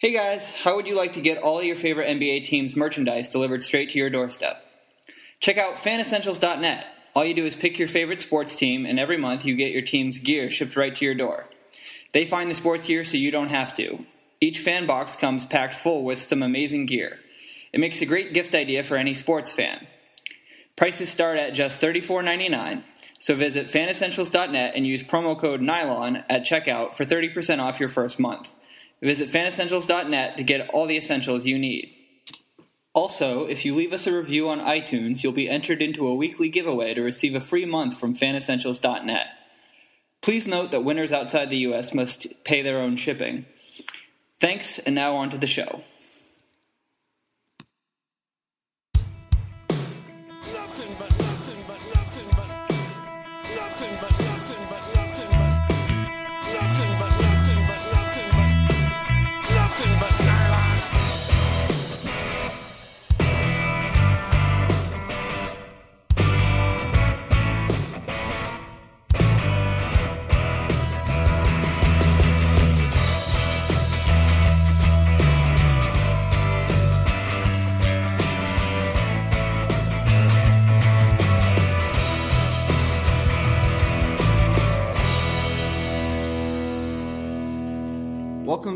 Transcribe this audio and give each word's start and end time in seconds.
Hey 0.00 0.12
guys, 0.12 0.54
how 0.54 0.76
would 0.76 0.86
you 0.86 0.94
like 0.94 1.12
to 1.12 1.20
get 1.20 1.42
all 1.42 1.62
your 1.62 1.76
favorite 1.76 2.08
NBA 2.08 2.44
teams' 2.44 2.74
merchandise 2.74 3.28
delivered 3.28 3.62
straight 3.62 3.90
to 3.90 3.98
your 3.98 4.08
doorstep? 4.08 4.64
Check 5.40 5.58
out 5.58 5.76
fanessentials.net. 5.76 6.86
All 7.14 7.22
you 7.22 7.34
do 7.34 7.44
is 7.44 7.54
pick 7.54 7.78
your 7.78 7.86
favorite 7.86 8.22
sports 8.22 8.56
team, 8.56 8.86
and 8.86 8.98
every 8.98 9.18
month 9.18 9.44
you 9.44 9.54
get 9.56 9.72
your 9.72 9.82
team's 9.82 10.18
gear 10.18 10.50
shipped 10.50 10.74
right 10.74 10.96
to 10.96 11.04
your 11.04 11.14
door. 11.14 11.44
They 12.12 12.24
find 12.24 12.50
the 12.50 12.54
sports 12.54 12.86
gear 12.86 13.04
so 13.04 13.18
you 13.18 13.30
don't 13.30 13.50
have 13.50 13.74
to. 13.74 14.06
Each 14.40 14.60
fan 14.60 14.86
box 14.86 15.16
comes 15.16 15.44
packed 15.44 15.74
full 15.74 16.02
with 16.02 16.22
some 16.22 16.42
amazing 16.42 16.86
gear. 16.86 17.18
It 17.74 17.80
makes 17.80 18.00
a 18.00 18.06
great 18.06 18.32
gift 18.32 18.54
idea 18.54 18.84
for 18.84 18.96
any 18.96 19.12
sports 19.12 19.52
fan. 19.52 19.86
Prices 20.76 21.10
start 21.10 21.38
at 21.38 21.52
just 21.52 21.78
$34.99, 21.78 22.84
so 23.18 23.34
visit 23.34 23.70
fanessentials.net 23.70 24.72
and 24.74 24.86
use 24.86 25.02
promo 25.02 25.38
code 25.38 25.60
NYLON 25.60 26.24
at 26.30 26.46
checkout 26.46 26.94
for 26.94 27.04
30% 27.04 27.58
off 27.58 27.78
your 27.78 27.90
first 27.90 28.18
month. 28.18 28.48
Visit 29.02 29.30
fanessentials.net 29.30 30.36
to 30.36 30.42
get 30.42 30.68
all 30.70 30.86
the 30.86 30.96
essentials 30.96 31.46
you 31.46 31.58
need. 31.58 31.94
Also, 32.92 33.46
if 33.46 33.64
you 33.64 33.74
leave 33.74 33.92
us 33.92 34.06
a 34.06 34.16
review 34.16 34.48
on 34.48 34.58
iTunes, 34.58 35.22
you'll 35.22 35.32
be 35.32 35.48
entered 35.48 35.80
into 35.80 36.06
a 36.06 36.14
weekly 36.14 36.48
giveaway 36.48 36.92
to 36.92 37.02
receive 37.02 37.34
a 37.34 37.40
free 37.40 37.64
month 37.64 37.98
from 37.98 38.16
fanessentials.net. 38.16 39.26
Please 40.20 40.46
note 40.46 40.70
that 40.70 40.84
winners 40.84 41.12
outside 41.12 41.48
the 41.48 41.58
US 41.58 41.94
must 41.94 42.26
pay 42.44 42.62
their 42.62 42.78
own 42.78 42.96
shipping. 42.96 43.46
Thanks, 44.40 44.78
and 44.78 44.94
now 44.94 45.16
on 45.16 45.30
to 45.30 45.38
the 45.38 45.46
show. 45.46 45.82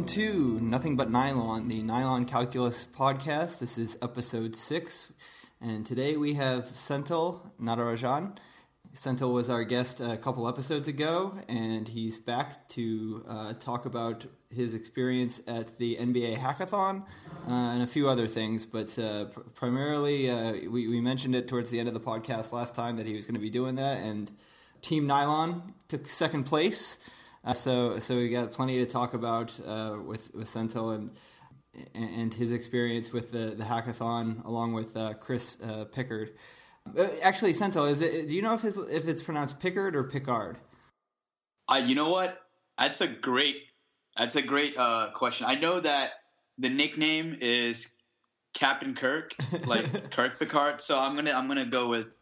Welcome 0.05 0.23
to 0.23 0.61
Nothing 0.61 0.97
But 0.97 1.11
Nylon, 1.11 1.69
the 1.69 1.83
Nylon 1.83 2.27
Calculus 2.27 2.87
podcast. 2.87 3.59
This 3.59 3.79
is 3.79 3.97
episode 4.03 4.55
six, 4.55 5.15
and 5.63 5.87
today 5.87 6.19
we 6.19 6.35
have 6.35 6.65
Senthil 6.67 7.53
Natarajan. 7.59 8.37
Senthil 8.95 9.33
was 9.33 9.49
our 9.49 9.65
guest 9.65 10.03
a 10.03 10.19
couple 10.19 10.47
episodes 10.47 10.89
ago, 10.89 11.39
and 11.49 11.89
he's 11.89 12.19
back 12.19 12.69
to 12.69 13.25
uh, 13.27 13.53
talk 13.55 13.87
about 13.87 14.27
his 14.51 14.75
experience 14.75 15.41
at 15.47 15.79
the 15.79 15.97
NBA 15.97 16.37
Hackathon 16.37 17.07
uh, 17.49 17.51
and 17.51 17.83
a 17.83 17.87
few 17.87 18.07
other 18.07 18.27
things. 18.27 18.67
But 18.67 18.99
uh, 18.99 19.25
pr- 19.25 19.41
primarily, 19.55 20.29
uh, 20.29 20.53
we, 20.69 20.87
we 20.87 21.01
mentioned 21.01 21.35
it 21.35 21.49
towards 21.49 21.71
the 21.71 21.79
end 21.79 21.89
of 21.89 21.95
the 21.95 22.01
podcast 22.01 22.53
last 22.53 22.75
time 22.75 22.99
that 22.99 23.07
he 23.07 23.15
was 23.15 23.25
going 23.25 23.37
to 23.37 23.41
be 23.41 23.49
doing 23.49 23.77
that, 23.77 23.97
and 23.97 24.31
Team 24.83 25.07
Nylon 25.07 25.73
took 25.89 26.07
second 26.09 26.45
place. 26.45 26.99
Uh, 27.45 27.53
so, 27.53 27.99
so 27.99 28.17
we 28.17 28.31
got 28.31 28.53
plenty 28.53 28.79
to 28.79 28.87
talk 28.87 29.15
about 29.15 29.59
uh, 29.67 29.97
with 30.05 30.35
with 30.35 30.49
Senthil 30.49 30.95
and 30.95 31.11
and 31.95 32.33
his 32.33 32.53
experience 32.53 33.13
with 33.13 33.33
the, 33.33 33.55
the 33.57 33.65
hackathon, 33.65 34.45
along 34.45 34.73
with 34.73 34.97
uh, 34.97 35.15
Chris 35.15 35.59
uh, 35.63 35.85
Pickard. 35.87 36.33
Uh, 36.97 37.09
actually, 37.23 37.53
Senthil, 37.53 37.91
is 37.91 38.01
it? 38.01 38.29
Do 38.29 38.35
you 38.35 38.43
know 38.43 38.55
if 38.55 38.61
his 38.61 38.77
if 38.77 39.09
it's 39.09 39.23
pronounced 39.23 39.61
Pickard 39.61 39.97
or 39.97 40.05
Picard? 40.05 40.59
Uh, 41.69 41.83
you 41.85 41.95
know 41.95 42.11
what? 42.11 42.41
That's 42.79 43.01
a 43.01 43.09
great. 43.09 43.57
That's 44.17 44.37
a 44.37 44.43
great 44.43 44.77
uh, 44.77 45.11
question. 45.13 45.47
I 45.49 45.57
know 45.57 45.81
that 45.81 46.13
the 46.59 46.69
nickname 46.69 47.37
is 47.41 47.93
Captain 48.53 48.95
Kirk, 48.95 49.35
like 49.67 50.11
Kirk 50.13 50.39
Picard. 50.39 50.81
So 50.81 50.99
I'm 50.99 51.17
gonna 51.17 51.33
I'm 51.33 51.49
gonna 51.49 51.65
go 51.65 51.89
with 51.89 52.17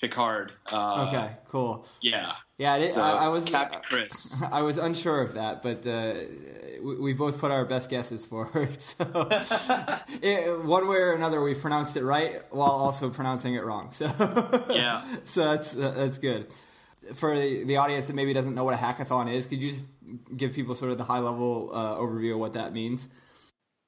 Picard. 0.00 0.52
Uh, 0.70 1.06
okay, 1.08 1.36
cool. 1.48 1.86
Yeah. 2.00 2.32
Yeah, 2.56 2.74
I, 2.74 2.88
So, 2.88 3.02
I, 3.02 3.24
I 3.24 3.28
was 3.28 3.44
Captain 3.46 3.80
Chris. 3.82 4.36
I 4.52 4.62
was 4.62 4.76
unsure 4.76 5.22
of 5.22 5.34
that, 5.34 5.62
but 5.62 5.86
uh, 5.86 6.14
we, 6.82 6.96
we 7.00 7.12
both 7.12 7.38
put 7.38 7.50
our 7.50 7.64
best 7.64 7.90
guesses 7.90 8.24
forward. 8.26 8.76
So, 8.82 9.04
it, 10.22 10.64
one 10.64 10.88
way 10.88 10.96
or 10.96 11.12
another, 11.14 11.40
we 11.42 11.54
pronounced 11.54 11.96
it 11.96 12.04
right 12.04 12.42
while 12.50 12.70
also 12.70 13.10
pronouncing 13.10 13.54
it 13.54 13.64
wrong. 13.64 13.92
So, 13.92 14.06
Yeah. 14.70 15.02
so 15.24 15.44
that's 15.44 15.76
uh, 15.76 15.92
that's 15.96 16.18
good. 16.18 16.46
For 17.14 17.38
the, 17.38 17.64
the 17.64 17.76
audience 17.78 18.08
that 18.08 18.14
maybe 18.14 18.32
doesn't 18.32 18.54
know 18.54 18.64
what 18.64 18.74
a 18.74 18.78
hackathon 18.78 19.32
is, 19.32 19.46
could 19.46 19.60
you 19.62 19.68
just 19.68 19.86
give 20.36 20.52
people 20.52 20.74
sort 20.74 20.90
of 20.92 20.98
the 20.98 21.04
high 21.04 21.20
level 21.20 21.70
uh, 21.72 21.96
overview 21.96 22.34
of 22.34 22.38
what 22.38 22.52
that 22.54 22.72
means? 22.72 23.08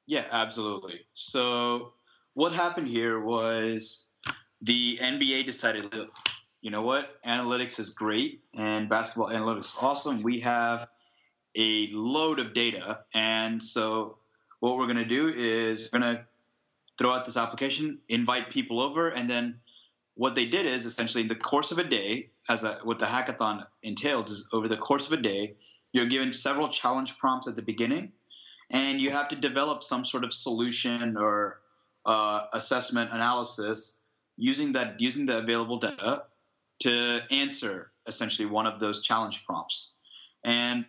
Yeah, 0.06 0.24
absolutely. 0.30 1.00
So 1.12 1.92
what 2.34 2.52
happened 2.52 2.88
here 2.88 3.20
was 3.20 4.09
the 4.62 4.98
NBA 5.00 5.46
decided, 5.46 5.92
look, 5.94 6.10
you 6.60 6.70
know 6.70 6.82
what? 6.82 7.22
Analytics 7.24 7.78
is 7.78 7.90
great 7.90 8.42
and 8.54 8.88
basketball 8.88 9.28
analytics 9.28 9.60
is 9.60 9.76
awesome. 9.80 10.22
We 10.22 10.40
have 10.40 10.86
a 11.56 11.88
load 11.92 12.38
of 12.38 12.52
data. 12.52 13.04
And 13.14 13.62
so 13.62 14.18
what 14.60 14.76
we're 14.76 14.86
going 14.86 14.98
to 14.98 15.04
do 15.04 15.28
is 15.28 15.90
we're 15.92 16.00
going 16.00 16.16
to 16.16 16.24
throw 16.98 17.12
out 17.12 17.24
this 17.24 17.36
application, 17.36 17.98
invite 18.08 18.50
people 18.50 18.80
over, 18.80 19.08
and 19.08 19.28
then 19.28 19.60
what 20.14 20.34
they 20.34 20.44
did 20.44 20.66
is 20.66 20.84
essentially 20.84 21.22
in 21.22 21.28
the 21.28 21.34
course 21.34 21.72
of 21.72 21.78
a 21.78 21.84
day, 21.84 22.28
as 22.48 22.62
a, 22.62 22.78
what 22.82 22.98
the 22.98 23.06
hackathon 23.06 23.64
entailed 23.82 24.28
is 24.28 24.46
over 24.52 24.68
the 24.68 24.76
course 24.76 25.06
of 25.06 25.18
a 25.18 25.22
day, 25.22 25.54
you're 25.92 26.06
given 26.06 26.32
several 26.34 26.68
challenge 26.68 27.16
prompts 27.16 27.48
at 27.48 27.56
the 27.56 27.62
beginning, 27.62 28.12
and 28.70 29.00
you 29.00 29.10
have 29.10 29.28
to 29.28 29.36
develop 29.36 29.82
some 29.82 30.04
sort 30.04 30.24
of 30.24 30.32
solution 30.32 31.16
or 31.16 31.60
uh, 32.04 32.42
assessment 32.52 33.10
analysis 33.12 33.99
using 34.40 34.72
that 34.72 35.00
using 35.00 35.26
the 35.26 35.38
available 35.38 35.78
data 35.78 36.24
to 36.80 37.20
answer 37.30 37.92
essentially 38.06 38.46
one 38.46 38.66
of 38.66 38.80
those 38.80 39.02
challenge 39.02 39.44
prompts. 39.44 39.94
And 40.42 40.86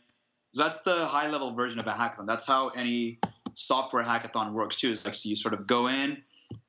that's 0.54 0.80
the 0.82 1.06
high 1.06 1.30
level 1.30 1.54
version 1.54 1.80
of 1.80 1.88
a 1.88 1.92
hackathon. 1.92 2.26
That's 2.26 2.48
how 2.48 2.70
any 2.70 3.20
software 3.54 4.04
hackathon 4.04 4.54
works 4.54 4.78
too. 4.78 4.90
Is 4.90 5.06
like 5.06 5.16
so 5.16 5.30
you 5.30 5.36
sort 5.36 5.54
of 5.54 5.68
go 5.68 5.88
in, 5.88 6.24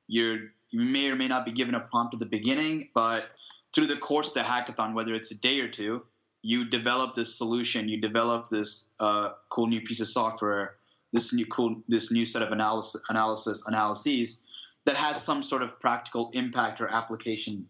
you're 0.07 0.39
you 0.69 0.81
may 0.81 1.09
or 1.09 1.15
may 1.15 1.27
not 1.27 1.45
be 1.45 1.51
given 1.51 1.75
a 1.75 1.79
prompt 1.79 2.13
at 2.13 2.19
the 2.19 2.25
beginning, 2.25 2.89
but 2.93 3.25
through 3.73 3.87
the 3.87 3.95
course 3.95 4.29
of 4.29 4.33
the 4.35 4.41
hackathon, 4.41 4.93
whether 4.93 5.15
it's 5.15 5.31
a 5.31 5.39
day 5.39 5.59
or 5.61 5.67
two, 5.67 6.03
you 6.41 6.65
develop 6.65 7.15
this 7.15 7.37
solution, 7.37 7.87
you 7.87 8.01
develop 8.01 8.49
this 8.49 8.89
uh, 8.99 9.29
cool 9.49 9.67
new 9.67 9.81
piece 9.81 10.01
of 10.01 10.07
software, 10.07 10.75
this 11.13 11.33
new 11.33 11.45
cool 11.45 11.81
this 11.87 12.11
new 12.11 12.25
set 12.25 12.41
of 12.41 12.51
analysis 12.51 13.01
analysis 13.09 13.65
analyses 13.67 14.43
that 14.85 14.95
has 14.95 15.23
some 15.23 15.41
sort 15.41 15.61
of 15.61 15.79
practical 15.79 16.29
impact 16.33 16.81
or 16.81 16.87
application 16.87 17.67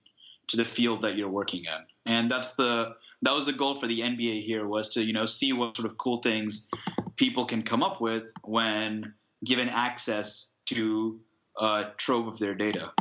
to 0.47 0.57
the 0.57 0.65
field 0.65 1.01
that 1.01 1.15
you're 1.15 1.29
working 1.29 1.65
in. 1.65 1.85
And 2.05 2.29
that's 2.29 2.51
the 2.51 2.95
that 3.21 3.33
was 3.33 3.45
the 3.45 3.53
goal 3.53 3.75
for 3.75 3.87
the 3.87 4.01
NBA 4.01 4.43
here 4.43 4.67
was 4.67 4.89
to 4.95 5.03
you 5.03 5.13
know 5.13 5.25
see 5.25 5.53
what 5.53 5.77
sort 5.77 5.85
of 5.85 5.97
cool 5.97 6.17
things 6.17 6.69
people 7.15 7.45
can 7.45 7.61
come 7.63 7.83
up 7.83 8.01
with 8.01 8.33
when 8.43 9.13
given 9.43 9.69
access 9.69 10.51
to 10.65 11.19
a 11.59 11.85
trove 11.97 12.27
of 12.27 12.39
their 12.39 12.55
data. 12.55 12.91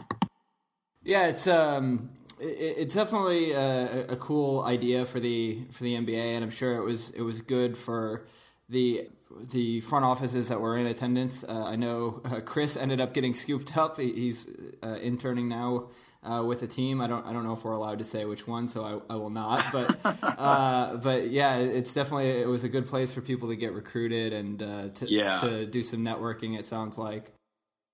Yeah, 1.03 1.27
it's 1.27 1.47
um, 1.47 2.11
it, 2.41 2.77
it's 2.79 2.95
definitely 2.95 3.53
a, 3.53 4.07
a 4.09 4.17
cool 4.17 4.63
idea 4.63 5.05
for 5.05 5.21
the 5.21 5.65
for 5.73 5.85
the 5.85 5.95
NBA, 5.95 6.35
and 6.35 6.45
I'm 6.45 6.51
sure 6.51 6.77
it 6.77 6.85
was 6.85 7.11
it 7.11 7.23
was 7.23 7.41
good 7.41 7.77
for 7.77 8.25
the 8.69 9.09
the 9.51 9.81
front 9.81 10.05
offices 10.05 10.49
that 10.49 10.61
were 10.61 10.77
in 10.77 10.87
attendance. 10.87 11.45
Uh, 11.45 11.65
I 11.65 11.77
know 11.77 12.21
uh, 12.25 12.41
Chris 12.41 12.77
ended 12.77 13.01
up 13.01 13.13
getting 13.13 13.35
scooped 13.35 13.77
up. 13.77 13.99
He, 13.99 14.13
he's 14.13 14.47
uh, 14.83 14.97
interning 15.01 15.49
now 15.49 15.89
uh, 16.23 16.43
with 16.45 16.63
a 16.63 16.67
team. 16.67 17.01
I 17.01 17.07
don't 17.07 17.27
I 17.27 17.33
don't 17.33 17.45
know 17.45 17.53
if 17.53 17.65
we're 17.65 17.73
allowed 17.73 17.99
to 17.99 18.05
say 18.05 18.25
which 18.25 18.47
one, 18.47 18.69
so 18.69 19.05
I, 19.09 19.15
I 19.15 19.17
will 19.17 19.31
not. 19.31 19.65
But 19.73 19.99
uh, 20.23 20.97
but 20.97 21.31
yeah, 21.31 21.57
it's 21.59 21.95
definitely 21.95 22.31
it 22.41 22.49
was 22.49 22.65
a 22.65 22.69
good 22.69 22.87
place 22.87 23.13
for 23.13 23.21
people 23.21 23.49
to 23.49 23.57
get 23.57 23.73
recruited 23.73 24.33
and 24.33 24.63
uh, 24.63 24.89
to 24.95 25.07
Yeah. 25.09 25.35
to 25.37 25.67
do 25.67 25.83
some 25.83 26.01
networking. 26.05 26.59
It 26.59 26.67
sounds 26.67 26.99
like. 26.99 27.33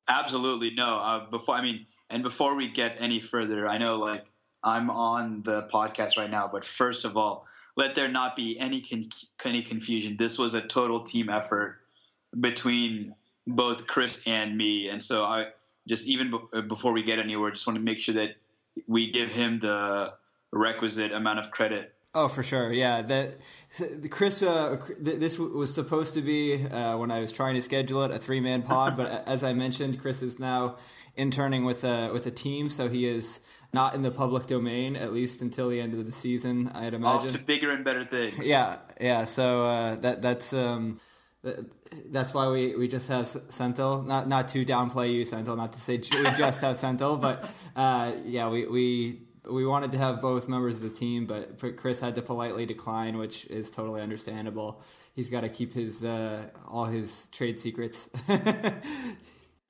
Absolutely 0.08 0.70
no. 0.70 0.98
Uh, 0.98 1.28
before 1.30 1.54
I 1.54 1.62
mean, 1.62 1.86
and 2.10 2.22
before 2.22 2.54
we 2.54 2.68
get 2.68 2.96
any 2.98 3.20
further, 3.20 3.66
I 3.68 3.78
know 3.78 3.96
like 3.96 4.26
I'm 4.64 4.90
on 4.90 5.42
the 5.42 5.68
podcast 5.72 6.16
right 6.16 6.30
now, 6.30 6.48
but 6.50 6.64
first 6.64 7.04
of 7.04 7.16
all, 7.16 7.46
let 7.78 7.94
there 7.94 8.08
not 8.08 8.34
be 8.34 8.58
any 8.58 8.80
con- 8.80 9.08
any 9.44 9.62
confusion. 9.62 10.16
This 10.16 10.36
was 10.36 10.54
a 10.54 10.60
total 10.60 11.00
team 11.00 11.30
effort 11.30 11.78
between 12.38 13.14
both 13.46 13.86
Chris 13.86 14.24
and 14.26 14.58
me, 14.58 14.88
and 14.88 15.00
so 15.00 15.24
I 15.24 15.52
just 15.86 16.08
even 16.08 16.32
be- 16.32 16.40
uh, 16.52 16.62
before 16.62 16.92
we 16.92 17.04
get 17.04 17.20
anywhere, 17.20 17.52
just 17.52 17.66
want 17.68 17.76
to 17.76 17.82
make 17.82 18.00
sure 18.00 18.16
that 18.16 18.34
we 18.88 19.12
give 19.12 19.30
him 19.30 19.60
the 19.60 20.12
requisite 20.52 21.12
amount 21.12 21.38
of 21.38 21.52
credit 21.52 21.94
Oh, 22.20 22.26
for 22.26 22.42
sure. 22.42 22.72
Yeah, 22.72 23.02
that 23.02 23.36
the 23.78 24.08
Chris. 24.08 24.42
Uh, 24.42 24.78
this 24.98 25.38
was 25.38 25.72
supposed 25.72 26.14
to 26.14 26.20
be 26.20 26.64
uh, 26.66 26.96
when 26.98 27.12
I 27.12 27.20
was 27.20 27.30
trying 27.30 27.54
to 27.54 27.62
schedule 27.62 28.02
it 28.02 28.10
a 28.10 28.18
three 28.18 28.40
man 28.40 28.62
pod, 28.62 28.96
but 28.96 29.28
as 29.28 29.44
I 29.44 29.52
mentioned, 29.52 30.00
Chris 30.00 30.20
is 30.20 30.40
now 30.40 30.78
interning 31.16 31.64
with 31.64 31.84
a 31.84 32.10
with 32.12 32.26
a 32.26 32.32
team, 32.32 32.70
so 32.70 32.88
he 32.88 33.06
is 33.06 33.38
not 33.72 33.94
in 33.94 34.02
the 34.02 34.10
public 34.10 34.46
domain 34.46 34.96
at 34.96 35.12
least 35.12 35.42
until 35.42 35.68
the 35.68 35.80
end 35.80 35.94
of 35.94 36.06
the 36.06 36.12
season. 36.12 36.72
I'd 36.74 36.92
imagine 36.92 37.26
Off 37.28 37.32
to 37.34 37.38
bigger 37.38 37.70
and 37.70 37.84
better 37.84 38.04
things. 38.04 38.48
Yeah, 38.48 38.78
yeah. 39.00 39.24
So 39.24 39.66
uh, 39.66 39.94
that 39.96 40.20
that's 40.20 40.52
um, 40.52 40.98
that's 42.10 42.34
why 42.34 42.48
we, 42.48 42.74
we 42.74 42.88
just 42.88 43.08
have 43.08 43.26
Senthil. 43.26 44.04
Not 44.04 44.26
not 44.26 44.48
to 44.48 44.64
downplay 44.64 45.12
you, 45.12 45.24
Senthil. 45.24 45.56
Not 45.56 45.72
to 45.74 45.78
say 45.78 45.98
we 45.98 46.24
just 46.32 46.62
have 46.62 46.80
Senthil, 46.80 47.20
but 47.20 47.48
uh, 47.76 48.12
yeah, 48.24 48.48
we, 48.48 48.66
we 48.66 49.22
we 49.48 49.66
wanted 49.66 49.92
to 49.92 49.98
have 49.98 50.20
both 50.20 50.48
members 50.48 50.76
of 50.76 50.82
the 50.82 50.90
team, 50.90 51.26
but 51.26 51.58
Chris 51.76 52.00
had 52.00 52.14
to 52.16 52.22
politely 52.22 52.66
decline, 52.66 53.18
which 53.18 53.46
is 53.46 53.70
totally 53.70 54.00
understandable. 54.00 54.82
He's 55.14 55.28
got 55.28 55.40
to 55.42 55.48
keep 55.48 55.72
his 55.72 56.04
uh, 56.04 56.48
all 56.68 56.86
his 56.86 57.28
trade 57.28 57.60
secrets. 57.60 58.08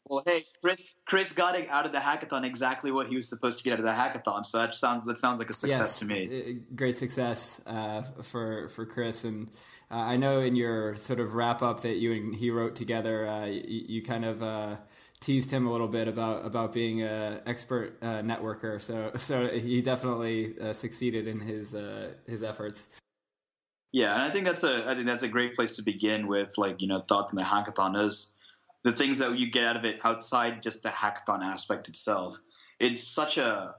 Well, 0.08 0.22
hey, 0.24 0.44
Chris, 0.62 0.94
Chris 1.04 1.32
got 1.32 1.58
it 1.58 1.68
out 1.68 1.84
of 1.84 1.92
the 1.92 1.98
hackathon 1.98 2.44
exactly 2.44 2.90
what 2.90 3.08
he 3.08 3.16
was 3.16 3.28
supposed 3.28 3.58
to 3.58 3.64
get 3.64 3.74
out 3.74 3.80
of 3.80 3.84
the 3.84 3.92
hackathon. 3.92 4.44
So 4.44 4.58
that 4.58 4.74
sounds 4.74 5.04
that 5.04 5.18
sounds 5.18 5.38
like 5.38 5.50
a 5.50 5.52
success 5.52 5.80
Yes, 5.80 5.98
to 5.98 6.06
me. 6.06 6.60
Great 6.74 6.96
success 6.96 7.60
uh, 7.66 8.02
for 8.22 8.68
for 8.70 8.86
Chris, 8.86 9.24
and 9.24 9.48
uh, 9.90 9.96
I 9.96 10.16
know 10.16 10.40
in 10.40 10.56
your 10.56 10.96
sort 10.96 11.20
of 11.20 11.34
wrap 11.34 11.60
up 11.62 11.82
that 11.82 11.96
you 11.96 12.12
and 12.12 12.34
he 12.34 12.50
wrote 12.50 12.74
together, 12.74 13.28
uh, 13.28 13.46
you, 13.46 13.84
you 13.88 14.02
kind 14.02 14.24
of 14.24 14.42
uh, 14.42 14.76
teased 15.20 15.50
him 15.50 15.66
a 15.66 15.72
little 15.72 15.88
bit 15.88 16.08
about 16.08 16.44
about 16.44 16.72
being 16.72 17.02
an 17.02 17.40
expert 17.46 17.98
uh, 18.02 18.20
networker. 18.22 18.80
So 18.80 19.12
so 19.16 19.48
he 19.48 19.82
definitely 19.82 20.58
uh, 20.60 20.72
succeeded 20.72 21.26
in 21.26 21.40
his 21.40 21.74
uh, 21.74 22.14
his 22.26 22.42
efforts. 22.42 22.88
Yeah, 23.92 24.12
and 24.12 24.22
I 24.22 24.30
think 24.30 24.44
that's 24.44 24.64
a 24.64 24.88
I 24.88 24.94
think 24.94 25.06
that's 25.06 25.22
a 25.22 25.28
great 25.28 25.54
place 25.54 25.76
to 25.76 25.82
begin 25.82 26.26
with, 26.26 26.58
like 26.58 26.82
you 26.82 26.88
know, 26.88 27.00
thoughts 27.00 27.32
in 27.32 27.36
the 27.36 27.42
hackathon 27.42 27.98
is 27.98 28.36
the 28.84 28.92
things 28.92 29.18
that 29.18 29.38
you 29.38 29.50
get 29.50 29.64
out 29.64 29.76
of 29.76 29.84
it 29.84 30.00
outside 30.04 30.62
just 30.62 30.82
the 30.82 30.88
hackathon 30.88 31.42
aspect 31.42 31.88
itself. 31.88 32.38
It's 32.78 33.02
such 33.02 33.38
a 33.38 33.74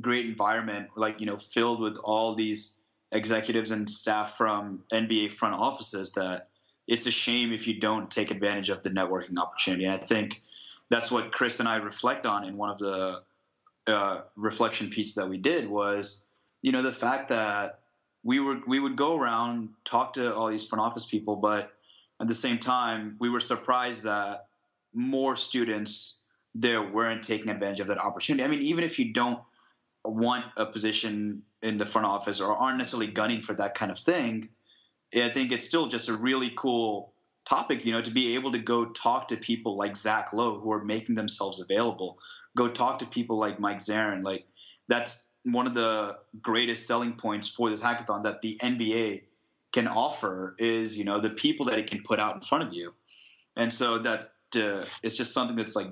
great 0.00 0.26
environment, 0.26 0.90
like 0.96 1.20
you 1.20 1.26
know, 1.26 1.36
filled 1.36 1.80
with 1.80 1.98
all 2.02 2.34
these 2.34 2.78
executives 3.12 3.70
and 3.70 3.88
staff 3.88 4.36
from 4.36 4.82
NBA 4.92 5.32
front 5.32 5.54
offices 5.54 6.12
that 6.12 6.48
it's 6.86 7.06
a 7.06 7.10
shame 7.10 7.52
if 7.52 7.66
you 7.66 7.80
don't 7.80 8.10
take 8.10 8.30
advantage 8.30 8.70
of 8.70 8.82
the 8.82 8.90
networking 8.90 9.38
opportunity. 9.38 9.84
And 9.84 9.94
I 9.94 9.98
think 9.98 10.42
that's 10.90 11.10
what 11.10 11.32
Chris 11.32 11.60
and 11.60 11.68
I 11.68 11.76
reflect 11.76 12.26
on 12.26 12.44
in 12.44 12.56
one 12.56 12.70
of 12.70 12.78
the 12.78 13.22
uh, 13.86 14.20
reflection 14.36 14.90
pieces 14.90 15.14
that 15.16 15.28
we 15.28 15.38
did 15.38 15.68
was, 15.68 16.26
you 16.62 16.72
know, 16.72 16.82
the 16.82 16.92
fact 16.92 17.28
that 17.28 17.80
we 18.22 18.40
were 18.40 18.60
we 18.66 18.80
would 18.80 18.96
go 18.96 19.18
around 19.18 19.70
talk 19.84 20.14
to 20.14 20.34
all 20.34 20.48
these 20.48 20.64
front 20.64 20.82
office 20.82 21.04
people, 21.04 21.36
but 21.36 21.72
at 22.20 22.28
the 22.28 22.34
same 22.34 22.58
time, 22.58 23.16
we 23.18 23.28
were 23.28 23.40
surprised 23.40 24.04
that 24.04 24.46
more 24.94 25.36
students 25.36 26.22
there 26.54 26.82
weren't 26.82 27.22
taking 27.22 27.50
advantage 27.50 27.80
of 27.80 27.88
that 27.88 27.98
opportunity. 27.98 28.44
I 28.44 28.48
mean, 28.48 28.62
even 28.62 28.84
if 28.84 28.98
you 28.98 29.12
don't 29.12 29.40
want 30.04 30.44
a 30.56 30.64
position 30.64 31.42
in 31.62 31.78
the 31.78 31.86
front 31.86 32.06
office 32.06 32.40
or 32.40 32.56
aren't 32.56 32.78
necessarily 32.78 33.08
gunning 33.08 33.40
for 33.40 33.54
that 33.54 33.74
kind 33.74 33.90
of 33.90 33.98
thing, 33.98 34.50
I 35.14 35.30
think 35.30 35.52
it's 35.52 35.64
still 35.64 35.86
just 35.86 36.08
a 36.08 36.14
really 36.14 36.52
cool 36.56 37.13
topic, 37.44 37.84
you 37.84 37.92
know, 37.92 38.00
to 38.00 38.10
be 38.10 38.34
able 38.34 38.52
to 38.52 38.58
go 38.58 38.86
talk 38.86 39.28
to 39.28 39.36
people 39.36 39.76
like 39.76 39.96
Zach 39.96 40.32
Lowe 40.32 40.58
who 40.58 40.72
are 40.72 40.84
making 40.84 41.14
themselves 41.14 41.60
available. 41.60 42.18
Go 42.56 42.68
talk 42.68 43.00
to 43.00 43.06
people 43.06 43.38
like 43.38 43.60
Mike 43.60 43.78
Zarren. 43.78 44.22
Like 44.22 44.46
that's 44.88 45.26
one 45.44 45.66
of 45.66 45.74
the 45.74 46.18
greatest 46.40 46.86
selling 46.86 47.12
points 47.14 47.48
for 47.48 47.68
this 47.68 47.82
hackathon 47.82 48.22
that 48.22 48.40
the 48.40 48.58
NBA 48.62 49.22
can 49.72 49.88
offer 49.88 50.54
is, 50.58 50.96
you 50.96 51.04
know, 51.04 51.20
the 51.20 51.30
people 51.30 51.66
that 51.66 51.78
it 51.78 51.88
can 51.88 52.02
put 52.02 52.18
out 52.18 52.34
in 52.36 52.40
front 52.40 52.64
of 52.64 52.72
you. 52.72 52.94
And 53.56 53.72
so 53.72 53.98
that's 53.98 54.30
uh, 54.56 54.84
it's 55.02 55.16
just 55.16 55.32
something 55.32 55.56
that's 55.56 55.76
like 55.76 55.88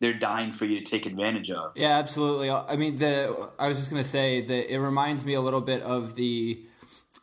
they're 0.00 0.18
dying 0.18 0.52
for 0.52 0.64
you 0.64 0.80
to 0.80 0.84
take 0.84 1.06
advantage 1.06 1.50
of. 1.50 1.72
Yeah, 1.76 1.98
absolutely. 1.98 2.50
I 2.50 2.76
mean, 2.76 2.96
the 2.96 3.50
I 3.58 3.68
was 3.68 3.78
just 3.78 3.90
gonna 3.90 4.04
say 4.04 4.40
that 4.42 4.72
it 4.72 4.78
reminds 4.78 5.24
me 5.24 5.34
a 5.34 5.40
little 5.40 5.60
bit 5.60 5.82
of 5.82 6.14
the 6.14 6.62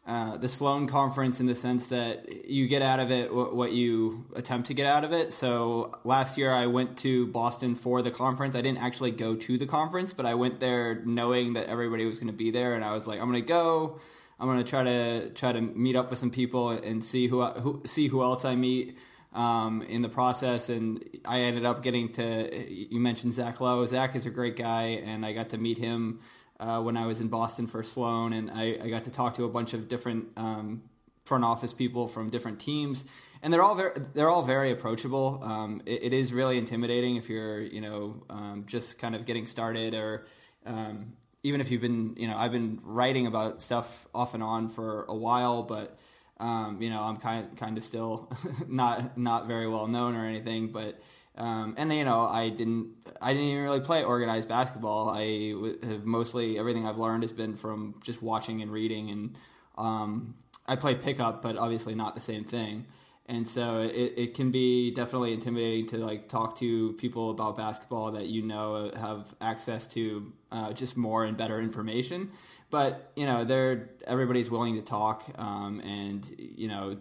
uh, 0.06 0.36
the 0.36 0.50
Sloan 0.50 0.86
conference 0.86 1.40
in 1.40 1.46
the 1.46 1.56
sense 1.56 1.88
that 1.88 2.46
you 2.46 2.68
get 2.68 2.82
out 2.82 3.00
of 3.00 3.10
it 3.10 3.34
what 3.34 3.72
you 3.72 4.26
attempt 4.36 4.68
to 4.68 4.74
get 4.74 4.86
out 4.86 5.06
of 5.06 5.14
it. 5.14 5.32
So 5.32 5.94
last 6.04 6.38
year 6.38 6.52
I 6.52 6.68
went 6.68 6.98
to 7.00 7.28
Boston 7.28 7.74
for 7.74 8.02
the 8.02 8.12
conference. 8.12 8.54
I 8.54 8.62
didn't 8.62 8.80
actually 8.80 9.12
go 9.12 9.36
to 9.36 9.58
the 9.58 9.66
conference, 9.66 10.12
but 10.14 10.26
I 10.26 10.34
went 10.34 10.60
there 10.60 11.02
knowing 11.06 11.54
that 11.54 11.68
everybody 11.68 12.06
was 12.06 12.20
going 12.20 12.28
to 12.28 12.38
be 12.38 12.52
there, 12.52 12.76
and 12.76 12.84
I 12.84 12.92
was 12.92 13.08
like, 13.08 13.22
I'm 13.22 13.32
going 13.32 13.42
to 13.42 13.48
go. 13.48 14.00
I'm 14.40 14.48
going 14.48 14.62
to 14.62 14.70
try 14.70 14.84
to 14.84 15.30
try 15.30 15.54
to 15.54 15.62
meet 15.62 15.96
up 15.96 16.10
with 16.10 16.20
some 16.20 16.32
people 16.32 16.72
and 16.72 17.02
see 17.04 17.28
who, 17.28 17.42
who 17.46 17.82
see 17.86 18.08
who 18.08 18.24
else 18.24 18.44
I 18.44 18.56
meet 18.56 18.98
um, 19.32 19.84
in 19.84 20.02
the 20.02 20.10
process. 20.10 20.68
And 20.68 21.02
I 21.24 21.42
ended 21.42 21.64
up 21.64 21.82
getting 21.82 22.12
to. 22.14 22.70
You 22.70 23.00
mentioned 23.00 23.36
Zach 23.36 23.62
Lowe. 23.62 23.86
Zach 23.86 24.18
is 24.18 24.26
a 24.26 24.30
great 24.30 24.58
guy, 24.58 25.02
and 25.06 25.26
I 25.26 25.32
got 25.32 25.50
to 25.52 25.58
meet 25.58 25.78
him 25.78 26.20
uh, 26.60 26.82
when 26.82 26.98
I 26.98 27.06
was 27.06 27.20
in 27.20 27.28
Boston 27.28 27.68
for 27.68 27.84
Sloan, 27.84 28.34
and 28.34 28.52
I, 28.52 28.78
I 28.82 28.90
got 28.90 29.04
to 29.06 29.12
talk 29.12 29.36
to 29.36 29.46
a 29.46 29.50
bunch 29.50 29.74
of 29.74 29.88
different 29.88 30.28
um, 30.38 30.84
front 31.26 31.44
office 31.44 31.74
people 31.74 32.08
from 32.08 32.30
different 32.30 32.60
teams, 32.60 33.06
and 33.42 33.52
they're 33.52 33.64
all 33.64 33.76
very 33.76 33.92
they're 34.14 34.30
all 34.30 34.44
very 34.44 34.72
approachable. 34.72 35.42
Um, 35.44 35.82
it, 35.86 36.04
it 36.04 36.14
is 36.14 36.34
really 36.34 36.58
intimidating 36.58 37.16
if 37.16 37.30
you're 37.30 37.60
you 37.60 37.82
know 37.82 38.24
um, 38.30 38.64
just 38.68 39.00
kind 39.00 39.16
of 39.16 39.26
getting 39.26 39.46
started, 39.46 39.94
or 39.94 40.26
um, 40.66 41.14
even 41.44 41.60
if 41.62 41.72
you've 41.72 41.82
been 41.82 42.16
you 42.18 42.28
know 42.28 42.38
I've 42.38 42.52
been 42.52 42.80
writing 42.84 43.28
about 43.28 43.62
stuff 43.62 44.08
off 44.14 44.34
and 44.34 44.44
on 44.44 44.70
for 44.70 45.06
a 45.06 45.16
while, 45.16 45.64
but 45.64 45.98
um, 46.40 46.82
you 46.82 46.90
know 46.90 47.02
I'm 47.02 47.18
kind 47.18 47.58
kind 47.58 47.78
of 47.78 47.84
still 47.84 48.32
not 48.68 49.18
not 49.18 49.48
very 49.48 49.68
well 49.68 49.88
known 49.88 50.16
or 50.16 50.26
anything, 50.26 50.72
but. 50.72 51.00
Um, 51.36 51.74
and 51.78 51.92
you 51.92 52.04
know, 52.04 52.22
I 52.28 52.50
didn't, 52.50 52.90
I 53.22 53.34
didn't 53.34 53.48
even 53.48 53.64
really 53.64 53.80
play 53.80 54.04
organized 54.04 54.48
basketball. 54.48 55.10
I 55.10 55.56
have 55.84 56.06
mostly 56.06 56.60
everything 56.60 56.86
I've 56.86 56.98
learned 57.00 57.24
has 57.24 57.32
been 57.32 57.56
from 57.56 57.96
just 58.04 58.22
watching 58.22 58.62
and 58.62 58.72
reading, 58.72 59.10
and 59.10 59.36
um, 59.78 60.36
I 60.68 60.76
play 60.76 60.96
pickup, 60.96 61.42
but 61.42 61.58
obviously 61.58 61.96
not 61.96 62.16
the 62.16 62.22
same 62.22 62.44
thing. 62.44 62.86
And 63.26 63.48
so 63.48 63.82
it, 63.82 64.14
it 64.18 64.34
can 64.34 64.52
be 64.52 64.92
definitely 64.92 65.34
intimidating 65.34 65.88
to 65.88 65.98
like 65.98 66.28
talk 66.28 66.58
to 66.58 66.94
people 66.94 67.32
about 67.32 67.56
basketball 67.56 68.12
that 68.12 68.28
you 68.28 68.42
know 68.42 68.92
have 68.96 69.34
access 69.40 69.88
to 69.90 70.34
uh, 70.52 70.74
just 70.74 70.98
more 70.98 71.24
and 71.24 71.38
better 71.38 71.62
information. 71.62 72.32
But 72.70 73.12
you 73.16 73.26
know, 73.26 73.44
they're 73.44 73.90
everybody's 74.06 74.52
willing 74.52 74.76
to 74.76 74.82
talk, 74.82 75.24
um, 75.38 75.80
and 75.82 76.30
you 76.38 76.68
know, 76.68 76.98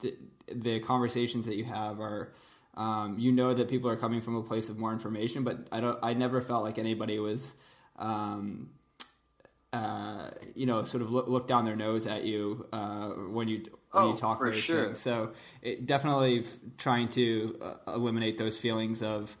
the, 0.00 0.16
the 0.50 0.80
conversations 0.80 1.46
that 1.46 1.56
you 1.56 1.64
have 1.64 2.00
are 2.00 2.32
um, 2.74 3.18
you 3.18 3.32
know 3.32 3.52
that 3.54 3.68
people 3.68 3.90
are 3.90 3.96
coming 3.96 4.20
from 4.20 4.36
a 4.36 4.42
place 4.42 4.68
of 4.68 4.78
more 4.78 4.92
information, 4.92 5.44
but 5.44 5.66
I 5.72 5.80
don't. 5.80 5.98
I 6.02 6.14
never 6.14 6.40
felt 6.40 6.64
like 6.64 6.78
anybody 6.78 7.18
was, 7.18 7.56
um, 7.98 8.70
uh, 9.72 10.30
you 10.54 10.66
know, 10.66 10.82
sort 10.84 11.02
of 11.02 11.12
look, 11.12 11.28
look 11.28 11.46
down 11.46 11.64
their 11.64 11.76
nose 11.76 12.06
at 12.06 12.24
you 12.24 12.66
uh, 12.72 13.08
when 13.08 13.48
you 13.48 13.62
when 13.92 14.04
Oh, 14.04 14.10
you 14.12 14.16
talk 14.16 14.38
for 14.38 14.52
sure. 14.52 14.86
things. 14.86 15.00
So 15.00 15.32
it 15.62 15.86
definitely 15.86 16.40
f- 16.40 16.58
trying 16.78 17.08
to 17.10 17.58
uh, 17.60 17.92
eliminate 17.94 18.36
those 18.38 18.56
feelings 18.58 19.02
of 19.02 19.36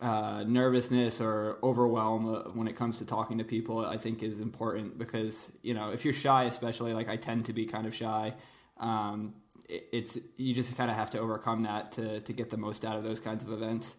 uh, 0.00 0.44
nervousness 0.46 1.20
or 1.20 1.58
overwhelm 1.62 2.34
uh, 2.34 2.38
when 2.50 2.68
it 2.68 2.76
comes 2.76 2.98
to 2.98 3.04
talking 3.06 3.38
to 3.38 3.44
people. 3.44 3.84
I 3.84 3.96
think 3.96 4.22
is 4.22 4.40
important 4.40 4.98
because 4.98 5.50
you 5.62 5.74
know 5.74 5.90
if 5.90 6.04
you're 6.04 6.14
shy, 6.14 6.44
especially 6.44 6.92
like 6.92 7.08
I 7.08 7.16
tend 7.16 7.46
to 7.46 7.52
be 7.52 7.66
kind 7.66 7.86
of 7.86 7.94
shy. 7.94 8.34
Um, 8.78 9.34
it's 9.68 10.18
you 10.36 10.54
just 10.54 10.76
kind 10.76 10.90
of 10.90 10.96
have 10.96 11.10
to 11.10 11.18
overcome 11.18 11.62
that 11.62 11.92
to 11.92 12.20
to 12.20 12.32
get 12.32 12.50
the 12.50 12.56
most 12.56 12.84
out 12.84 12.96
of 12.96 13.04
those 13.04 13.20
kinds 13.20 13.44
of 13.44 13.52
events. 13.52 13.96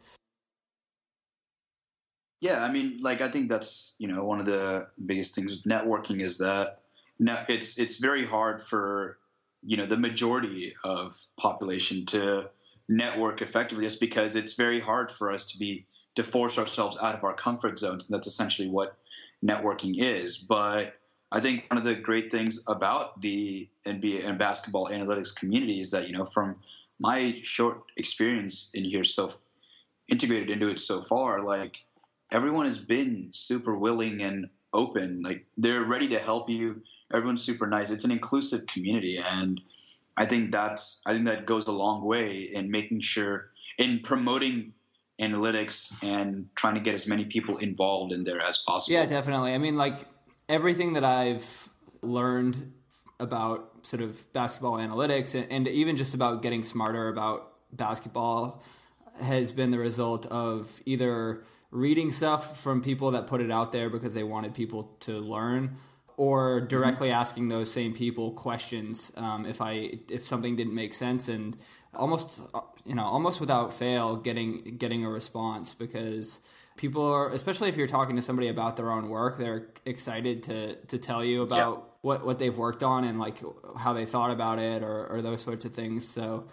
Yeah, 2.42 2.64
I 2.64 2.72
mean, 2.72 3.00
like 3.02 3.22
I 3.22 3.30
think 3.30 3.50
that's 3.50 3.96
you 4.00 4.08
know 4.08 4.24
one 4.24 4.40
of 4.40 4.46
the 4.46 4.88
biggest 5.06 5.36
things 5.36 5.52
with 5.52 5.64
networking 5.64 6.22
is 6.22 6.38
that 6.40 6.82
no, 7.20 7.44
it's 7.48 7.78
it's 7.78 7.98
very 7.98 8.26
hard 8.26 8.62
for 8.62 9.18
you 9.64 9.78
know 9.78 9.86
the 9.86 9.98
majority 9.98 10.74
of 10.84 11.16
population 11.38 12.06
to 12.08 12.50
network 12.88 13.42
effectively 13.42 13.84
just 13.84 14.00
because 14.00 14.36
it's 14.36 14.54
very 14.54 14.80
hard 14.80 15.12
for 15.12 15.32
us 15.32 15.46
to 15.52 15.60
be 15.60 15.86
to 16.16 16.24
force 16.24 16.58
ourselves 16.58 16.98
out 17.02 17.16
of 17.16 17.24
our 17.24 17.34
comfort 17.34 17.78
zones 17.78 18.10
and 18.10 18.16
that's 18.16 18.28
essentially 18.28 18.68
what 18.68 18.98
networking 19.46 19.96
is 19.98 20.38
but 20.38 20.99
i 21.32 21.40
think 21.40 21.66
one 21.70 21.78
of 21.78 21.84
the 21.84 21.96
great 21.96 22.32
things 22.32 22.64
about 22.68 23.20
the 23.22 23.68
nba 23.86 24.28
and 24.28 24.38
basketball 24.38 24.90
analytics 24.90 25.36
community 25.36 25.80
is 25.80 25.92
that 25.92 26.08
you 26.08 26.18
know 26.18 26.26
from 26.26 26.56
my 27.00 27.40
short 27.44 27.84
experience 27.98 28.72
in 28.74 28.84
here 28.84 29.04
so 29.04 29.34
integrated 30.10 30.50
into 30.50 30.68
it 30.68 30.80
so 30.80 31.02
far 31.02 31.42
like 31.44 31.78
everyone 32.32 32.66
has 32.66 32.78
been 32.78 33.30
super 33.32 33.76
willing 33.76 34.22
and 34.22 34.50
open. 34.74 35.22
Like 35.24 35.46
they're 35.58 35.84
ready 35.84 36.10
to 36.10 36.20
help 36.20 36.50
you. 36.50 36.82
Everyone's 37.14 37.44
super 37.44 37.68
nice. 37.68 37.90
It's 37.90 38.06
an 38.06 38.12
inclusive 38.12 38.68
community 38.68 39.18
and 39.18 39.60
i 40.18 40.26
think 40.26 40.52
that's 40.52 41.02
i 41.06 41.14
think 41.14 41.26
that 41.26 41.46
goes 41.46 41.68
a 41.68 41.72
long 41.72 42.04
way 42.04 42.42
in 42.54 42.70
making 42.70 43.00
sure 43.00 43.52
in 43.78 44.02
promoting 44.04 44.74
analytics 45.22 45.96
and 46.04 46.50
trying 46.56 46.76
to 46.76 46.80
get 46.82 46.94
as 46.94 47.08
many 47.08 47.26
people 47.26 47.58
involved 47.58 48.14
in 48.14 48.24
there 48.24 48.42
as 48.42 48.58
possible. 48.58 48.98
Yeah, 48.98 49.06
definitely. 49.06 49.54
I 49.54 49.58
mean, 49.58 49.76
like 49.76 49.98
everything 50.50 50.94
that 50.94 51.04
I've 51.04 51.70
learned 52.02 52.74
about 53.20 53.70
sort 53.84 54.02
of 54.02 54.32
basketball 54.34 54.78
analytics 54.78 55.36
and, 55.36 55.50
and 55.52 55.68
even 55.68 55.96
just 55.96 56.14
about 56.14 56.42
getting 56.42 56.64
smarter 56.64 57.08
about 57.08 57.54
basketball 57.72 58.64
has 59.22 59.52
been 59.52 59.72
the 59.72 59.78
result 59.80 60.26
of 60.28 60.82
either 60.86 61.44
reading 61.72 62.12
stuff 62.12 62.60
from 62.60 62.82
people 62.82 63.12
that 63.12 63.28
put 63.28 63.42
it 63.42 63.52
out 63.52 63.72
there 63.72 63.90
because 63.90 64.14
they 64.14 64.24
wanted 64.24 64.54
people 64.54 64.96
to 65.02 65.20
learn 65.20 65.76
or 66.18 66.62
directly 66.62 67.12
asking 67.12 67.48
those 67.48 67.72
same 67.72 67.94
people 67.94 68.32
questions 68.32 69.12
um, 69.18 69.46
if 69.46 69.62
I 69.62 70.00
if 70.10 70.26
something 70.26 70.56
didn't 70.56 70.76
make 70.76 70.94
sense 70.94 71.30
and 71.30 71.56
almost 71.94 72.42
you 72.86 72.96
know 72.96 73.04
almost 73.04 73.40
without 73.40 73.74
fail 73.74 74.16
getting 74.16 74.78
getting 74.78 75.06
a 75.06 75.10
response 75.10 75.74
because 75.74 76.42
people 76.80 77.06
are 77.06 77.30
especially 77.32 77.68
if 77.68 77.76
you're 77.76 77.88
talking 77.88 78.16
to 78.16 78.22
somebody 78.22 78.48
about 78.48 78.78
their 78.78 78.90
own 78.90 79.10
work 79.10 79.38
they're 79.38 79.68
excited 79.86 80.42
to 80.44 80.76
to 80.92 80.98
tell 80.98 81.24
you 81.26 81.42
about 81.42 81.96
what 82.02 82.26
what 82.26 82.40
they've 82.40 82.56
worked 82.58 82.84
on 82.84 83.04
and 83.04 83.20
like 83.20 83.38
how 83.78 83.92
they 83.92 84.06
thought 84.06 84.32
about 84.32 84.60
it 84.60 84.82
or, 84.82 85.06
or 85.08 85.22
those 85.22 85.42
sorts 85.42 85.66
of 85.66 85.74
things 85.74 86.08
so 86.08 86.48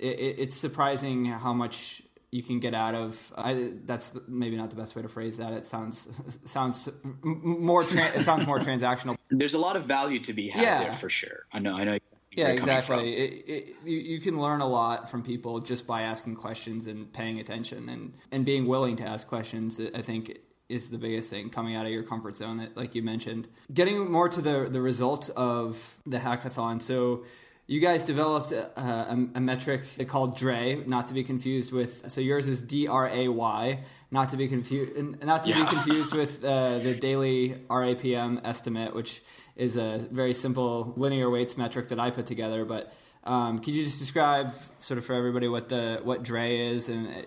it, 0.00 0.18
it, 0.18 0.34
it's 0.40 0.56
surprising 0.56 1.26
how 1.26 1.52
much 1.52 2.02
you 2.32 2.42
can 2.42 2.58
get 2.60 2.74
out 2.74 2.94
of 2.94 3.32
I, 3.38 3.72
that's 3.84 4.16
maybe 4.26 4.56
not 4.56 4.70
the 4.70 4.76
best 4.76 4.96
way 4.96 5.02
to 5.02 5.08
phrase 5.08 5.36
that 5.36 5.52
it 5.52 5.64
sounds 5.66 6.08
sounds 6.44 6.88
more 7.22 7.84
tran 7.84 8.16
it 8.18 8.24
sounds 8.24 8.46
more 8.46 8.58
transactional 8.68 9.16
There's 9.30 9.54
a 9.54 9.58
lot 9.60 9.76
of 9.76 9.84
value 9.84 10.18
to 10.20 10.32
be 10.32 10.48
had 10.48 10.62
Yeah. 10.62 10.78
there 10.82 10.92
for 10.92 11.08
sure. 11.08 11.46
I 11.52 11.58
know. 11.60 11.74
I 11.76 11.84
know. 11.84 11.92
Exactly 11.94 12.17
yeah 12.38 12.44
where 12.44 12.54
you're 12.54 12.60
coming 12.60 12.82
from. 12.82 12.98
exactly 13.00 13.16
it, 13.16 13.44
it, 13.48 13.76
you, 13.84 13.98
you 13.98 14.20
can 14.20 14.40
learn 14.40 14.60
a 14.60 14.66
lot 14.66 15.10
from 15.10 15.22
people 15.22 15.60
just 15.60 15.86
by 15.86 16.02
asking 16.02 16.34
questions 16.34 16.86
and 16.86 17.12
paying 17.12 17.38
attention 17.38 17.88
and 17.88 18.14
and 18.32 18.44
being 18.44 18.66
willing 18.66 18.96
to 18.96 19.04
ask 19.04 19.26
questions 19.28 19.80
i 19.94 20.02
think 20.02 20.38
is 20.68 20.90
the 20.90 20.98
biggest 20.98 21.30
thing 21.30 21.48
coming 21.48 21.74
out 21.74 21.86
of 21.86 21.92
your 21.92 22.02
comfort 22.02 22.36
zone 22.36 22.68
like 22.74 22.94
you 22.94 23.02
mentioned 23.02 23.48
getting 23.72 24.10
more 24.10 24.28
to 24.28 24.40
the 24.40 24.68
the 24.70 24.80
results 24.80 25.28
of 25.30 25.98
the 26.06 26.18
hackathon 26.18 26.82
so 26.82 27.24
you 27.68 27.80
guys 27.80 28.02
developed 28.02 28.50
a, 28.50 28.80
a, 28.80 29.28
a 29.34 29.40
metric 29.40 29.82
called 30.08 30.38
DRE, 30.38 30.82
not 30.86 31.08
to 31.08 31.14
be 31.14 31.22
confused 31.22 31.70
with. 31.70 32.10
So 32.10 32.22
yours 32.22 32.48
is 32.48 32.62
D 32.62 32.88
R 32.88 33.08
A 33.08 33.28
Y, 33.28 33.80
not 34.10 34.30
to 34.30 34.38
be 34.38 34.48
confused, 34.48 35.22
not 35.22 35.44
to 35.44 35.52
be 35.52 35.62
confused 35.66 36.14
with 36.14 36.42
uh, 36.42 36.78
the 36.78 36.94
daily 36.94 37.60
RAPM 37.68 38.40
estimate, 38.42 38.94
which 38.94 39.22
is 39.58 39.76
a 39.76 39.98
very 40.10 40.32
simple 40.32 40.94
linear 40.96 41.28
weights 41.28 41.58
metric 41.58 41.88
that 41.88 42.00
I 42.00 42.10
put 42.10 42.24
together. 42.24 42.64
But 42.64 42.92
um, 43.24 43.58
could 43.58 43.74
you 43.74 43.84
just 43.84 43.98
describe, 43.98 44.52
sort 44.78 44.96
of 44.96 45.04
for 45.04 45.14
everybody, 45.14 45.48
what 45.48 45.68
the 45.68 46.00
what 46.02 46.22
DRE 46.22 46.38
is 46.38 46.88
and 46.88 47.08
uh, 47.08 47.20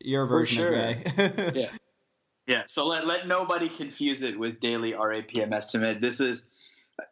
your 0.00 0.26
version 0.26 0.66
sure. 0.66 0.74
of 0.74 1.04
DRE? 1.04 1.52
yeah. 1.60 1.70
Yeah. 2.46 2.62
So 2.66 2.86
let, 2.86 3.06
let 3.06 3.26
nobody 3.26 3.68
confuse 3.68 4.22
it 4.22 4.38
with 4.38 4.58
daily 4.58 4.92
RAPM 4.92 5.52
estimate. 5.52 6.00
This 6.00 6.20
is 6.20 6.50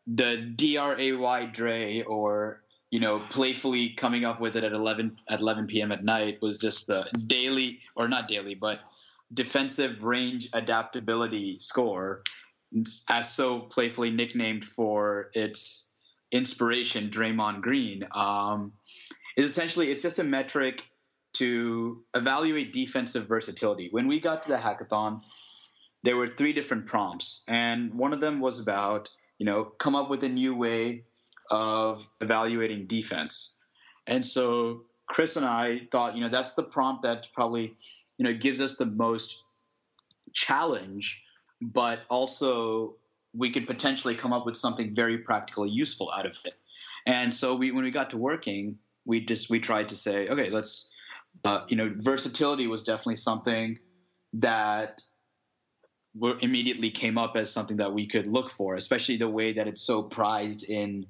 the 0.07 0.37
DRAY 0.37 1.47
DRE 1.53 2.03
or 2.07 2.63
you 2.91 3.01
know 3.01 3.19
playfully 3.19 3.91
coming 3.91 4.25
up 4.25 4.41
with 4.41 4.57
it 4.57 4.65
at 4.65 4.73
11 4.73 5.17
at 5.29 5.41
11 5.41 5.67
p.m. 5.67 5.93
at 5.93 6.05
night 6.05 6.41
was 6.41 6.59
just 6.59 6.87
the 6.87 7.09
daily 7.27 7.81
or 7.95 8.09
not 8.09 8.29
daily 8.29 8.55
but 8.55 8.81
defensive 9.33 10.05
range 10.05 10.49
adaptability 10.53 11.59
score 11.59 12.23
as 13.09 13.33
so 13.33 13.61
playfully 13.61 14.11
nicknamed 14.11 14.65
for 14.65 15.31
its 15.35 15.93
inspiration 16.33 17.11
Draymond 17.11 17.63
Green 17.63 18.07
um, 18.13 18.73
is 19.37 19.51
essentially 19.51 19.91
it's 19.91 20.03
just 20.03 20.19
a 20.19 20.25
metric 20.25 20.83
to 21.35 22.03
evaluate 22.15 22.73
defensive 22.73 23.29
versatility. 23.29 23.89
When 23.91 24.09
we 24.09 24.21
got 24.21 24.43
to 24.45 24.49
the 24.49 24.57
hackathon, 24.57 25.23
there 26.03 26.17
were 26.17 26.27
three 26.27 26.53
different 26.53 26.87
prompts, 26.87 27.45
and 27.49 27.95
one 27.95 28.13
of 28.13 28.21
them 28.21 28.41
was 28.41 28.59
about 28.59 29.11
you 29.39 29.47
know 29.47 29.65
come 29.65 29.95
up 29.95 30.09
with 30.09 30.23
a 30.25 30.29
new 30.29 30.55
way 30.55 31.05
of 31.51 32.09
evaluating 32.21 32.87
defense. 32.87 33.59
And 34.07 34.25
so 34.25 34.83
Chris 35.07 35.37
and 35.37 35.47
I 35.47 35.83
thought, 35.91 36.15
you 36.15 36.21
know, 36.21 36.29
that's 36.29 36.55
the 36.55 36.63
prompt 36.63 37.03
that 37.03 37.29
probably 37.35 37.77
you 38.19 38.25
know 38.25 38.33
gives 38.33 38.61
us 38.61 38.77
the 38.77 38.87
most 38.87 39.43
challenge, 40.33 41.23
but 41.61 42.01
also 42.09 42.97
we 43.35 43.53
could 43.53 43.67
potentially 43.67 44.15
come 44.15 44.33
up 44.33 44.47
with 44.47 44.57
something 44.57 44.95
very 44.95 45.19
practically 45.19 45.71
useful 45.71 46.11
out 46.17 46.27
of 46.27 46.37
it. 46.45 46.55
And 47.07 47.33
so 47.33 47.55
we, 47.55 47.71
when 47.71 47.85
we 47.85 47.91
got 47.91 48.11
to 48.11 48.17
working, 48.17 48.79
we 49.05 49.25
just 49.25 49.49
we 49.51 49.61
tried 49.61 49.91
to 49.91 49.95
say, 49.95 50.29
okay, 50.29 50.51
let's, 50.51 50.91
uh, 51.45 51.65
you 51.69 51.77
know, 51.77 51.93
versatility 51.97 52.67
was 52.67 52.85
definitely 52.85 53.17
something 53.17 53.79
that 54.35 55.03
immediately 56.41 56.91
came 56.91 57.19
up 57.19 57.37
as 57.37 57.53
something 57.53 57.77
that 57.77 57.93
we 57.93 58.09
could 58.09 58.27
look 58.27 58.51
for, 58.51 58.75
especially 58.75 59.19
the 59.19 59.29
way 59.29 59.53
that 59.53 59.69
it's 59.69 59.83
so 59.83 60.03
prized 60.03 60.69
in 60.69 61.07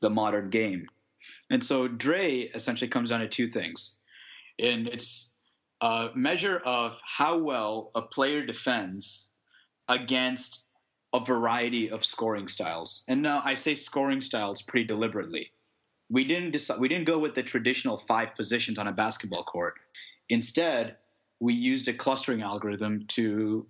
the 0.00 0.10
modern 0.10 0.50
game. 0.50 0.86
And 1.50 1.64
so 1.64 1.88
Dre 1.88 2.40
essentially 2.40 2.88
comes 2.88 3.10
down 3.10 3.20
to 3.20 3.28
two 3.28 3.48
things, 3.48 3.98
and 4.58 4.86
it's 4.86 5.34
a 5.80 6.10
measure 6.14 6.60
of 6.64 7.00
how 7.04 7.38
well 7.38 7.90
a 7.94 8.02
player 8.02 8.44
defends 8.44 9.32
against 9.90 10.64
a 11.12 11.22
variety 11.22 11.90
of 11.90 12.04
scoring 12.04 12.46
styles. 12.46 13.04
And 13.08 13.20
now 13.20 13.42
I 13.44 13.54
say 13.54 13.74
scoring 13.74 14.20
styles 14.20 14.62
pretty 14.62 14.86
deliberately. 14.86 15.50
We 16.08 16.24
didn't 16.24 16.52
decide, 16.52 16.80
we 16.80 16.88
didn't 16.88 17.06
go 17.06 17.18
with 17.18 17.34
the 17.34 17.42
traditional 17.42 17.98
five 17.98 18.36
positions 18.36 18.78
on 18.78 18.86
a 18.86 18.92
basketball 18.92 19.42
court. 19.42 19.74
Instead, 20.28 20.96
we 21.40 21.54
used 21.54 21.88
a 21.88 21.92
clustering 21.92 22.42
algorithm 22.42 23.06
to 23.08 23.66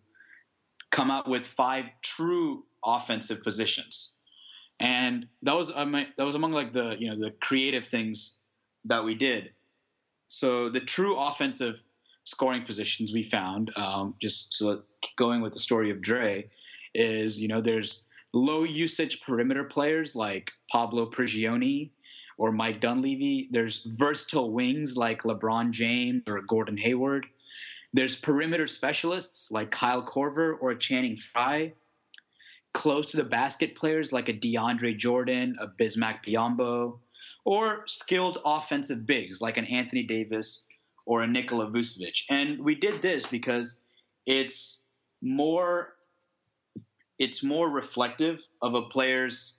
come 0.90 1.10
out 1.10 1.28
with 1.28 1.46
five 1.46 1.86
true 2.02 2.64
offensive 2.84 3.42
positions. 3.42 4.14
And 4.78 5.26
that 5.42 5.56
was 5.56 5.68
that 5.68 6.14
was 6.18 6.34
among 6.34 6.52
like 6.52 6.72
the 6.72 6.96
you 6.98 7.10
know 7.10 7.16
the 7.16 7.32
creative 7.40 7.86
things 7.86 8.38
that 8.86 9.04
we 9.04 9.14
did. 9.14 9.50
So 10.28 10.68
the 10.68 10.80
true 10.80 11.16
offensive 11.16 11.82
scoring 12.24 12.64
positions 12.64 13.12
we 13.12 13.22
found, 13.22 13.76
um, 13.76 14.14
just 14.20 14.54
so 14.54 14.82
going 15.16 15.40
with 15.40 15.52
the 15.52 15.58
story 15.58 15.90
of 15.90 16.00
Dre, 16.00 16.48
is 16.94 17.40
you 17.40 17.48
know 17.48 17.60
there's 17.60 18.06
low 18.32 18.64
usage 18.64 19.20
perimeter 19.22 19.64
players 19.64 20.14
like 20.14 20.50
Pablo 20.70 21.06
Prigioni 21.06 21.90
or 22.38 22.52
Mike 22.52 22.80
Dunleavy. 22.80 23.48
There's 23.50 23.84
versatile 23.98 24.50
wings 24.52 24.96
like 24.96 25.22
LeBron 25.22 25.72
James 25.72 26.22
or 26.28 26.40
Gordon 26.42 26.76
Hayward. 26.78 27.26
There's 27.92 28.16
perimeter 28.16 28.66
specialists 28.66 29.50
like 29.50 29.70
Kyle 29.70 30.02
Korver 30.02 30.54
or 30.60 30.74
Channing 30.74 31.16
Frye. 31.16 31.74
Close 32.72 33.08
to 33.08 33.16
the 33.16 33.24
basket 33.24 33.74
players 33.74 34.12
like 34.12 34.28
a 34.28 34.32
DeAndre 34.32 34.96
Jordan, 34.96 35.56
a 35.60 35.66
Bismack 35.66 36.20
Biyombo, 36.26 37.00
or 37.44 37.82
skilled 37.86 38.38
offensive 38.44 39.06
bigs 39.06 39.40
like 39.40 39.56
an 39.56 39.64
Anthony 39.64 40.04
Davis 40.04 40.66
or 41.10 41.22
a 41.22 41.26
Nikola 41.26 41.66
Vucevic. 41.66 42.22
And 42.30 42.60
we 42.60 42.76
did 42.76 43.02
this 43.02 43.26
because 43.26 43.82
it's 44.26 44.84
more 45.20 45.92
it's 47.18 47.42
more 47.42 47.68
reflective 47.68 48.46
of 48.62 48.74
a 48.74 48.82
player's 48.82 49.58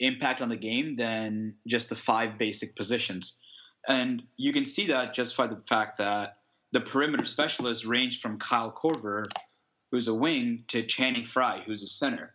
impact 0.00 0.42
on 0.42 0.48
the 0.48 0.56
game 0.56 0.96
than 0.96 1.54
just 1.68 1.88
the 1.88 1.94
five 1.94 2.36
basic 2.36 2.74
positions. 2.74 3.38
And 3.86 4.24
you 4.36 4.52
can 4.52 4.64
see 4.64 4.88
that 4.88 5.14
just 5.14 5.36
by 5.36 5.46
the 5.46 5.62
fact 5.68 5.98
that 5.98 6.38
the 6.72 6.80
perimeter 6.80 7.24
specialists 7.24 7.86
range 7.86 8.20
from 8.20 8.40
Kyle 8.40 8.72
Korver, 8.72 9.26
who's 9.92 10.08
a 10.08 10.14
wing, 10.14 10.64
to 10.66 10.82
Channing 10.82 11.24
Frye, 11.24 11.62
who's 11.64 11.84
a 11.84 11.86
center, 11.86 12.34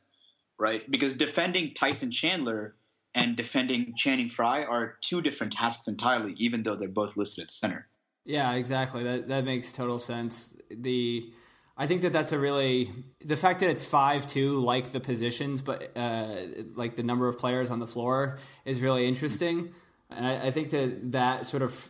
right? 0.58 0.90
Because 0.90 1.16
defending 1.16 1.74
Tyson 1.74 2.12
Chandler 2.12 2.76
and 3.14 3.36
defending 3.36 3.96
Channing 3.98 4.30
Frye 4.30 4.64
are 4.64 4.96
two 5.02 5.22
different 5.22 5.52
tasks 5.52 5.90
entirely, 5.90 6.32
even 6.38 6.64
though 6.64 6.76
they're 6.76 6.88
both 6.88 7.18
listed 7.18 7.44
at 7.44 7.52
center. 7.52 7.88
Yeah, 8.26 8.54
exactly. 8.54 9.04
That 9.04 9.28
that 9.28 9.46
makes 9.46 9.72
total 9.72 10.00
sense. 10.00 10.56
The 10.70 11.32
I 11.76 11.88
think 11.88 12.04
that 12.04 12.14
that's 12.14 12.32
a 12.32 12.40
really 12.40 12.92
the 13.24 13.36
fact 13.36 13.60
that 13.60 13.70
it's 13.70 13.86
five 13.86 14.26
two, 14.28 14.60
like 14.60 14.92
the 14.92 15.00
positions, 15.00 15.62
but 15.62 15.92
uh, 15.96 16.36
like 16.76 16.96
the 16.96 17.04
number 17.04 17.28
of 17.28 17.38
players 17.38 17.70
on 17.70 17.80
the 17.80 17.88
floor 17.88 18.40
is 18.66 18.82
really 18.82 19.08
interesting. 19.08 19.74
And 20.10 20.26
I, 20.26 20.48
I 20.48 20.52
think 20.52 20.70
that 20.72 21.12
that 21.12 21.48
sort 21.48 21.64
of 21.64 21.90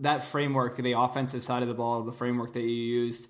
that 0.00 0.24
framework, 0.24 0.76
the 0.76 0.92
offensive 0.92 1.44
side 1.44 1.62
of 1.62 1.68
the 1.68 1.74
ball, 1.74 2.02
the 2.02 2.12
framework 2.12 2.52
that 2.54 2.62
you 2.62 2.68
used, 2.68 3.28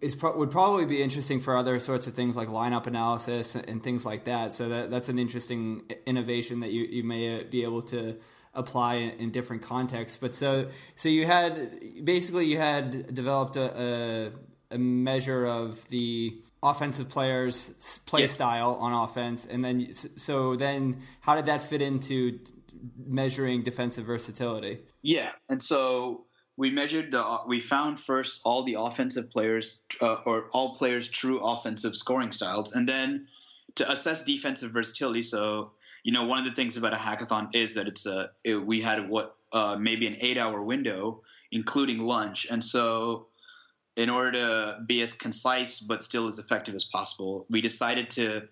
is 0.00 0.14
pro- 0.14 0.36
would 0.36 0.50
probably 0.50 0.84
be 0.84 1.02
interesting 1.02 1.40
for 1.40 1.56
other 1.56 1.78
sorts 1.80 2.06
of 2.06 2.14
things 2.14 2.36
like 2.36 2.48
lineup 2.48 2.86
analysis 2.86 3.54
and 3.54 3.82
things 3.82 4.04
like 4.04 4.24
that. 4.24 4.54
So 4.54 4.68
that 4.68 4.90
that's 4.90 5.08
an 5.08 5.18
interesting 5.18 5.82
innovation 6.06 6.60
that 6.60 6.72
you 6.72 6.82
you 6.84 7.04
may 7.04 7.42
be 7.44 7.62
able 7.62 7.82
to 7.82 8.16
apply 8.58 8.94
in, 8.96 9.10
in 9.22 9.30
different 9.30 9.62
contexts. 9.62 10.18
But 10.18 10.34
so 10.34 10.68
so 10.94 11.08
you 11.08 11.24
had 11.26 11.52
basically 12.04 12.46
you 12.46 12.58
had 12.58 13.14
developed 13.14 13.56
a, 13.56 13.66
a, 14.70 14.74
a 14.74 14.78
measure 14.78 15.46
of 15.46 15.88
the 15.88 16.42
offensive 16.62 17.08
players' 17.08 18.00
play 18.06 18.22
Yeah. 18.22 18.26
style 18.38 18.74
on 18.80 18.92
offense, 18.92 19.46
and 19.46 19.64
then 19.64 19.92
so 19.94 20.56
then 20.56 20.98
how 21.20 21.36
did 21.36 21.46
that 21.46 21.62
fit 21.62 21.80
into 21.82 22.40
measuring 23.06 23.62
defensive 23.62 24.04
versatility? 24.06 24.78
Yeah, 25.02 25.30
and 25.48 25.62
so 25.62 26.24
we 26.56 26.70
measured 26.70 27.12
the 27.12 27.22
we 27.46 27.60
found 27.60 28.00
first 28.00 28.40
all 28.44 28.64
the 28.64 28.76
offensive 28.78 29.30
players 29.30 29.80
uh, 30.02 30.16
or 30.26 30.48
all 30.52 30.74
players' 30.74 31.08
true 31.08 31.38
offensive 31.40 31.94
scoring 31.94 32.32
styles, 32.32 32.74
and 32.74 32.88
then 32.88 33.28
to 33.76 33.90
assess 33.90 34.24
defensive 34.24 34.72
versatility. 34.72 35.22
So 35.22 35.70
you 36.04 36.12
know, 36.12 36.24
one 36.24 36.38
of 36.38 36.44
the 36.44 36.52
things 36.52 36.76
about 36.76 36.92
a 36.92 36.96
hackathon 36.96 37.54
is 37.54 37.74
that 37.74 37.88
it's 37.88 38.06
a 38.06 38.30
it, 38.44 38.54
we 38.56 38.80
had 38.80 39.08
what 39.08 39.36
uh, 39.52 39.76
maybe 39.78 40.06
an 40.06 40.16
eight 40.20 40.38
hour 40.38 40.62
window, 40.62 41.22
including 41.50 41.98
lunch, 42.00 42.46
and 42.50 42.62
so 42.62 43.28
in 43.96 44.10
order 44.10 44.30
to 44.32 44.78
be 44.86 45.02
as 45.02 45.12
concise 45.12 45.80
but 45.80 46.04
still 46.04 46.28
as 46.28 46.38
effective 46.38 46.74
as 46.76 46.84
possible, 46.84 47.46
we 47.50 47.60
decided 47.60 48.08
to 48.10 48.42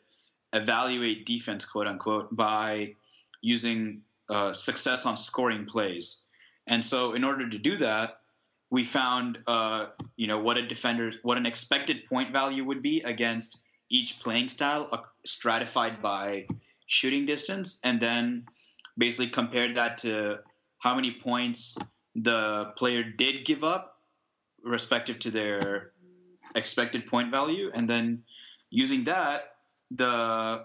evaluate 0.53 1.25
defense, 1.25 1.65
quote 1.65 1.87
unquote, 1.87 2.35
by 2.35 2.95
using 3.41 4.03
uh, 4.29 4.53
success 4.53 5.07
on 5.07 5.17
scoring 5.17 5.65
plays. 5.67 6.27
And 6.67 6.85
so, 6.85 7.13
in 7.13 7.23
order 7.23 7.49
to 7.49 7.59
do 7.59 7.77
that, 7.77 8.19
we 8.71 8.83
found, 8.83 9.39
uh, 9.47 9.87
you 10.17 10.27
know, 10.27 10.41
what 10.41 10.57
a 10.57 10.67
defender, 10.67 11.13
what 11.23 11.37
an 11.37 11.47
expected 11.47 12.07
point 12.07 12.33
value 12.33 12.65
would 12.65 12.83
be 12.83 13.03
against 13.03 13.63
each 13.89 14.19
playing 14.19 14.49
style, 14.49 14.89
uh, 14.91 14.99
stratified 15.25 16.03
by 16.03 16.47
shooting 16.87 17.27
distance, 17.27 17.81
and 17.85 18.01
then 18.01 18.47
basically 18.97 19.29
compared 19.29 19.75
that 19.75 19.99
to 19.99 20.39
how 20.79 20.95
many 20.95 21.13
points 21.13 21.77
the 22.15 22.73
player 22.77 23.03
did 23.03 23.45
give 23.45 23.63
up 23.65 23.97
respective 24.63 25.19
to 25.21 25.31
their 25.31 25.93
expected 26.55 27.07
point 27.07 27.31
value, 27.31 27.71
and 27.75 27.89
then 27.89 28.23
using 28.71 29.05
that, 29.05 29.53
the 29.91 30.65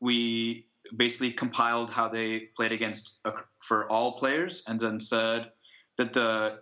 we 0.00 0.66
basically 0.94 1.32
compiled 1.32 1.90
how 1.90 2.08
they 2.08 2.40
played 2.56 2.72
against 2.72 3.18
uh, 3.24 3.32
for 3.60 3.90
all 3.90 4.18
players, 4.18 4.62
and 4.68 4.78
then 4.78 5.00
said 5.00 5.50
that 5.98 6.12
the 6.12 6.60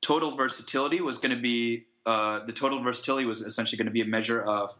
total 0.00 0.36
versatility 0.36 1.00
was 1.00 1.18
going 1.18 1.34
to 1.34 1.40
be 1.40 1.86
uh, 2.04 2.44
the 2.46 2.52
total 2.52 2.82
versatility 2.82 3.26
was 3.26 3.40
essentially 3.40 3.76
going 3.76 3.86
to 3.86 3.92
be 3.92 4.02
a 4.02 4.06
measure 4.06 4.40
of 4.40 4.70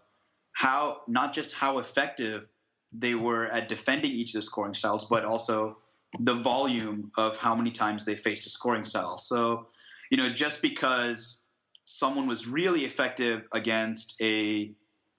how 0.52 1.00
not 1.08 1.32
just 1.32 1.54
how 1.54 1.78
effective 1.78 2.46
they 2.93 3.14
were 3.14 3.47
at 3.47 3.69
defending 3.69 4.12
each 4.12 4.35
of 4.35 4.38
the 4.38 4.43
scoring 4.43 4.75
styles, 4.75 5.05
but 5.05 5.25
also 5.25 5.78
the 6.21 6.35
volume 6.35 7.11
of 7.16 7.37
how 7.37 7.55
many 7.55 7.71
times 7.71 8.05
they 8.05 8.16
faced 8.16 8.47
a 8.47 8.50
scoring 8.50 8.85
style. 8.85 9.19
So, 9.19 9.66
you 10.11 10.16
know, 10.16 10.31
just 10.31 10.62
because 10.62 11.43
someone 11.85 12.26
was 12.26 12.47
really 12.47 12.85
effective 12.85 13.43
against 13.52 14.21
a 14.21 14.73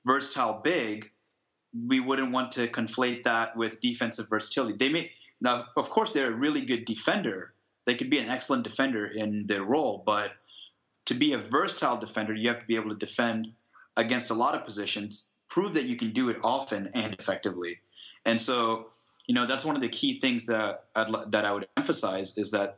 versatile 0.06 0.62
big, 0.64 1.12
we 1.88 2.00
wouldn't 2.00 2.32
want 2.32 2.54
to 2.54 2.68
conflate 2.68 3.24
that 3.24 3.56
with 3.56 3.82
defensive 3.82 4.30
versatility. 4.30 4.78
They 4.78 4.90
may 4.90 5.12
now, 5.40 5.66
of 5.76 5.90
course, 5.90 6.14
they're 6.14 6.32
a 6.32 6.36
really 6.36 6.62
good 6.62 6.86
defender. 6.86 7.54
They 7.86 7.96
could 7.96 8.10
be 8.10 8.18
an 8.18 8.30
excellent 8.30 8.64
defender 8.64 9.06
in 9.06 9.46
their 9.46 9.64
role, 9.64 10.02
but 10.06 10.32
to 11.06 11.14
be 11.14 11.34
a 11.34 11.38
versatile 11.38 12.00
defender, 12.00 12.34
you 12.34 12.50
have 12.50 12.60
to 12.60 12.66
be 12.66 12.76
able 12.76 12.90
to 12.90 12.96
defend 12.96 13.54
against 13.96 14.32
a 14.32 14.34
lot 14.34 14.56
of 14.56 14.66
positions, 14.66 15.30
prove 15.58 15.74
that 15.74 15.86
you 15.86 15.96
can 15.96 16.12
do 16.12 16.30
it 16.30 16.38
often 16.44 16.88
and 16.94 17.16
effectively. 17.16 17.80
And 18.26 18.40
so, 18.40 18.90
you 19.26 19.34
know, 19.34 19.48
that's 19.48 19.66
one 19.66 19.76
of 19.76 19.82
the 19.82 19.90
key 19.90 20.20
things 20.20 20.46
that 20.46 20.84
I'd, 20.96 21.08
that 21.32 21.46
I 21.46 21.52
would 21.52 21.68
emphasize 21.76 22.38
is 22.38 22.52
that, 22.52 22.78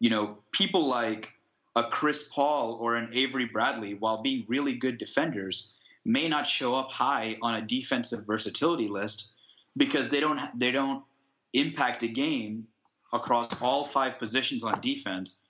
you 0.00 0.10
know, 0.10 0.38
people 0.50 0.88
like 0.88 1.30
a 1.76 1.84
Chris 1.84 2.24
Paul 2.24 2.78
or 2.80 2.96
an 2.96 3.10
Avery 3.12 3.44
Bradley, 3.44 3.94
while 3.94 4.22
being 4.22 4.44
really 4.48 4.74
good 4.74 4.98
defenders, 4.98 5.72
may 6.04 6.26
not 6.26 6.48
show 6.48 6.74
up 6.74 6.90
high 6.90 7.38
on 7.42 7.54
a 7.54 7.62
defensive 7.62 8.26
versatility 8.26 8.88
list 8.88 9.30
because 9.76 10.08
they 10.08 10.18
don't 10.18 10.40
they 10.58 10.72
don't 10.72 11.04
impact 11.52 12.02
a 12.02 12.08
game 12.08 12.66
across 13.12 13.62
all 13.62 13.84
five 13.84 14.18
positions 14.18 14.64
on 14.64 14.80
defense 14.80 15.44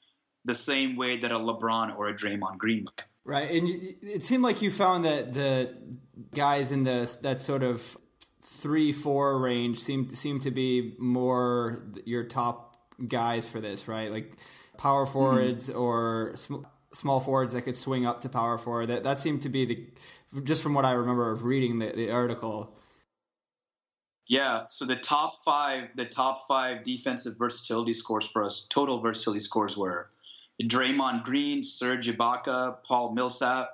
the 0.44 0.54
same 0.54 0.94
way 0.94 1.16
that 1.16 1.32
a 1.32 1.38
LeBron 1.38 1.96
or 1.96 2.08
a 2.08 2.14
Draymond 2.14 2.58
Green 2.58 2.84
might. 2.84 3.06
Right, 3.26 3.50
and 3.50 3.68
it 4.02 4.22
seemed 4.22 4.44
like 4.44 4.62
you 4.62 4.70
found 4.70 5.04
that 5.04 5.34
the 5.34 5.74
guys 6.32 6.70
in 6.70 6.84
the 6.84 7.18
that 7.22 7.40
sort 7.40 7.64
of 7.64 7.96
three 8.40 8.92
four 8.92 9.40
range 9.40 9.80
seem 9.80 10.08
seem 10.14 10.38
to 10.40 10.52
be 10.52 10.94
more 11.00 11.82
your 12.04 12.22
top 12.22 12.76
guys 13.08 13.48
for 13.48 13.60
this, 13.60 13.88
right? 13.88 14.12
Like 14.12 14.30
power 14.78 15.06
forwards 15.06 15.68
mm-hmm. 15.68 15.80
or 15.80 16.36
sm- 16.36 16.66
small 16.92 17.18
forwards 17.18 17.52
that 17.54 17.62
could 17.62 17.76
swing 17.76 18.06
up 18.06 18.20
to 18.20 18.28
power 18.28 18.58
forward. 18.58 18.86
That 18.86 19.02
that 19.02 19.18
seemed 19.18 19.42
to 19.42 19.48
be 19.48 19.64
the 19.64 20.42
just 20.44 20.62
from 20.62 20.74
what 20.74 20.84
I 20.84 20.92
remember 20.92 21.32
of 21.32 21.42
reading 21.42 21.80
the, 21.80 21.90
the 21.90 22.12
article. 22.12 22.78
Yeah, 24.28 24.66
so 24.68 24.84
the 24.84 24.94
top 24.94 25.34
five, 25.44 25.88
the 25.96 26.04
top 26.04 26.46
five 26.46 26.84
defensive 26.84 27.38
versatility 27.38 27.94
scores 27.94 28.26
for 28.26 28.44
us, 28.44 28.66
total 28.68 29.00
versatility 29.00 29.40
scores 29.40 29.76
were 29.76 30.10
Draymond 30.62 31.24
Green, 31.24 31.62
Serge 31.62 32.08
Ibaka, 32.08 32.78
Paul 32.84 33.12
Millsap, 33.12 33.70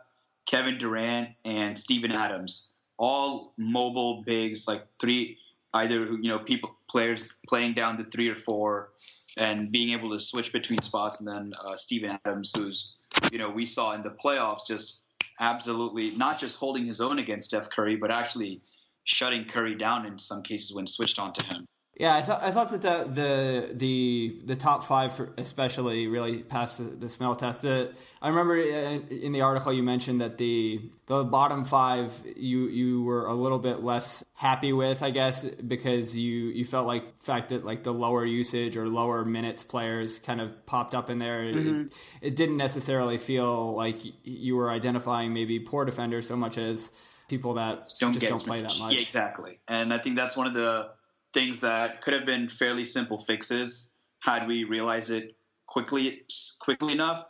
Kevin 0.46 0.78
Durant, 0.78 1.30
and 1.44 1.78
Steven 1.78 2.12
Adams. 2.12 2.70
All 2.98 3.52
mobile 3.56 4.22
bigs, 4.26 4.66
like 4.66 4.84
three, 4.98 5.38
either 5.74 6.04
you 6.04 6.28
know 6.28 6.38
people 6.38 6.76
players 6.88 7.32
playing 7.48 7.74
down 7.74 7.96
to 7.96 8.04
three 8.04 8.28
or 8.28 8.34
four, 8.34 8.90
and 9.36 9.70
being 9.70 9.90
able 9.90 10.10
to 10.10 10.20
switch 10.20 10.52
between 10.52 10.82
spots. 10.82 11.20
And 11.20 11.28
then 11.28 11.52
uh, 11.64 11.76
Steven 11.76 12.18
Adams, 12.24 12.52
who's 12.56 12.94
you 13.30 13.38
know 13.38 13.50
we 13.50 13.66
saw 13.66 13.92
in 13.92 14.02
the 14.02 14.10
playoffs 14.10 14.66
just 14.66 15.00
absolutely 15.40 16.10
not 16.10 16.38
just 16.38 16.58
holding 16.58 16.84
his 16.84 17.00
own 17.00 17.18
against 17.18 17.48
Steph 17.48 17.70
Curry, 17.70 17.96
but 17.96 18.10
actually 18.10 18.60
shutting 19.04 19.44
Curry 19.44 19.74
down 19.74 20.06
in 20.06 20.18
some 20.18 20.42
cases 20.42 20.74
when 20.74 20.86
switched 20.86 21.18
onto 21.18 21.44
him. 21.46 21.66
Yeah, 21.98 22.14
I 22.14 22.22
thought 22.22 22.42
I 22.42 22.50
thought 22.52 22.70
that 22.70 22.80
the 22.80 23.12
the 23.12 23.74
the, 23.74 24.36
the 24.46 24.56
top 24.56 24.82
five, 24.82 25.14
for, 25.14 25.30
especially, 25.36 26.06
really 26.06 26.42
passed 26.42 26.78
the, 26.78 26.84
the 26.84 27.08
smell 27.10 27.36
test. 27.36 27.60
The, 27.62 27.92
I 28.22 28.30
remember 28.30 28.56
in 28.56 29.32
the 29.32 29.42
article 29.42 29.74
you 29.74 29.82
mentioned 29.82 30.22
that 30.22 30.38
the 30.38 30.80
the 31.06 31.22
bottom 31.22 31.66
five 31.66 32.18
you 32.34 32.68
you 32.68 33.02
were 33.02 33.26
a 33.26 33.34
little 33.34 33.58
bit 33.58 33.82
less 33.82 34.24
happy 34.32 34.72
with, 34.72 35.02
I 35.02 35.10
guess, 35.10 35.44
because 35.44 36.16
you 36.16 36.46
you 36.46 36.64
felt 36.64 36.86
like 36.86 37.18
the 37.18 37.24
fact 37.24 37.50
that 37.50 37.62
like 37.62 37.82
the 37.82 37.92
lower 37.92 38.24
usage 38.24 38.74
or 38.74 38.88
lower 38.88 39.22
minutes 39.26 39.62
players 39.62 40.18
kind 40.18 40.40
of 40.40 40.64
popped 40.64 40.94
up 40.94 41.10
in 41.10 41.18
there. 41.18 41.42
Mm-hmm. 41.42 41.80
It, 41.82 41.94
it 42.22 42.36
didn't 42.36 42.56
necessarily 42.56 43.18
feel 43.18 43.74
like 43.74 43.98
you 44.24 44.56
were 44.56 44.70
identifying 44.70 45.34
maybe 45.34 45.60
poor 45.60 45.84
defenders 45.84 46.26
so 46.26 46.36
much 46.36 46.56
as 46.56 46.90
people 47.28 47.54
that 47.54 47.86
don't 48.00 48.14
just 48.14 48.26
don't 48.26 48.42
play 48.42 48.62
much. 48.64 48.78
that 48.78 48.84
much. 48.84 48.94
Yeah, 48.94 49.00
exactly, 49.02 49.58
and 49.68 49.92
I 49.92 49.98
think 49.98 50.16
that's 50.16 50.38
one 50.38 50.46
of 50.46 50.54
the 50.54 50.88
things 51.32 51.60
that 51.60 52.02
could 52.02 52.14
have 52.14 52.26
been 52.26 52.48
fairly 52.48 52.84
simple 52.84 53.18
fixes 53.18 53.92
had 54.20 54.46
we 54.46 54.64
realized 54.64 55.10
it 55.10 55.36
quickly 55.66 56.24
quickly 56.60 56.92
enough. 56.92 57.24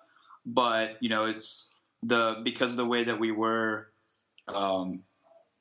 But 0.44 0.96
you 1.00 1.08
know, 1.08 1.26
it's 1.26 1.70
the 2.02 2.40
because 2.42 2.72
of 2.72 2.76
the 2.78 2.86
way 2.86 3.04
that 3.04 3.18
we 3.18 3.30
were 3.30 3.88
um, 4.48 5.02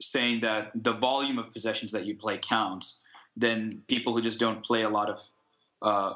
saying 0.01 0.41
that 0.41 0.71
the 0.75 0.93
volume 0.93 1.37
of 1.37 1.53
possessions 1.53 1.91
that 1.91 2.05
you 2.05 2.17
play 2.17 2.39
counts, 2.39 3.03
then 3.35 3.83
people 3.87 4.13
who 4.13 4.21
just 4.21 4.39
don't 4.39 4.63
play 4.63 4.81
a 4.81 4.89
lot 4.89 5.09
of 5.09 5.21
uh, 5.81 6.13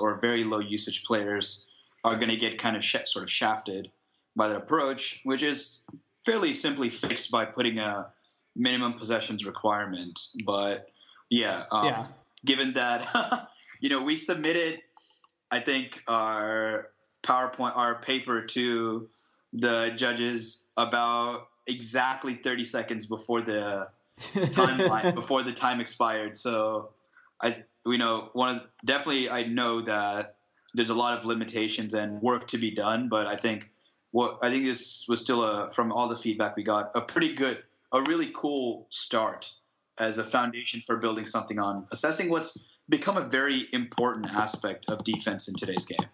or 0.00 0.18
very 0.20 0.44
low 0.44 0.58
usage 0.58 1.04
players 1.04 1.66
are 2.04 2.16
going 2.16 2.28
to 2.28 2.36
get 2.36 2.58
kind 2.58 2.76
of 2.76 2.84
sh- 2.84 2.96
sort 3.04 3.22
of 3.22 3.30
shafted 3.30 3.90
by 4.36 4.48
that 4.48 4.56
approach, 4.56 5.20
which 5.24 5.42
is 5.42 5.84
fairly 6.24 6.54
simply 6.54 6.88
fixed 6.88 7.30
by 7.30 7.44
putting 7.44 7.78
a 7.78 8.12
minimum 8.56 8.94
possessions 8.94 9.44
requirement. 9.44 10.18
But 10.44 10.88
yeah. 11.30 11.64
Um, 11.70 11.84
yeah. 11.84 12.06
Given 12.44 12.74
that, 12.74 13.48
you 13.80 13.90
know, 13.90 14.02
we 14.02 14.16
submitted, 14.16 14.80
I 15.50 15.60
think, 15.60 16.02
our 16.06 16.88
PowerPoint, 17.22 17.76
our 17.76 17.96
paper 17.96 18.42
to 18.42 19.08
the 19.52 19.92
judges 19.96 20.66
about 20.76 21.48
exactly 21.66 22.34
30 22.34 22.64
seconds 22.64 23.06
before 23.06 23.42
the 23.42 23.88
timeline, 24.20 25.14
before 25.14 25.42
the 25.42 25.52
time 25.52 25.80
expired. 25.80 26.36
So 26.36 26.90
I, 27.40 27.64
you 27.86 27.98
know, 27.98 28.30
one 28.32 28.56
of, 28.56 28.62
definitely 28.84 29.30
I 29.30 29.44
know 29.44 29.80
that 29.82 30.36
there's 30.74 30.90
a 30.90 30.94
lot 30.94 31.18
of 31.18 31.24
limitations 31.24 31.94
and 31.94 32.20
work 32.20 32.48
to 32.48 32.58
be 32.58 32.70
done, 32.70 33.08
but 33.08 33.26
I 33.26 33.36
think 33.36 33.70
what 34.10 34.38
I 34.42 34.50
think 34.50 34.64
this 34.64 35.06
was 35.08 35.20
still 35.20 35.42
a 35.42 35.70
from 35.70 35.92
all 35.92 36.08
the 36.08 36.16
feedback 36.16 36.56
we 36.56 36.62
got 36.62 36.90
a 36.94 37.00
pretty 37.00 37.34
good, 37.34 37.62
a 37.92 38.02
really 38.02 38.30
cool 38.34 38.86
start 38.90 39.52
as 39.98 40.18
a 40.18 40.24
foundation 40.24 40.80
for 40.80 40.96
building 40.96 41.26
something 41.26 41.58
on, 41.58 41.86
assessing 41.92 42.30
what's 42.30 42.58
become 42.88 43.16
a 43.16 43.22
very 43.22 43.68
important 43.72 44.26
aspect 44.32 44.86
of 44.88 45.04
defense 45.04 45.48
in 45.48 45.54
today's 45.54 45.84
game. 45.84 46.08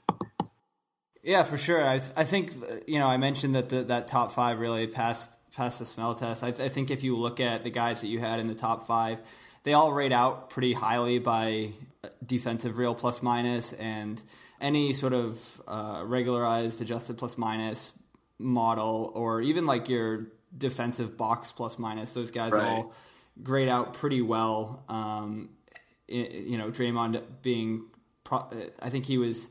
Yeah, 1.22 1.42
for 1.42 1.56
sure. 1.56 1.86
I, 1.86 2.00
I 2.16 2.24
think 2.24 2.52
you 2.86 2.98
know 2.98 3.06
I 3.06 3.16
mentioned 3.16 3.54
that 3.54 3.68
the, 3.68 3.82
that 3.84 4.08
top 4.08 4.32
five 4.32 4.58
really 4.60 4.86
passed 4.86 5.36
passed 5.52 5.78
the 5.78 5.86
smell 5.86 6.14
test. 6.14 6.42
I, 6.42 6.48
I 6.48 6.68
think 6.68 6.90
if 6.90 7.02
you 7.02 7.16
look 7.16 7.40
at 7.40 7.64
the 7.64 7.70
guys 7.70 8.00
that 8.00 8.08
you 8.08 8.18
had 8.18 8.40
in 8.40 8.48
the 8.48 8.54
top 8.54 8.86
five, 8.86 9.20
they 9.62 9.72
all 9.72 9.92
rate 9.92 10.12
out 10.12 10.50
pretty 10.50 10.72
highly 10.72 11.18
by 11.18 11.70
defensive 12.24 12.76
real 12.76 12.94
plus 12.94 13.22
minus 13.22 13.72
and 13.74 14.22
any 14.60 14.92
sort 14.92 15.12
of 15.12 15.62
uh, 15.66 16.02
regularized 16.04 16.80
adjusted 16.80 17.18
plus 17.18 17.38
minus 17.38 17.98
model 18.38 19.12
or 19.14 19.40
even 19.40 19.66
like 19.66 19.88
your 19.88 20.26
defensive 20.56 21.16
box 21.16 21.52
plus 21.52 21.78
minus. 21.78 22.14
Those 22.14 22.30
guys 22.30 22.52
right. 22.52 22.64
all 22.64 22.94
grade 23.42 23.68
out 23.68 23.94
pretty 23.94 24.22
well. 24.22 24.84
Um, 24.88 25.50
you 26.08 26.58
know, 26.58 26.70
Draymond 26.70 27.22
being, 27.42 27.86
pro- 28.24 28.48
I 28.82 28.90
think 28.90 29.06
he 29.06 29.18
was 29.18 29.50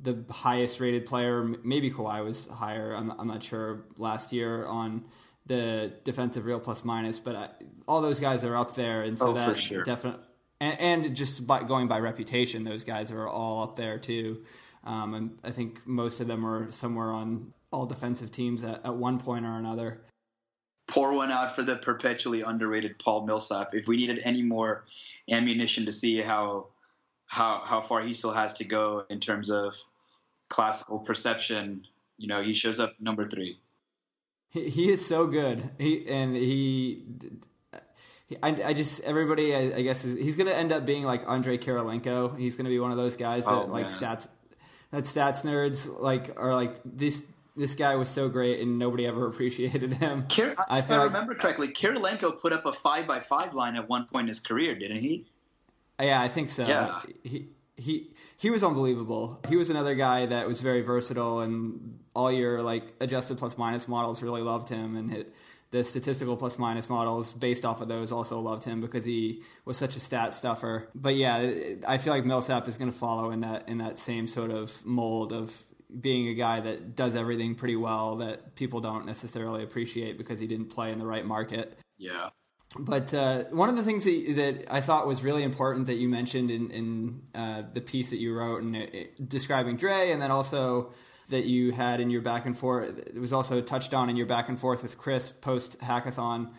the 0.00 0.24
highest 0.30 0.80
rated 0.80 1.06
player. 1.06 1.42
Maybe 1.64 1.90
Kawhi 1.90 2.24
was 2.24 2.46
higher. 2.46 2.94
I'm, 2.94 3.10
I'm 3.18 3.26
not 3.26 3.42
sure 3.42 3.84
last 3.96 4.32
year 4.32 4.64
on 4.66 5.04
the 5.46 5.92
defensive 6.04 6.44
real 6.44 6.60
plus 6.60 6.84
minus, 6.84 7.18
but 7.18 7.34
I, 7.36 7.48
all 7.86 8.00
those 8.00 8.20
guys 8.20 8.44
are 8.44 8.54
up 8.56 8.74
there, 8.74 9.02
and 9.02 9.18
so 9.18 9.30
Oh, 9.30 9.32
that 9.32 9.56
sure. 9.56 9.82
definitely 9.82 10.24
and, 10.60 11.04
and 11.04 11.16
just 11.16 11.46
by 11.46 11.62
going 11.62 11.88
by 11.88 12.00
reputation, 12.00 12.64
those 12.64 12.84
guys 12.84 13.10
are 13.12 13.26
all 13.28 13.62
up 13.62 13.76
there 13.76 13.98
too. 13.98 14.42
Um, 14.84 15.14
and 15.14 15.38
I 15.44 15.50
think 15.50 15.86
most 15.86 16.20
of 16.20 16.26
them 16.28 16.44
are 16.44 16.70
somewhere 16.70 17.12
on 17.12 17.52
all 17.72 17.86
defensive 17.86 18.30
teams 18.32 18.62
at, 18.62 18.84
at 18.84 18.96
one 18.96 19.18
point 19.18 19.44
or 19.46 19.56
another. 19.56 20.00
Pour 20.88 21.12
one 21.12 21.30
out 21.30 21.54
for 21.54 21.62
the 21.62 21.76
perpetually 21.76 22.40
underrated 22.42 22.98
Paul 22.98 23.26
Millsap. 23.26 23.74
If 23.74 23.86
we 23.86 23.96
needed 23.96 24.20
any 24.24 24.42
more 24.42 24.84
ammunition 25.30 25.84
to 25.86 25.92
see 25.92 26.20
how 26.20 26.68
how 27.26 27.60
how 27.64 27.80
far 27.82 28.00
he 28.00 28.14
still 28.14 28.32
has 28.32 28.54
to 28.54 28.64
go 28.64 29.04
in 29.08 29.20
terms 29.20 29.50
of 29.50 29.76
classical 30.48 30.98
perception, 30.98 31.86
you 32.16 32.26
know, 32.26 32.42
he 32.42 32.54
shows 32.54 32.80
up 32.80 32.94
number 32.98 33.24
three. 33.24 33.58
He, 34.50 34.70
he 34.70 34.90
is 34.90 35.06
so 35.06 35.26
good. 35.26 35.70
He 35.78 36.08
and 36.08 36.34
he. 36.34 37.04
I, 38.42 38.48
I 38.62 38.72
just 38.74 39.02
everybody 39.04 39.54
I, 39.54 39.76
I 39.76 39.82
guess 39.82 40.04
is, 40.04 40.18
he's 40.18 40.36
going 40.36 40.48
to 40.48 40.56
end 40.56 40.70
up 40.70 40.84
being 40.84 41.04
like 41.04 41.26
Andre 41.26 41.56
Kirilenko. 41.56 42.38
He's 42.38 42.56
going 42.56 42.64
to 42.64 42.70
be 42.70 42.78
one 42.78 42.90
of 42.90 42.96
those 42.96 43.16
guys 43.16 43.44
that 43.44 43.52
Oh, 43.52 43.64
like 43.66 43.86
stats 43.86 44.28
that 44.90 45.04
stats 45.04 45.44
nerds 45.44 46.00
like 46.00 46.38
are 46.38 46.54
like 46.54 46.74
this 46.84 47.24
this 47.58 47.74
guy 47.74 47.96
was 47.96 48.08
so 48.08 48.28
great 48.28 48.60
and 48.60 48.78
nobody 48.78 49.06
ever 49.06 49.26
appreciated 49.28 49.92
him. 49.94 50.26
Kir- 50.28 50.54
I 50.68 50.78
if 50.78 50.90
I 50.90 50.96
like- 50.98 51.06
remember 51.08 51.34
correctly, 51.34 51.68
Kirilenko 51.68 52.40
put 52.40 52.52
up 52.52 52.64
a 52.64 52.72
five 52.72 53.06
by 53.06 53.20
five 53.20 53.52
line 53.54 53.76
at 53.76 53.88
one 53.88 54.06
point 54.06 54.24
in 54.24 54.28
his 54.28 54.40
career, 54.40 54.74
didn't 54.74 55.00
he? 55.00 55.26
Yeah, 56.00 56.20
I 56.20 56.28
think 56.28 56.48
so. 56.48 56.66
Yeah. 56.66 57.00
He 57.24 57.48
he 57.76 58.10
he 58.36 58.50
was 58.50 58.62
unbelievable. 58.64 59.40
He 59.48 59.56
was 59.56 59.70
another 59.70 59.94
guy 59.94 60.26
that 60.26 60.46
was 60.46 60.60
very 60.60 60.80
versatile, 60.80 61.40
and 61.40 61.98
all 62.14 62.30
your 62.32 62.62
like 62.62 62.84
adjusted 63.00 63.38
plus 63.38 63.58
minus 63.58 63.88
models 63.88 64.22
really 64.22 64.42
loved 64.42 64.68
him, 64.68 64.96
and 64.96 65.10
hit, 65.10 65.34
the 65.70 65.84
statistical 65.84 66.36
plus 66.36 66.58
minus 66.58 66.88
models 66.88 67.34
based 67.34 67.64
off 67.64 67.80
of 67.80 67.88
those 67.88 68.10
also 68.12 68.40
loved 68.40 68.64
him 68.64 68.80
because 68.80 69.04
he 69.04 69.42
was 69.64 69.76
such 69.76 69.96
a 69.96 70.00
stat 70.00 70.32
stuffer. 70.34 70.88
But 70.94 71.14
yeah, 71.16 71.50
I 71.86 71.98
feel 71.98 72.12
like 72.12 72.24
Millsap 72.24 72.66
is 72.68 72.78
going 72.78 72.90
to 72.90 72.96
follow 72.96 73.30
in 73.32 73.40
that 73.40 73.68
in 73.68 73.78
that 73.78 73.98
same 73.98 74.26
sort 74.28 74.50
of 74.50 74.84
mold 74.86 75.32
of 75.32 75.62
being 76.00 76.28
a 76.28 76.34
guy 76.34 76.60
that 76.60 76.94
does 76.96 77.14
everything 77.14 77.54
pretty 77.54 77.76
well 77.76 78.16
that 78.16 78.54
people 78.54 78.80
don't 78.80 79.06
necessarily 79.06 79.62
appreciate 79.62 80.18
because 80.18 80.38
he 80.38 80.46
didn't 80.46 80.66
play 80.66 80.92
in 80.92 80.98
the 80.98 81.06
right 81.06 81.24
market. 81.24 81.78
Yeah. 81.96 82.30
But 82.78 83.14
uh, 83.14 83.44
one 83.44 83.70
of 83.70 83.76
the 83.76 83.82
things 83.82 84.04
that, 84.04 84.34
that 84.36 84.72
I 84.72 84.82
thought 84.82 85.06
was 85.06 85.24
really 85.24 85.42
important 85.42 85.86
that 85.86 85.94
you 85.94 86.08
mentioned 86.08 86.50
in, 86.50 86.70
in 86.70 87.22
uh, 87.34 87.62
the 87.72 87.80
piece 87.80 88.10
that 88.10 88.18
you 88.18 88.34
wrote 88.34 88.62
and 88.62 88.76
it, 88.76 88.94
it- 88.94 89.28
describing 89.28 89.76
Dre, 89.76 90.10
and 90.10 90.20
then 90.20 90.30
also 90.30 90.92
that 91.30 91.44
you 91.44 91.72
had 91.72 92.00
in 92.00 92.10
your 92.10 92.20
back 92.22 92.44
and 92.46 92.56
forth, 92.56 92.98
it 92.98 93.18
was 93.18 93.32
also 93.32 93.60
touched 93.62 93.94
on 93.94 94.10
in 94.10 94.16
your 94.16 94.26
back 94.26 94.48
and 94.48 94.60
forth 94.60 94.82
with 94.82 94.98
Chris 94.98 95.30
post 95.30 95.78
hackathon, 95.80 96.50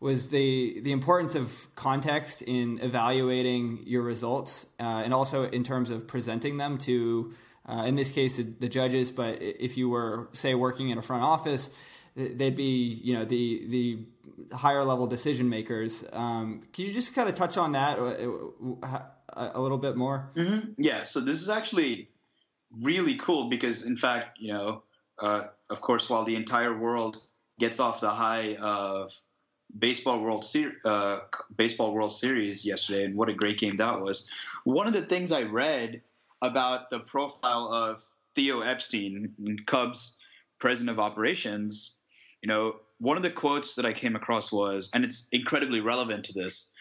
was 0.00 0.28
the 0.28 0.80
the 0.80 0.92
importance 0.92 1.34
of 1.34 1.74
context 1.76 2.42
in 2.42 2.78
evaluating 2.80 3.82
your 3.86 4.02
results, 4.02 4.66
uh, 4.78 5.02
and 5.04 5.14
also 5.14 5.44
in 5.44 5.64
terms 5.64 5.90
of 5.90 6.06
presenting 6.06 6.58
them 6.58 6.76
to, 6.76 7.32
uh, 7.66 7.84
in 7.86 7.94
this 7.94 8.12
case, 8.12 8.36
the, 8.36 8.42
the 8.42 8.68
judges. 8.68 9.10
But 9.10 9.40
if 9.40 9.76
you 9.76 9.88
were, 9.88 10.28
say, 10.32 10.54
working 10.54 10.90
in 10.90 10.98
a 10.98 11.02
front 11.02 11.22
office, 11.22 11.70
they'd 12.16 12.54
be, 12.54 13.00
you 13.02 13.14
know, 13.14 13.24
the 13.24 13.66
the 13.66 13.98
higher 14.54 14.84
level 14.84 15.06
decision 15.06 15.48
makers. 15.48 16.04
Um, 16.12 16.62
can 16.72 16.84
you 16.86 16.92
just 16.92 17.14
kind 17.14 17.28
of 17.28 17.34
touch 17.34 17.56
on 17.56 17.72
that 17.72 17.98
uh, 17.98 18.98
a, 19.54 19.60
little 19.60 19.78
bit 19.78 19.96
more? 19.96 20.30
Yeah, 20.76 21.02
so 21.02 21.20
this 21.20 21.40
is 21.40 21.48
actually 21.48 22.08
really 22.80 23.16
cool 23.16 23.48
because, 23.48 23.86
in 23.86 23.96
fact, 23.96 24.38
you 24.38 24.52
know, 24.52 24.82
uh, 25.18 25.44
of 25.70 25.80
course, 25.80 26.08
while 26.10 26.24
the 26.24 26.36
entire 26.36 26.76
world 26.76 27.22
gets 27.58 27.80
off 27.80 28.00
the 28.00 28.10
high 28.10 28.56
of 28.56 29.12
baseball 29.76 30.20
world 30.20 30.44
Ser- 30.44 30.76
uh, 30.84 31.18
baseball 31.56 31.94
World 31.94 32.12
Series 32.12 32.64
yesterday, 32.64 33.04
and 33.04 33.16
what 33.16 33.28
a 33.28 33.34
great 33.34 33.58
game 33.58 33.76
that 33.76 34.00
was. 34.00 34.28
One 34.64 34.86
of 34.86 34.92
the 34.92 35.02
things 35.02 35.32
I 35.32 35.42
read 35.42 36.02
about 36.44 36.90
the 36.90 37.00
profile 37.00 37.72
of 37.72 38.04
Theo 38.34 38.60
Epstein, 38.60 39.34
Cubs 39.66 40.18
president 40.58 40.90
of 40.90 41.00
operations, 41.00 41.96
you 42.42 42.48
know, 42.48 42.76
one 42.98 43.16
of 43.16 43.22
the 43.22 43.30
quotes 43.30 43.76
that 43.76 43.86
I 43.86 43.92
came 43.92 44.16
across 44.16 44.52
was, 44.52 44.90
and 44.94 45.04
it's 45.04 45.28
incredibly 45.32 45.80
relevant 45.80 46.26
to 46.26 46.32
this. 46.32 46.72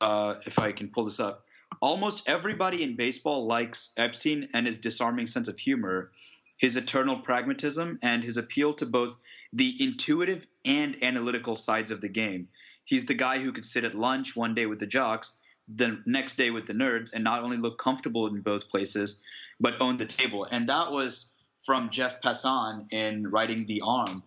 Uh, 0.00 0.36
if 0.46 0.58
I 0.58 0.72
can 0.72 0.88
pull 0.88 1.04
this 1.04 1.20
up, 1.20 1.44
almost 1.80 2.28
everybody 2.28 2.82
in 2.82 2.96
baseball 2.96 3.46
likes 3.46 3.92
Epstein 3.96 4.48
and 4.54 4.66
his 4.66 4.78
disarming 4.78 5.26
sense 5.26 5.48
of 5.48 5.58
humor, 5.58 6.10
his 6.56 6.76
eternal 6.76 7.18
pragmatism, 7.18 7.98
and 8.02 8.24
his 8.24 8.36
appeal 8.36 8.74
to 8.74 8.86
both 8.86 9.16
the 9.52 9.76
intuitive 9.82 10.46
and 10.64 11.02
analytical 11.02 11.56
sides 11.56 11.90
of 11.90 12.00
the 12.00 12.08
game. 12.08 12.48
He's 12.84 13.04
the 13.04 13.14
guy 13.14 13.38
who 13.38 13.52
could 13.52 13.64
sit 13.64 13.84
at 13.84 13.94
lunch 13.94 14.34
one 14.34 14.54
day 14.54 14.66
with 14.66 14.80
the 14.80 14.86
jocks, 14.86 15.40
the 15.68 16.00
next 16.06 16.36
day 16.36 16.50
with 16.50 16.66
the 16.66 16.72
nerds, 16.72 17.12
and 17.14 17.24
not 17.24 17.42
only 17.42 17.56
look 17.56 17.78
comfortable 17.78 18.26
in 18.26 18.40
both 18.40 18.68
places, 18.68 19.22
but 19.60 19.80
own 19.80 19.96
the 19.96 20.06
table. 20.06 20.46
And 20.50 20.68
that 20.68 20.90
was 20.90 21.32
from 21.64 21.90
Jeff 21.90 22.20
Passan 22.20 22.86
in 22.90 23.30
writing 23.30 23.66
The 23.66 23.82
Arm. 23.84 24.22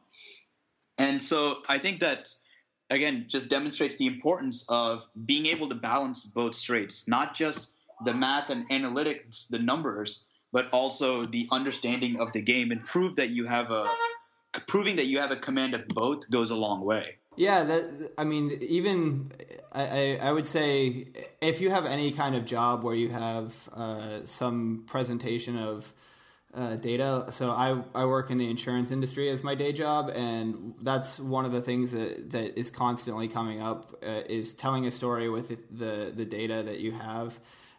And 0.98 1.22
so 1.22 1.58
I 1.68 1.78
think 1.78 2.00
that 2.00 2.34
again 2.90 3.26
just 3.28 3.50
demonstrates 3.50 3.98
the 3.98 4.08
importance 4.08 4.66
of 4.70 5.06
being 5.26 5.48
able 5.48 5.70
to 5.70 5.76
balance 5.76 6.26
both 6.26 6.56
straights, 6.56 7.08
not 7.08 7.34
just 7.34 7.72
the 8.04 8.14
math 8.14 8.50
and 8.50 8.70
analytics, 8.70 9.50
the 9.50 9.60
numbers, 9.60 10.26
but 10.52 10.72
also 10.72 11.26
the 11.26 11.48
understanding 11.52 12.20
of 12.20 12.32
the 12.32 12.42
game 12.42 12.72
and 12.72 12.84
prove 12.84 13.18
that 13.18 13.30
you 13.30 13.46
have 13.46 13.72
a 13.72 13.86
proving 14.68 14.96
that 14.96 15.06
you 15.06 15.20
have 15.20 15.32
a 15.32 15.36
command 15.36 15.74
of 15.74 15.86
both 15.90 16.30
goes 16.32 16.52
a 16.52 16.56
long 16.56 16.82
way. 16.82 17.18
Yeah, 17.36 17.64
that 17.64 18.14
I 18.18 18.24
mean, 18.24 18.58
even 18.62 19.32
I, 19.72 20.18
I, 20.22 20.32
would 20.32 20.48
say 20.48 21.08
if 21.42 21.60
you 21.60 21.70
have 21.70 21.86
any 21.86 22.12
kind 22.12 22.36
of 22.36 22.46
job 22.46 22.84
where 22.84 22.96
you 22.96 23.10
have 23.10 23.54
uh, 23.74 24.26
some 24.26 24.84
presentation 24.88 25.58
of 25.58 25.92
uh, 26.56 26.78
data. 26.78 27.26
So 27.32 27.52
I 27.52 27.84
I 27.94 28.06
work 28.06 28.32
in 28.32 28.38
the 28.38 28.50
insurance 28.50 28.92
industry 28.92 29.30
as 29.30 29.44
my 29.44 29.56
day 29.56 29.74
job, 29.74 30.10
and 30.10 30.76
that's 30.82 31.20
one 31.20 31.44
of 31.46 31.52
the 31.52 31.62
things 31.62 31.92
that, 31.92 32.32
that 32.32 32.58
is 32.58 32.72
constantly 32.72 33.28
coming 33.28 33.62
up 33.62 33.94
uh, 34.02 34.22
is 34.30 34.54
telling 34.54 34.86
a 34.88 34.92
story 34.92 35.30
with 35.30 35.50
the 35.78 36.14
the 36.16 36.26
data 36.26 36.64
that 36.64 36.80
you 36.80 36.94
have. 36.94 37.38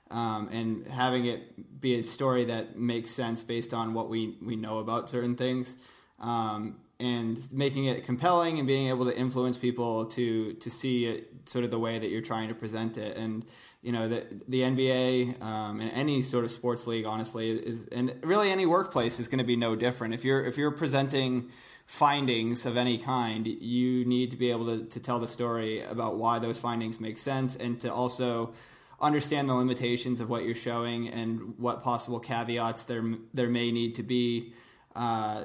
Um, 0.08 0.48
and 0.52 0.86
having 0.86 1.26
it 1.26 1.80
be 1.80 1.98
a 1.98 2.02
story 2.04 2.44
that 2.44 2.78
makes 2.78 3.10
sense 3.10 3.42
based 3.42 3.74
on 3.74 3.92
what 3.92 4.08
we, 4.08 4.36
we 4.40 4.54
know 4.54 4.78
about 4.78 5.10
certain 5.10 5.34
things. 5.34 5.74
Um, 6.20 6.76
and 6.98 7.52
making 7.52 7.84
it 7.84 8.04
compelling 8.04 8.58
and 8.58 8.66
being 8.66 8.88
able 8.88 9.04
to 9.04 9.16
influence 9.16 9.58
people 9.58 10.06
to 10.06 10.54
to 10.54 10.70
see 10.70 11.06
it 11.06 11.30
sort 11.44 11.64
of 11.64 11.70
the 11.70 11.78
way 11.78 11.98
that 11.98 12.08
you're 12.08 12.22
trying 12.22 12.48
to 12.48 12.54
present 12.54 12.96
it. 12.96 13.16
And 13.16 13.44
you 13.82 13.92
know 13.92 14.08
the 14.08 14.26
the 14.48 14.62
NBA 14.62 15.40
um, 15.42 15.80
and 15.80 15.92
any 15.92 16.22
sort 16.22 16.44
of 16.44 16.50
sports 16.50 16.86
league 16.86 17.04
honestly 17.04 17.50
is 17.50 17.86
and 17.88 18.14
really 18.22 18.50
any 18.50 18.66
workplace 18.66 19.20
is 19.20 19.28
going 19.28 19.38
to 19.38 19.44
be 19.44 19.56
no 19.56 19.76
different. 19.76 20.14
If 20.14 20.24
you're 20.24 20.44
if 20.44 20.56
you're 20.56 20.70
presenting 20.70 21.50
findings 21.86 22.66
of 22.66 22.76
any 22.76 22.98
kind 22.98 23.46
you 23.46 24.04
need 24.04 24.32
to 24.32 24.36
be 24.36 24.50
able 24.50 24.66
to, 24.66 24.84
to 24.86 24.98
tell 24.98 25.20
the 25.20 25.28
story 25.28 25.82
about 25.82 26.16
why 26.16 26.38
those 26.40 26.58
findings 26.58 26.98
make 26.98 27.16
sense 27.16 27.54
and 27.54 27.78
to 27.78 27.92
also 27.92 28.52
understand 29.00 29.48
the 29.48 29.54
limitations 29.54 30.20
of 30.20 30.28
what 30.28 30.42
you're 30.42 30.54
showing 30.54 31.08
and 31.08 31.54
what 31.58 31.80
possible 31.80 32.18
caveats 32.18 32.86
there 32.86 33.04
there 33.34 33.48
may 33.48 33.70
need 33.70 33.94
to 33.94 34.02
be 34.02 34.52
uh, 34.96 35.44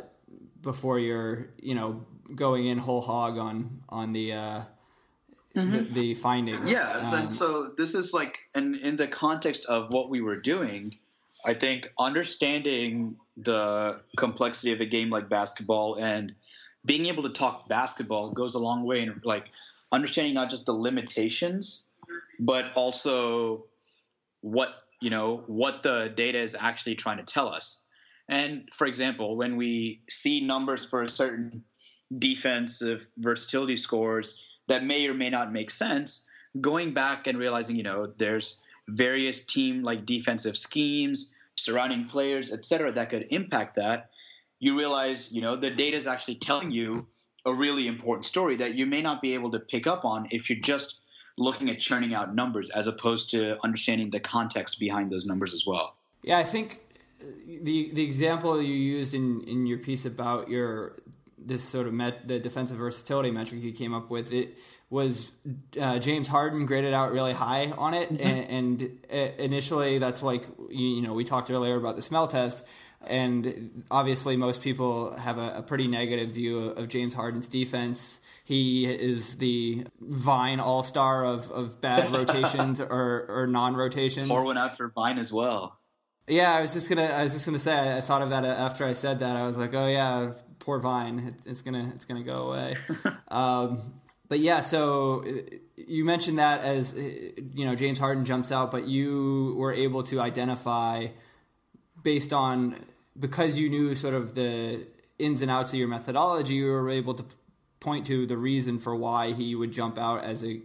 before 0.61 0.99
you're 0.99 1.49
you 1.61 1.75
know 1.75 2.05
going 2.35 2.67
in 2.67 2.77
whole 2.77 3.01
hog 3.01 3.37
on 3.37 3.81
on 3.89 4.13
the 4.13 4.33
uh, 4.33 4.61
the, 5.53 5.87
the 5.91 6.13
findings. 6.13 6.71
Yeah, 6.71 7.03
Um, 7.05 7.19
and 7.19 7.33
so 7.33 7.71
this 7.77 7.95
is 7.95 8.13
like, 8.13 8.39
and 8.55 8.75
in 8.75 8.95
the 8.95 9.07
context 9.07 9.65
of 9.65 9.93
what 9.93 10.09
we 10.09 10.21
were 10.21 10.37
doing, 10.37 10.97
I 11.45 11.53
think 11.53 11.91
understanding 11.99 13.17
the 13.37 14.01
complexity 14.17 14.73
of 14.73 14.81
a 14.81 14.85
game 14.85 15.09
like 15.09 15.29
basketball 15.29 15.95
and 15.95 16.35
being 16.85 17.05
able 17.07 17.23
to 17.23 17.29
talk 17.29 17.67
basketball 17.67 18.31
goes 18.31 18.55
a 18.55 18.59
long 18.59 18.83
way 18.83 19.01
in 19.01 19.21
like 19.23 19.49
understanding 19.91 20.33
not 20.33 20.49
just 20.49 20.65
the 20.65 20.73
limitations, 20.73 21.89
but 22.39 22.73
also 22.75 23.65
what 24.41 24.69
you 24.99 25.09
know 25.09 25.43
what 25.47 25.83
the 25.83 26.11
data 26.15 26.39
is 26.39 26.55
actually 26.59 26.95
trying 26.95 27.17
to 27.17 27.23
tell 27.23 27.47
us. 27.47 27.83
And 28.31 28.69
for 28.73 28.87
example, 28.87 29.35
when 29.35 29.57
we 29.57 30.01
see 30.09 30.39
numbers 30.41 30.85
for 30.85 31.03
a 31.03 31.09
certain 31.09 31.63
defensive 32.17 33.07
versatility 33.17 33.75
scores 33.75 34.41
that 34.67 34.83
may 34.83 35.07
or 35.07 35.13
may 35.13 35.29
not 35.29 35.51
make 35.51 35.69
sense, 35.69 36.27
going 36.59 36.93
back 36.93 37.27
and 37.27 37.37
realizing, 37.37 37.75
you 37.75 37.83
know, 37.83 38.07
there's 38.17 38.63
various 38.87 39.45
team 39.45 39.83
like 39.83 40.05
defensive 40.05 40.57
schemes, 40.57 41.35
surrounding 41.55 42.05
players, 42.05 42.51
et 42.51 42.65
cetera, 42.65 42.91
that 42.93 43.09
could 43.09 43.27
impact 43.31 43.75
that, 43.75 44.09
you 44.59 44.77
realize, 44.77 45.31
you 45.33 45.41
know, 45.41 45.55
the 45.55 45.69
data 45.69 45.97
is 45.97 46.07
actually 46.07 46.35
telling 46.35 46.71
you 46.71 47.07
a 47.45 47.53
really 47.53 47.87
important 47.87 48.25
story 48.25 48.57
that 48.57 48.75
you 48.75 48.85
may 48.85 49.01
not 49.01 49.21
be 49.21 49.33
able 49.33 49.51
to 49.51 49.59
pick 49.59 49.87
up 49.87 50.05
on 50.05 50.27
if 50.31 50.49
you're 50.49 50.59
just 50.59 51.01
looking 51.37 51.69
at 51.69 51.79
churning 51.79 52.13
out 52.13 52.33
numbers 52.33 52.69
as 52.69 52.87
opposed 52.87 53.31
to 53.31 53.57
understanding 53.63 54.09
the 54.09 54.19
context 54.19 54.79
behind 54.79 55.09
those 55.09 55.25
numbers 55.25 55.53
as 55.53 55.65
well. 55.65 55.95
Yeah, 56.23 56.37
I 56.37 56.43
think 56.43 56.79
the 57.63 57.91
the 57.93 58.03
example 58.03 58.61
you 58.61 58.73
used 58.73 59.13
in, 59.13 59.41
in 59.41 59.65
your 59.65 59.77
piece 59.77 60.05
about 60.05 60.49
your 60.49 60.97
this 61.37 61.63
sort 61.63 61.87
of 61.87 61.93
met 61.93 62.27
the 62.27 62.39
defensive 62.39 62.77
versatility 62.77 63.31
metric 63.31 63.61
you 63.63 63.71
came 63.71 63.93
up 63.93 64.11
with. 64.11 64.31
It 64.31 64.57
was 64.91 65.31
uh, 65.79 65.97
James 65.97 66.27
Harden 66.27 66.65
graded 66.67 66.93
out 66.93 67.11
really 67.11 67.33
high 67.33 67.71
on 67.71 67.93
it, 67.93 68.09
Mm-hmm. 68.13 68.27
and, 68.27 68.81
and 68.81 68.99
uh, 69.11 69.41
initially 69.43 69.97
that's 69.99 70.21
like 70.21 70.45
you 70.69 70.87
you 70.87 71.01
know 71.01 71.13
we 71.13 71.23
talked 71.23 71.49
earlier 71.49 71.75
about 71.75 71.95
the 71.95 72.01
smell 72.01 72.27
test. 72.27 72.65
And 73.03 73.83
obviously, 73.89 74.37
most 74.37 74.61
people 74.61 75.17
have 75.17 75.39
a, 75.39 75.53
a 75.57 75.61
pretty 75.63 75.87
negative 75.87 76.29
view 76.35 76.59
of, 76.59 76.77
of 76.77 76.87
James 76.87 77.15
Harden's 77.15 77.47
defense. 77.47 78.21
He 78.43 78.85
is 78.85 79.37
the 79.37 79.85
Vine 79.99 80.59
all 80.59 80.83
star 80.83 81.25
of, 81.25 81.49
of 81.49 81.81
bad 81.81 82.13
rotations 82.15 82.79
or, 82.79 83.25
or 83.27 83.47
non 83.47 83.75
rotations. 83.75 84.27
Pour 84.27 84.45
one 84.45 84.55
out 84.59 84.77
for 84.77 84.89
Vine 84.89 85.17
as 85.17 85.33
well. 85.33 85.79
Yeah, 86.31 86.53
I 86.53 86.61
was 86.61 86.71
just 86.73 86.87
gonna. 86.87 87.07
I 87.07 87.23
was 87.23 87.33
just 87.33 87.45
gonna 87.45 87.59
say. 87.59 87.73
I, 87.73 87.97
I 87.97 88.01
thought 88.01 88.21
of 88.21 88.29
that 88.29 88.45
after 88.45 88.85
I 88.85 88.93
said 88.93 89.19
that. 89.19 89.35
I 89.35 89.43
was 89.43 89.57
like, 89.57 89.73
oh 89.73 89.87
yeah, 89.87 90.31
poor 90.59 90.79
Vine. 90.79 91.19
It, 91.19 91.33
it's 91.45 91.61
gonna. 91.61 91.91
It's 91.93 92.05
gonna 92.05 92.23
go 92.23 92.47
away. 92.47 92.77
um, 93.27 93.99
but 94.29 94.39
yeah, 94.39 94.61
so 94.61 95.25
uh, 95.27 95.57
you 95.75 96.05
mentioned 96.05 96.39
that 96.39 96.61
as 96.61 96.93
uh, 96.93 97.01
you 97.53 97.65
know, 97.65 97.75
James 97.75 97.99
Harden 97.99 98.23
jumps 98.23 98.49
out, 98.49 98.71
but 98.71 98.87
you 98.87 99.55
were 99.57 99.73
able 99.73 100.03
to 100.03 100.21
identify 100.21 101.07
based 102.01 102.31
on 102.31 102.77
because 103.19 103.59
you 103.59 103.69
knew 103.69 103.93
sort 103.93 104.13
of 104.13 104.33
the 104.33 104.87
ins 105.19 105.41
and 105.41 105.51
outs 105.51 105.73
of 105.73 105.79
your 105.79 105.89
methodology. 105.89 106.53
You 106.53 106.67
were 106.67 106.89
able 106.89 107.13
to 107.15 107.25
point 107.81 108.07
to 108.07 108.25
the 108.25 108.37
reason 108.37 108.79
for 108.79 108.95
why 108.95 109.33
he 109.33 109.53
would 109.53 109.73
jump 109.73 109.97
out 109.97 110.23
as 110.23 110.45
a 110.45 110.61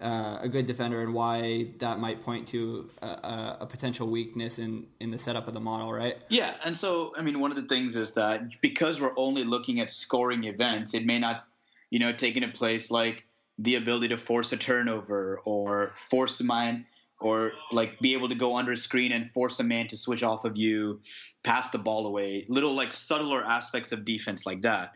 uh, 0.00 0.38
a 0.40 0.48
good 0.48 0.66
defender 0.66 1.02
and 1.02 1.12
why 1.12 1.68
that 1.78 1.98
might 1.98 2.20
point 2.20 2.48
to 2.48 2.88
a, 3.02 3.56
a, 3.60 3.66
potential 3.68 4.06
weakness 4.08 4.58
in, 4.60 4.86
in 5.00 5.10
the 5.10 5.18
setup 5.18 5.48
of 5.48 5.54
the 5.54 5.60
model, 5.60 5.92
right? 5.92 6.16
Yeah, 6.28 6.54
and 6.64 6.76
so 6.76 7.12
I 7.18 7.22
mean, 7.22 7.40
one 7.40 7.50
of 7.50 7.56
the 7.56 7.64
things 7.64 7.96
is 7.96 8.12
that 8.12 8.60
because 8.60 9.00
we're 9.00 9.16
only 9.16 9.42
looking 9.42 9.80
at 9.80 9.90
scoring 9.90 10.44
events, 10.44 10.94
it 10.94 11.04
may 11.04 11.18
not, 11.18 11.44
you 11.90 11.98
know, 11.98 12.12
take 12.12 12.36
into 12.36 12.48
place 12.48 12.90
like 12.90 13.24
the 13.58 13.74
ability 13.74 14.08
to 14.08 14.16
force 14.16 14.52
a 14.52 14.56
turnover 14.56 15.40
or 15.44 15.92
force 15.96 16.40
a 16.40 16.44
man 16.44 16.86
or 17.20 17.52
like 17.72 17.98
be 17.98 18.12
able 18.12 18.28
to 18.28 18.36
go 18.36 18.56
under 18.56 18.72
a 18.72 18.76
screen 18.76 19.10
and 19.10 19.28
force 19.28 19.58
a 19.58 19.64
man 19.64 19.88
to 19.88 19.96
switch 19.96 20.22
off 20.22 20.44
of 20.44 20.56
you, 20.56 21.00
pass 21.42 21.70
the 21.70 21.78
ball 21.78 22.06
away, 22.06 22.44
little 22.48 22.74
like 22.74 22.92
subtler 22.92 23.44
aspects 23.44 23.90
of 23.90 24.04
defense 24.04 24.46
like 24.46 24.62
that. 24.62 24.92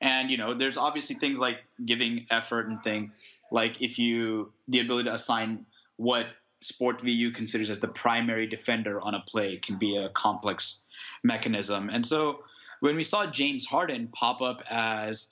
And 0.00 0.30
you 0.30 0.36
know, 0.36 0.52
there's 0.52 0.76
obviously 0.76 1.16
things 1.16 1.38
like 1.38 1.58
giving 1.82 2.26
effort 2.30 2.68
and 2.68 2.82
thing, 2.82 3.12
like 3.52 3.82
if 3.82 3.98
you 3.98 4.52
the 4.68 4.80
ability 4.80 5.08
to 5.08 5.14
assign 5.14 5.66
what 5.96 6.26
SportVU 6.64 7.34
considers 7.34 7.70
as 7.70 7.80
the 7.80 7.88
primary 7.88 8.46
defender 8.46 9.00
on 9.00 9.14
a 9.14 9.20
play 9.20 9.58
can 9.58 9.78
be 9.78 9.96
a 9.96 10.08
complex 10.08 10.82
mechanism. 11.22 11.90
And 11.90 12.06
so 12.06 12.44
when 12.80 12.96
we 12.96 13.04
saw 13.04 13.26
James 13.26 13.66
Harden 13.66 14.08
pop 14.08 14.40
up 14.40 14.62
as, 14.70 15.28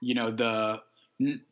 you 0.00 0.14
know, 0.14 0.30
the 0.30 0.82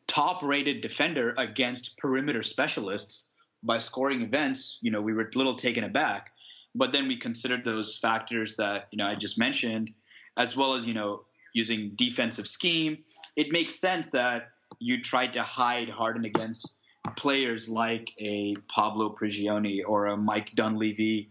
top 0.07 0.43
rated 0.43 0.81
defender 0.81 1.33
against 1.37 1.97
perimeter 1.97 2.43
specialists 2.43 3.31
by 3.63 3.79
scoring 3.79 4.21
events, 4.21 4.79
you 4.81 4.91
know, 4.91 5.01
we 5.01 5.13
were 5.13 5.29
a 5.33 5.37
little 5.37 5.55
taken 5.55 5.83
aback. 5.83 6.31
But 6.75 6.91
then 6.91 7.07
we 7.07 7.17
considered 7.17 7.63
those 7.63 7.97
factors 7.97 8.57
that, 8.57 8.87
you 8.91 8.97
know, 8.97 9.05
I 9.05 9.15
just 9.15 9.39
mentioned, 9.39 9.91
as 10.35 10.57
well 10.57 10.73
as, 10.73 10.85
you 10.85 10.93
know, 10.93 11.25
using 11.53 11.91
defensive 11.95 12.47
scheme. 12.47 12.97
It 13.35 13.51
makes 13.51 13.75
sense 13.75 14.07
that 14.07 14.49
you 14.79 15.01
tried 15.01 15.33
to 15.33 15.43
hide 15.43 15.89
Harden 15.89 16.25
against 16.25 16.71
players 17.15 17.69
like 17.69 18.13
a 18.17 18.55
Pablo 18.67 19.15
Prigioni 19.15 19.81
or 19.85 20.07
a 20.07 20.17
Mike 20.17 20.51
Dunleavy, 20.55 21.29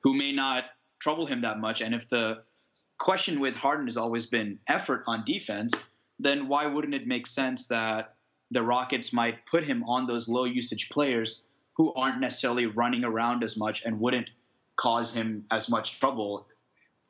who 0.00 0.14
may 0.14 0.32
not 0.32 0.64
trouble 0.98 1.26
him 1.26 1.42
that 1.42 1.58
much. 1.58 1.80
And 1.80 1.94
if 1.94 2.08
the 2.08 2.42
question 2.98 3.40
with 3.40 3.56
Harden 3.56 3.86
has 3.86 3.96
always 3.96 4.26
been 4.26 4.58
effort 4.68 5.04
on 5.06 5.24
defense, 5.24 5.74
then 6.18 6.48
why 6.48 6.66
wouldn't 6.66 6.94
it 6.94 7.06
make 7.06 7.26
sense 7.26 7.66
that 7.68 8.14
the 8.50 8.62
Rockets 8.62 9.12
might 9.12 9.44
put 9.46 9.64
him 9.64 9.84
on 9.84 10.06
those 10.06 10.28
low 10.28 10.44
usage 10.44 10.88
players 10.90 11.46
who 11.76 11.92
aren't 11.94 12.20
necessarily 12.20 12.66
running 12.66 13.04
around 13.04 13.42
as 13.42 13.56
much 13.56 13.82
and 13.84 14.00
wouldn't 14.00 14.30
cause 14.76 15.14
him 15.14 15.44
as 15.50 15.68
much 15.68 15.98
trouble 15.98 16.46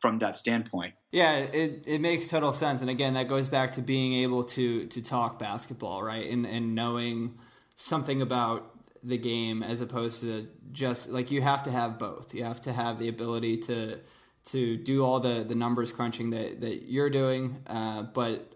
from 0.01 0.19
that 0.19 0.37
standpoint. 0.37 0.95
Yeah, 1.11 1.37
it, 1.37 1.85
it 1.87 2.01
makes 2.01 2.29
total 2.29 2.53
sense. 2.53 2.81
And 2.81 2.91
again, 2.91 3.15
that 3.15 3.29
goes 3.29 3.49
back 3.49 3.73
to 3.73 3.83
being 3.83 4.15
able 4.23 4.45
to 4.45 4.87
to 4.87 5.03
talk 5.03 5.39
basketball, 5.39 6.03
right? 6.03 6.31
And 6.31 6.47
and 6.47 6.75
knowing 6.75 7.39
something 7.75 8.23
about 8.23 8.73
the 9.03 9.19
game 9.19 9.63
as 9.63 9.81
opposed 9.81 10.21
to 10.23 10.49
just 10.73 11.09
like 11.11 11.31
you 11.31 11.41
have 11.41 11.63
to 11.65 11.71
have 11.71 11.99
both. 11.99 12.35
You 12.35 12.45
have 12.45 12.61
to 12.63 12.73
have 12.73 12.99
the 12.99 13.09
ability 13.09 13.59
to 13.59 13.99
to 14.47 14.77
do 14.77 15.05
all 15.05 15.21
the 15.21 15.45
the 15.45 15.55
numbers 15.55 15.93
crunching 15.93 16.31
that 16.31 16.61
that 16.61 16.91
you're 16.91 17.11
doing, 17.11 17.63
uh, 17.67 18.03
but 18.03 18.53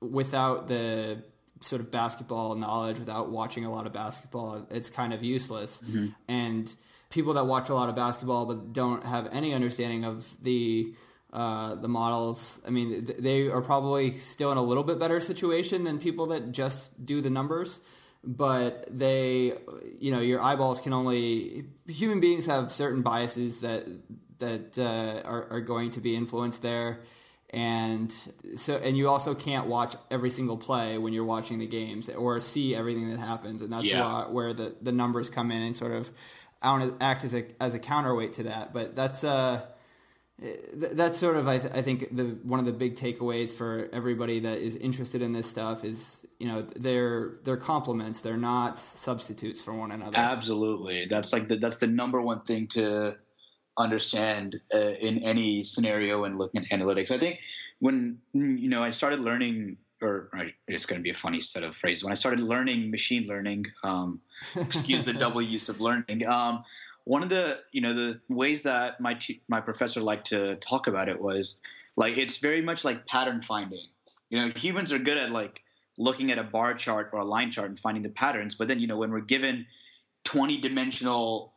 without 0.00 0.68
the 0.68 1.22
sort 1.60 1.80
of 1.80 1.90
basketball 1.90 2.54
knowledge, 2.54 2.98
without 2.98 3.30
watching 3.30 3.64
a 3.64 3.70
lot 3.70 3.86
of 3.86 3.92
basketball, 3.92 4.66
it's 4.70 4.90
kind 4.90 5.12
of 5.14 5.22
useless. 5.22 5.82
And 6.28 6.74
people 7.14 7.34
that 7.34 7.46
watch 7.46 7.68
a 7.70 7.74
lot 7.74 7.88
of 7.88 7.94
basketball 7.94 8.44
but 8.44 8.72
don't 8.72 9.02
have 9.04 9.28
any 9.32 9.54
understanding 9.54 10.04
of 10.04 10.26
the 10.42 10.92
uh, 11.32 11.74
the 11.74 11.88
models, 11.88 12.60
I 12.64 12.70
mean, 12.70 13.06
th- 13.06 13.18
they 13.18 13.48
are 13.48 13.60
probably 13.60 14.10
still 14.12 14.52
in 14.52 14.58
a 14.58 14.62
little 14.62 14.84
bit 14.84 15.00
better 15.00 15.20
situation 15.20 15.82
than 15.82 15.98
people 15.98 16.26
that 16.26 16.52
just 16.52 17.04
do 17.04 17.20
the 17.20 17.30
numbers. 17.30 17.80
But 18.22 18.86
they, 18.88 19.52
you 19.98 20.10
know, 20.12 20.20
your 20.20 20.40
eyeballs 20.40 20.80
can 20.80 20.92
only. 20.92 21.64
Human 21.88 22.20
beings 22.20 22.46
have 22.46 22.70
certain 22.70 23.02
biases 23.02 23.60
that 23.62 23.82
that 24.38 24.78
uh, 24.78 25.28
are, 25.28 25.46
are 25.54 25.60
going 25.60 25.90
to 25.90 26.00
be 26.00 26.14
influenced 26.16 26.62
there 26.62 27.00
and 27.50 28.10
so 28.56 28.74
and 28.76 28.96
you 28.96 29.08
also 29.08 29.32
can't 29.34 29.66
watch 29.68 29.94
every 30.10 30.30
single 30.30 30.56
play 30.56 30.98
when 30.98 31.12
you're 31.12 31.24
watching 31.24 31.58
the 31.60 31.66
games 31.66 32.08
or 32.08 32.40
see 32.40 32.74
everything 32.74 33.08
that 33.10 33.18
happens 33.20 33.62
and 33.62 33.72
that's 33.72 33.88
Yeah. 33.90 34.00
why, 34.02 34.22
where 34.30 34.52
the, 34.52 34.74
the 34.82 34.90
numbers 34.90 35.30
come 35.30 35.52
in 35.52 35.62
and 35.62 35.76
sort 35.76 35.92
of 35.92 36.10
out- 36.64 36.96
act 37.00 37.24
as 37.24 37.34
a 37.34 37.44
as 37.60 37.74
a 37.74 37.78
counterweight 37.78 38.32
to 38.32 38.44
that 38.44 38.72
but 38.72 38.96
that's 38.96 39.22
uh 39.24 39.62
that's 40.74 41.16
sort 41.16 41.36
of 41.36 41.46
I, 41.46 41.58
th- 41.58 41.72
I 41.72 41.82
think 41.82 42.14
the 42.14 42.24
one 42.42 42.58
of 42.58 42.66
the 42.66 42.72
big 42.72 42.96
takeaways 42.96 43.50
for 43.50 43.88
everybody 43.92 44.40
that 44.40 44.58
is 44.58 44.74
interested 44.74 45.22
in 45.22 45.32
this 45.32 45.48
stuff 45.48 45.84
is 45.84 46.26
you 46.40 46.48
know 46.48 46.60
they're 46.60 47.36
they're 47.44 47.56
complements 47.56 48.20
they're 48.20 48.36
not 48.36 48.78
substitutes 48.78 49.62
for 49.62 49.72
one 49.72 49.92
another. 49.92 50.18
Absolutely, 50.18 51.06
that's 51.08 51.32
like 51.32 51.46
the, 51.46 51.56
that's 51.56 51.78
the 51.78 51.86
number 51.86 52.20
one 52.20 52.40
thing 52.40 52.66
to 52.68 53.16
understand 53.78 54.60
uh, 54.74 54.78
in 54.78 55.22
any 55.22 55.62
scenario 55.62 56.24
and 56.24 56.36
looking 56.36 56.62
at 56.62 56.68
analytics. 56.68 57.12
I 57.12 57.18
think 57.18 57.38
when 57.78 58.18
you 58.32 58.68
know 58.68 58.82
I 58.82 58.90
started 58.90 59.20
learning, 59.20 59.76
or 60.02 60.30
it's 60.68 60.86
going 60.86 60.98
to 60.98 61.02
be 61.02 61.10
a 61.10 61.14
funny 61.14 61.40
set 61.40 61.62
of 61.62 61.76
phrases. 61.76 62.04
When 62.04 62.12
I 62.12 62.14
started 62.14 62.40
learning 62.40 62.90
machine 62.90 63.26
learning, 63.26 63.66
um, 63.82 64.20
excuse 64.56 65.04
the 65.04 65.12
double 65.24 65.42
use 65.42 65.68
of 65.68 65.80
learning. 65.80 66.26
Um, 66.26 66.64
one 67.04 67.22
of 67.22 67.28
the 67.28 67.60
you 67.72 67.80
know 67.80 67.92
the 67.92 68.20
ways 68.28 68.62
that 68.62 69.00
my 69.00 69.14
t- 69.14 69.42
my 69.48 69.60
professor 69.60 70.00
liked 70.00 70.28
to 70.28 70.56
talk 70.56 70.86
about 70.86 71.08
it 71.08 71.20
was 71.20 71.60
like 71.96 72.16
it's 72.16 72.38
very 72.38 72.62
much 72.62 72.84
like 72.84 73.06
pattern 73.06 73.40
finding. 73.40 73.86
You 74.30 74.38
know, 74.38 74.52
humans 74.56 74.92
are 74.92 74.98
good 74.98 75.18
at 75.18 75.30
like 75.30 75.62
looking 75.96 76.32
at 76.32 76.38
a 76.38 76.42
bar 76.42 76.74
chart 76.74 77.10
or 77.12 77.20
a 77.20 77.24
line 77.24 77.50
chart 77.50 77.68
and 77.68 77.78
finding 77.78 78.02
the 78.02 78.08
patterns, 78.08 78.54
but 78.54 78.68
then 78.68 78.78
you 78.78 78.86
know 78.86 78.96
when 78.96 79.10
we're 79.10 79.20
given 79.20 79.66
20 80.24 80.58
dimensional 80.58 81.52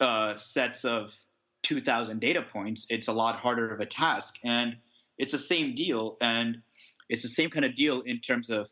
uh, 0.00 0.36
sets 0.36 0.84
of 0.84 1.14
2000 1.62 2.20
data 2.20 2.40
points 2.40 2.86
it's 2.88 3.08
a 3.08 3.12
lot 3.12 3.36
harder 3.36 3.74
of 3.74 3.80
a 3.80 3.86
task 3.86 4.36
and 4.44 4.76
it's 5.18 5.32
the 5.32 5.38
same 5.38 5.74
deal 5.74 6.16
and 6.20 6.62
it's 7.08 7.22
the 7.22 7.28
same 7.28 7.50
kind 7.50 7.64
of 7.64 7.74
deal 7.74 8.00
in 8.02 8.20
terms 8.20 8.50
of 8.50 8.68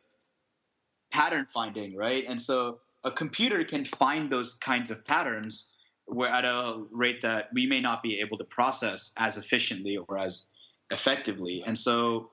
pattern 1.11 1.47
finding 1.47 1.97
right? 1.97 2.25
And 2.29 2.41
so 2.41 2.81
a 3.05 3.11
computer 3.11 3.65
can 3.65 3.85
find 3.85 4.31
those 4.31 4.55
kinds 4.55 4.91
of 4.91 5.05
patterns 5.05 5.73
where 6.07 6.29
at 6.29 6.45
a 6.45 6.85
rate 6.91 7.23
that 7.23 7.49
we 7.53 7.67
may 7.67 7.81
not 7.81 8.03
be 8.03 8.21
able 8.21 8.39
to 8.39 8.45
process 8.45 9.13
as 9.17 9.39
efficiently 9.39 9.97
or 9.97 10.19
as 10.19 10.45
effectively. 10.91 11.65
And 11.67 11.77
so 11.77 12.31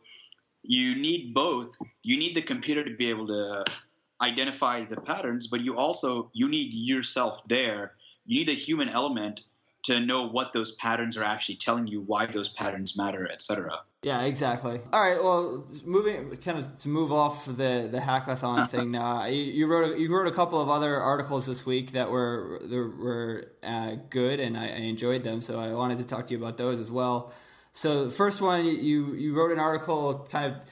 you 0.61 0.95
need 0.95 1.33
both. 1.33 1.77
You 2.03 2.17
need 2.17 2.35
the 2.35 2.41
computer 2.41 2.83
to 2.83 2.95
be 2.95 3.09
able 3.09 3.27
to 3.27 3.65
identify 4.21 4.85
the 4.85 4.97
patterns 4.97 5.47
but 5.47 5.65
you 5.65 5.75
also 5.75 6.29
you 6.33 6.49
need 6.49 6.73
yourself 6.73 7.41
there. 7.47 7.93
You 8.25 8.39
need 8.39 8.49
a 8.49 8.55
human 8.55 8.89
element 8.89 9.41
to 9.83 9.99
know 9.99 10.27
what 10.27 10.53
those 10.53 10.71
patterns 10.73 11.17
are 11.17 11.23
actually 11.23 11.55
telling 11.55 11.87
you 11.87 12.01
why 12.01 12.25
those 12.25 12.49
patterns 12.49 12.97
matter 12.97 13.29
etc 13.31 13.79
Yeah, 14.03 14.23
exactly. 14.23 14.81
All 14.91 14.99
right. 14.99 15.21
Well, 15.23 15.65
moving 15.85 16.35
kind 16.37 16.59
of 16.59 16.77
to 16.79 16.89
move 16.89 17.13
off 17.13 17.45
the 17.45 17.87
the 17.89 17.99
hackathon 17.99 18.69
thing. 18.73 18.91
Now, 18.91 19.25
you, 19.25 19.41
you 19.41 19.65
wrote 19.67 19.93
a, 19.93 19.99
you 19.99 20.13
wrote 20.13 20.27
a 20.27 20.31
couple 20.31 20.59
of 20.59 20.69
other 20.69 20.99
articles 20.99 21.45
this 21.45 21.65
week 21.65 21.93
that 21.93 22.11
were 22.11 22.59
that 22.61 22.75
were 22.75 23.53
uh, 23.63 23.95
good, 24.09 24.41
and 24.41 24.57
I, 24.57 24.65
I 24.65 24.81
enjoyed 24.91 25.23
them. 25.23 25.39
So 25.39 25.57
I 25.57 25.73
wanted 25.73 25.99
to 25.99 26.03
talk 26.03 26.27
to 26.27 26.33
you 26.33 26.37
about 26.37 26.57
those 26.57 26.81
as 26.81 26.91
well. 26.91 27.33
So 27.71 28.05
the 28.05 28.11
first 28.11 28.41
one, 28.41 28.65
you 28.65 29.13
you 29.13 29.33
wrote 29.35 29.51
an 29.51 29.59
article 29.59 30.27
kind 30.29 30.51
of 30.53 30.65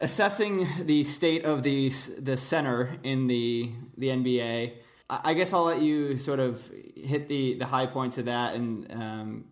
assessing 0.00 0.66
the 0.80 1.04
state 1.04 1.44
of 1.44 1.62
the 1.62 1.90
the 2.18 2.38
center 2.38 2.98
in 3.02 3.26
the 3.26 3.70
the 3.98 4.08
NBA. 4.08 4.72
I 5.10 5.20
I 5.24 5.34
guess 5.34 5.52
I'll 5.52 5.64
let 5.64 5.82
you 5.82 6.16
sort 6.16 6.40
of 6.40 6.70
hit 6.96 7.28
the 7.28 7.54
the 7.58 7.66
high 7.66 7.86
points 7.86 8.16
of 8.16 8.24
that 8.24 8.54
and 8.54 8.90
um, 8.90 9.44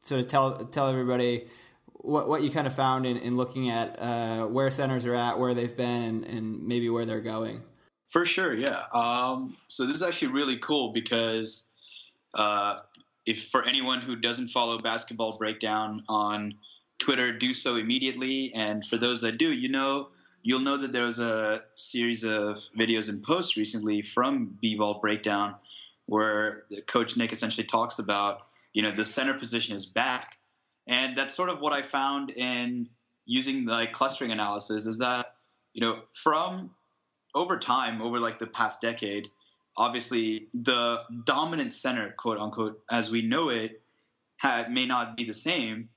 sort 0.00 0.20
of 0.20 0.26
tell 0.26 0.66
tell 0.66 0.88
everybody 0.88 1.48
what 1.98 2.28
what 2.28 2.42
you 2.42 2.50
kind 2.50 2.66
of 2.66 2.74
found 2.74 3.06
in, 3.06 3.16
in 3.18 3.36
looking 3.36 3.70
at 3.70 3.98
uh, 4.00 4.46
where 4.46 4.70
centers 4.70 5.04
are 5.06 5.14
at, 5.14 5.38
where 5.38 5.54
they've 5.54 5.76
been, 5.76 6.02
and, 6.02 6.24
and 6.24 6.66
maybe 6.66 6.88
where 6.88 7.04
they're 7.04 7.20
going. 7.20 7.62
For 8.08 8.24
sure, 8.24 8.54
yeah. 8.54 8.84
Um, 8.92 9.56
so 9.68 9.86
this 9.86 9.96
is 9.96 10.02
actually 10.02 10.32
really 10.32 10.56
cool 10.58 10.92
because 10.92 11.68
uh, 12.34 12.78
if 13.26 13.48
for 13.48 13.64
anyone 13.66 14.00
who 14.00 14.16
doesn't 14.16 14.48
follow 14.48 14.78
Basketball 14.78 15.36
Breakdown 15.36 16.02
on 16.08 16.54
Twitter, 16.98 17.36
do 17.36 17.52
so 17.52 17.76
immediately. 17.76 18.52
And 18.54 18.84
for 18.84 18.96
those 18.96 19.20
that 19.20 19.36
do, 19.36 19.52
you 19.52 19.68
know, 19.68 20.08
you'll 20.42 20.60
know 20.60 20.78
that 20.78 20.92
there 20.92 21.04
was 21.04 21.18
a 21.18 21.62
series 21.74 22.24
of 22.24 22.62
videos 22.78 23.10
and 23.10 23.22
posts 23.22 23.58
recently 23.58 24.00
from 24.00 24.56
B-Ball 24.60 25.00
Breakdown 25.00 25.56
where 26.06 26.64
Coach 26.86 27.18
Nick 27.18 27.32
essentially 27.32 27.66
talks 27.66 27.98
about, 27.98 28.46
you 28.72 28.80
know, 28.80 28.92
the 28.92 29.04
center 29.04 29.34
position 29.34 29.76
is 29.76 29.84
back. 29.84 30.37
And 30.88 31.16
that's 31.16 31.34
sort 31.34 31.50
of 31.50 31.60
what 31.60 31.72
I 31.72 31.82
found 31.82 32.30
in 32.30 32.88
using 33.26 33.66
the 33.66 33.72
like, 33.72 33.92
clustering 33.92 34.32
analysis 34.32 34.86
is 34.86 34.98
that, 34.98 35.34
you 35.74 35.82
know, 35.82 36.00
from 36.14 36.70
over 37.34 37.58
time, 37.58 38.00
over 38.00 38.18
like 38.18 38.38
the 38.38 38.46
past 38.46 38.80
decade, 38.80 39.28
obviously 39.76 40.48
the 40.54 41.02
dominant 41.24 41.74
center, 41.74 42.14
quote 42.16 42.38
unquote, 42.38 42.80
as 42.90 43.10
we 43.10 43.22
know 43.22 43.50
it, 43.50 43.82
may 44.70 44.86
not 44.86 45.16
be 45.16 45.24
the 45.24 45.34
same, 45.34 45.90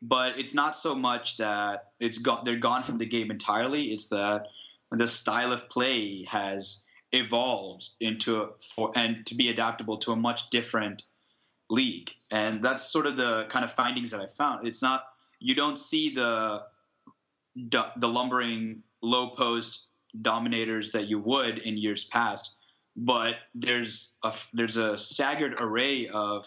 but 0.00 0.38
it's 0.38 0.54
not 0.54 0.76
so 0.76 0.94
much 0.94 1.38
that 1.38 1.86
it's 1.98 2.18
gone. 2.18 2.42
They're 2.44 2.56
gone 2.56 2.84
from 2.84 2.98
the 2.98 3.06
game 3.06 3.30
entirely. 3.30 3.90
It's 3.90 4.10
that 4.10 4.46
the 4.92 5.08
style 5.08 5.52
of 5.52 5.68
play 5.68 6.24
has 6.24 6.84
evolved 7.10 7.88
into 8.00 8.42
a, 8.42 8.50
for, 8.74 8.92
and 8.94 9.26
to 9.26 9.34
be 9.34 9.48
adaptable 9.48 9.98
to 9.98 10.12
a 10.12 10.16
much 10.16 10.50
different 10.50 11.02
league, 11.68 12.10
and 12.30 12.62
that's 12.62 12.84
sort 12.84 13.06
of 13.06 13.16
the 13.16 13.46
kind 13.48 13.64
of 13.64 13.72
findings 13.72 14.10
that 14.10 14.20
I 14.20 14.26
found. 14.26 14.66
It's 14.66 14.82
not 14.82 15.04
you 15.40 15.54
don't 15.54 15.78
see 15.78 16.14
the 16.14 16.64
the 17.56 18.08
lumbering 18.08 18.82
low 19.02 19.30
post 19.30 19.86
dominators 20.22 20.92
that 20.92 21.08
you 21.08 21.18
would 21.18 21.58
in 21.58 21.76
years 21.76 22.04
past, 22.04 22.56
but 22.96 23.36
there's 23.54 24.16
a 24.22 24.34
there's 24.52 24.76
a 24.76 24.96
staggered 24.98 25.60
array 25.60 26.08
of 26.08 26.46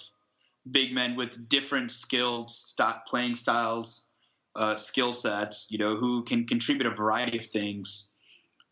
big 0.70 0.94
men 0.94 1.16
with 1.16 1.50
different 1.50 1.92
skilled 1.92 2.50
st- 2.50 3.06
playing 3.08 3.36
styles, 3.36 4.10
uh, 4.56 4.76
skill 4.76 5.14
sets, 5.14 5.72
you 5.72 5.78
know, 5.78 5.96
who 5.96 6.24
can 6.24 6.46
contribute 6.46 6.86
a 6.86 6.96
variety 6.96 7.38
of 7.38 7.46
things 7.46 8.12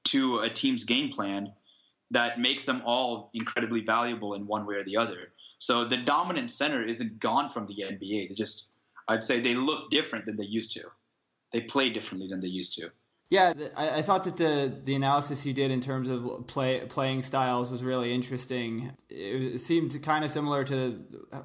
to 0.06 0.40
a 0.40 0.50
team's 0.50 0.84
game 0.84 1.12
plan 1.12 1.52
that 2.12 2.40
makes 2.40 2.66
them 2.66 2.82
all 2.86 3.30
incredibly 3.34 3.82
valuable 3.82 4.34
in 4.34 4.48
one 4.48 4.66
way 4.66 4.76
or 4.76 4.84
the 4.84 4.98
other. 4.98 5.34
So 5.60 5.86
the 5.86 5.98
dominant 5.98 6.52
center 6.52 6.84
isn't 6.84 7.20
gone 7.20 7.50
from 7.50 7.66
the 7.66 7.76
NBA. 7.76 8.28
They 8.28 8.36
just, 8.36 8.68
I'd 9.08 9.24
say 9.24 9.40
they 9.40 9.56
look 9.56 9.90
different 9.90 10.26
than 10.26 10.36
they 10.36 10.46
used 10.46 10.74
to. 10.74 10.84
They 11.52 11.62
play 11.62 11.90
differently 11.90 12.28
than 12.28 12.40
they 12.40 12.48
used 12.48 12.74
to. 12.80 12.92
Yeah, 13.30 13.54
I, 13.76 13.98
I, 13.98 14.02
thought 14.04 14.24
that 14.24 14.38
the 14.38 14.74
the 14.86 14.96
analysis 14.96 15.46
you 15.46 15.52
did 15.52 15.70
in 15.70 15.82
terms 15.82 16.08
of 16.08 16.48
play 16.48 16.86
playing 16.88 17.24
styles 17.24 17.70
was 17.70 17.84
really 17.84 18.14
interesting. 18.14 18.94
It, 19.10 19.56
it 19.56 19.60
seemed 19.60 20.02
kind 20.02 20.24
of 20.24 20.32
similar 20.32 20.64
to 20.64 21.04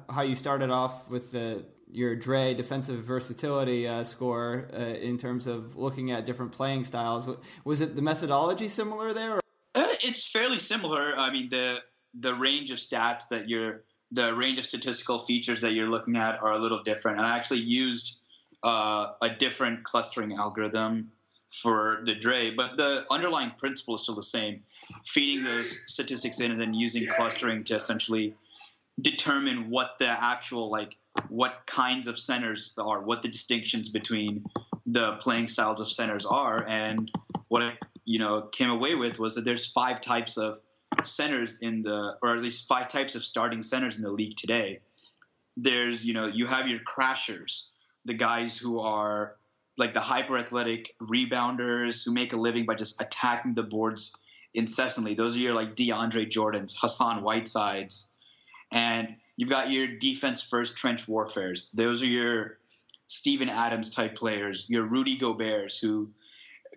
how 0.09 0.21
you 0.21 0.33
started 0.33 0.69
off 0.69 1.09
with 1.09 1.31
the 1.31 1.65
your 1.91 2.15
Dre 2.15 2.53
defensive 2.53 3.03
versatility 3.03 3.85
uh, 3.85 4.05
score 4.05 4.69
uh, 4.73 4.77
in 4.77 5.17
terms 5.17 5.45
of 5.45 5.75
looking 5.75 6.09
at 6.11 6.25
different 6.25 6.53
playing 6.53 6.85
styles. 6.85 7.29
Was 7.65 7.81
it 7.81 7.97
the 7.97 8.01
methodology 8.01 8.69
similar 8.69 9.11
there? 9.11 9.41
Uh, 9.75 9.87
it's 10.01 10.25
fairly 10.25 10.59
similar. 10.59 11.13
I 11.17 11.31
mean 11.31 11.49
the 11.49 11.81
the 12.13 12.33
range 12.33 12.71
of 12.71 12.77
stats 12.77 13.27
that 13.27 13.49
you're 13.49 13.83
the 14.13 14.33
range 14.35 14.59
of 14.59 14.65
statistical 14.65 15.19
features 15.19 15.61
that 15.61 15.73
you're 15.73 15.89
looking 15.89 16.15
at 16.15 16.41
are 16.41 16.51
a 16.51 16.59
little 16.59 16.83
different. 16.83 17.17
And 17.17 17.25
I 17.25 17.35
actually 17.35 17.61
used 17.61 18.17
uh, 18.63 19.13
a 19.21 19.29
different 19.29 19.83
clustering 19.83 20.33
algorithm 20.33 21.11
for 21.51 22.01
the 22.05 22.15
Dre, 22.15 22.51
but 22.51 22.77
the 22.77 23.05
underlying 23.11 23.51
principle 23.57 23.95
is 23.95 24.03
still 24.03 24.15
the 24.15 24.23
same. 24.23 24.63
Feeding 25.05 25.43
those 25.43 25.79
statistics 25.87 26.39
in 26.39 26.51
and 26.51 26.61
then 26.61 26.73
using 26.73 27.07
clustering 27.07 27.63
to 27.65 27.75
essentially 27.75 28.35
determine 29.01 29.69
what 29.69 29.97
the 29.97 30.07
actual 30.07 30.69
like 30.69 30.95
what 31.29 31.63
kinds 31.65 32.07
of 32.07 32.17
centers 32.17 32.73
are, 32.77 33.01
what 33.01 33.21
the 33.21 33.27
distinctions 33.27 33.89
between 33.89 34.45
the 34.85 35.13
playing 35.13 35.47
styles 35.47 35.79
of 35.79 35.91
centers 35.91 36.25
are, 36.25 36.63
and 36.67 37.11
what 37.47 37.61
I 37.61 37.77
you 38.05 38.19
know 38.19 38.41
came 38.41 38.69
away 38.69 38.95
with 38.95 39.19
was 39.19 39.35
that 39.35 39.45
there's 39.45 39.67
five 39.67 40.01
types 40.01 40.37
of 40.37 40.59
centers 41.03 41.59
in 41.61 41.83
the, 41.83 42.17
or 42.21 42.35
at 42.35 42.41
least 42.41 42.67
five 42.67 42.87
types 42.87 43.15
of 43.15 43.23
starting 43.23 43.61
centers 43.61 43.97
in 43.97 44.03
the 44.03 44.11
league 44.11 44.35
today. 44.35 44.79
There's 45.55 46.05
you 46.05 46.13
know 46.13 46.27
you 46.27 46.47
have 46.47 46.67
your 46.67 46.79
crashers, 46.79 47.67
the 48.05 48.13
guys 48.13 48.57
who 48.57 48.79
are 48.79 49.35
like 49.77 49.93
the 49.93 49.99
hyper 49.99 50.37
athletic 50.37 50.95
rebounders 51.01 52.05
who 52.05 52.13
make 52.13 52.33
a 52.33 52.37
living 52.37 52.65
by 52.65 52.75
just 52.75 53.01
attacking 53.01 53.53
the 53.53 53.63
boards 53.63 54.15
incessantly. 54.53 55.15
Those 55.15 55.35
are 55.35 55.39
your 55.39 55.53
like 55.53 55.75
DeAndre 55.75 56.31
Jordans, 56.31 56.75
Hassan 56.79 57.23
Whitesides, 57.23 58.13
and 58.71 59.15
you've 59.35 59.49
got 59.49 59.71
your 59.71 59.87
defense 59.87 60.41
first 60.41 60.77
trench 60.77 61.07
warfares. 61.07 61.71
Those 61.71 62.01
are 62.01 62.07
your 62.07 62.57
Steven 63.07 63.49
Adams 63.49 63.91
type 63.91 64.15
players, 64.15 64.69
your 64.69 64.83
Rudy 64.83 65.17
Gobert's 65.17 65.77
who 65.77 66.09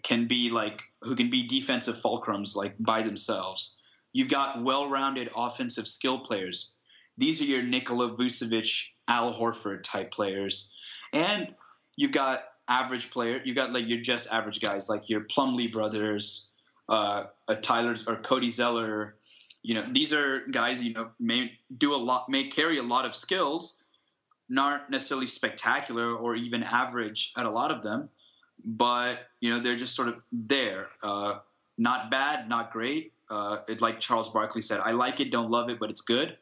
can 0.03 0.27
be 0.27 0.51
like 0.51 0.83
who 1.03 1.17
can 1.17 1.31
be 1.31 1.47
defensive 1.47 1.97
fulcrums 2.03 2.57
like 2.57 2.75
by 2.79 3.03
themselves. 3.03 3.79
You've 4.17 4.31
got 4.31 4.63
well-rounded 4.63 5.29
offensive 5.37 5.87
skill 5.87 6.21
players. 6.21 6.73
These 7.19 7.43
are 7.43 7.45
your 7.45 7.63
Nikola 7.63 8.17
Vucevic, 8.17 8.87
Al 9.07 9.35
Horford 9.35 9.83
type 9.83 10.11
players, 10.11 10.75
and 11.13 11.55
you've 11.97 12.13
got 12.13 12.45
average 12.67 13.11
player. 13.11 13.43
You've 13.45 13.57
got 13.57 13.75
like 13.75 13.87
your 13.87 14.01
just 14.01 14.27
average 14.33 14.61
guys, 14.61 14.89
like 14.89 15.11
your 15.11 15.21
Plumlee 15.21 15.71
brothers, 15.71 16.51
uh, 16.89 17.25
a 17.47 17.57
Tyler 17.57 17.95
or 18.07 18.17
Cody 18.17 18.49
Zeller. 18.49 19.17
You 19.63 19.75
know, 19.75 19.85
these 19.93 20.15
are 20.15 20.47
guys 20.51 20.83
you 20.83 20.95
know 20.95 21.11
may 21.21 21.53
do 21.77 21.95
a 21.95 22.01
lot, 22.01 22.31
may 22.31 22.49
carry 22.49 22.79
a 22.79 22.83
lot 22.83 23.05
of 23.05 23.15
skills, 23.15 23.83
not 24.49 24.89
necessarily 24.89 25.27
spectacular 25.27 26.17
or 26.17 26.37
even 26.37 26.63
average 26.63 27.33
at 27.37 27.45
a 27.45 27.51
lot 27.51 27.71
of 27.71 27.83
them, 27.83 28.09
but 28.65 29.19
you 29.41 29.51
know 29.51 29.61
they're 29.61 29.77
just 29.77 29.95
sort 29.95 30.09
of 30.09 30.23
there. 30.33 30.89
Uh, 31.03 31.41
not 31.77 32.11
bad, 32.11 32.49
not 32.49 32.73
great. 32.73 33.13
Uh, 33.29 33.59
it, 33.69 33.81
like 33.81 34.01
Charles 34.01 34.29
Barkley 34.29 34.63
said, 34.63 34.81
I 34.81 34.93
like 34.93 35.21
it, 35.21 35.31
don't 35.31 35.51
love 35.51 35.69
it, 35.69 35.81
but 35.81 35.91
it's 35.91 36.03
good. 36.03 36.37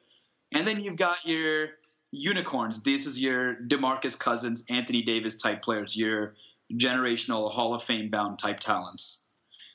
And 0.52 0.66
then 0.66 0.80
you've 0.80 0.96
got 0.96 1.24
your 1.24 1.70
unicorns. 2.10 2.82
This 2.82 3.06
is 3.06 3.18
your 3.18 3.56
DeMarcus 3.56 4.18
Cousins, 4.18 4.64
Anthony 4.68 5.02
Davis 5.02 5.36
type 5.36 5.62
players, 5.62 5.96
your 5.96 6.34
generational 6.72 7.50
Hall 7.50 7.74
of 7.74 7.82
Fame 7.82 8.10
bound 8.10 8.38
type 8.38 8.60
talents. 8.60 9.24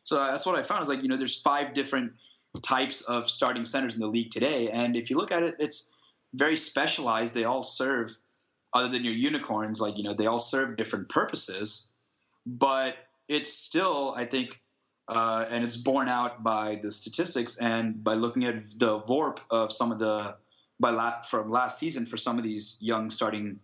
So 0.04 0.16
that's 0.18 0.46
what 0.46 0.56
I 0.56 0.64
found 0.64 0.82
is 0.84 0.90
like, 0.90 1.02
you 1.02 1.10
know, 1.10 1.18
there's 1.18 1.42
five 1.42 1.74
different 1.74 2.14
types 2.62 3.02
of 3.02 3.30
starting 3.30 3.66
centers 3.66 3.96
in 3.96 4.02
the 4.02 4.08
league 4.08 4.32
today. 4.32 4.70
And 4.70 4.96
if 4.96 5.10
you 5.10 5.18
look 5.18 5.32
at 5.32 5.44
it, 5.44 5.56
it's 5.60 5.92
very 6.34 6.58
specialized. 6.58 7.34
They 7.34 7.44
all 7.44 7.64
serve, 7.64 8.18
other 8.74 8.90
than 8.90 9.04
your 9.04 9.14
unicorns, 9.14 9.82
like, 9.82 9.98
you 9.98 10.04
know, 10.04 10.14
they 10.14 10.28
all 10.28 10.40
serve 10.40 10.78
different 10.78 11.10
purposes. 11.10 11.92
But 12.46 12.96
it's 13.28 13.52
still, 13.52 14.14
I 14.16 14.26
think, 14.26 14.60
uh, 15.10 15.46
and 15.50 15.64
it's 15.64 15.76
borne 15.76 16.08
out 16.08 16.44
by 16.44 16.76
the 16.82 16.92
statistics 16.92 17.58
and 17.58 18.04
by 18.04 18.14
looking 18.14 18.46
at 18.46 18.64
the 18.78 19.00
VORP 19.02 19.40
of 19.50 19.72
some 19.72 19.92
of 19.92 20.00
the 20.00 20.36
by 20.80 20.92
la- 20.92 21.22
from 21.22 21.50
last 21.50 21.80
season 21.80 22.06
for 22.06 22.16
some 22.16 22.38
of 22.38 22.44
these 22.44 22.78
young 22.80 23.10
starting 23.10 23.60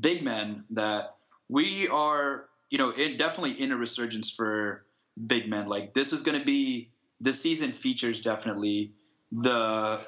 big 0.00 0.22
men 0.22 0.64
that 0.70 1.14
we 1.48 1.88
are, 1.88 2.46
you 2.68 2.78
know, 2.78 2.90
it 2.90 3.16
definitely 3.16 3.52
in 3.52 3.72
a 3.72 3.76
resurgence 3.76 4.30
for 4.30 4.84
big 5.26 5.48
men. 5.48 5.66
Like 5.66 5.94
this 5.94 6.12
is 6.12 6.22
going 6.22 6.38
to 6.38 6.44
be 6.44 6.90
this 7.20 7.40
season 7.40 7.72
features 7.72 8.20
definitely 8.20 8.92
the 9.32 10.00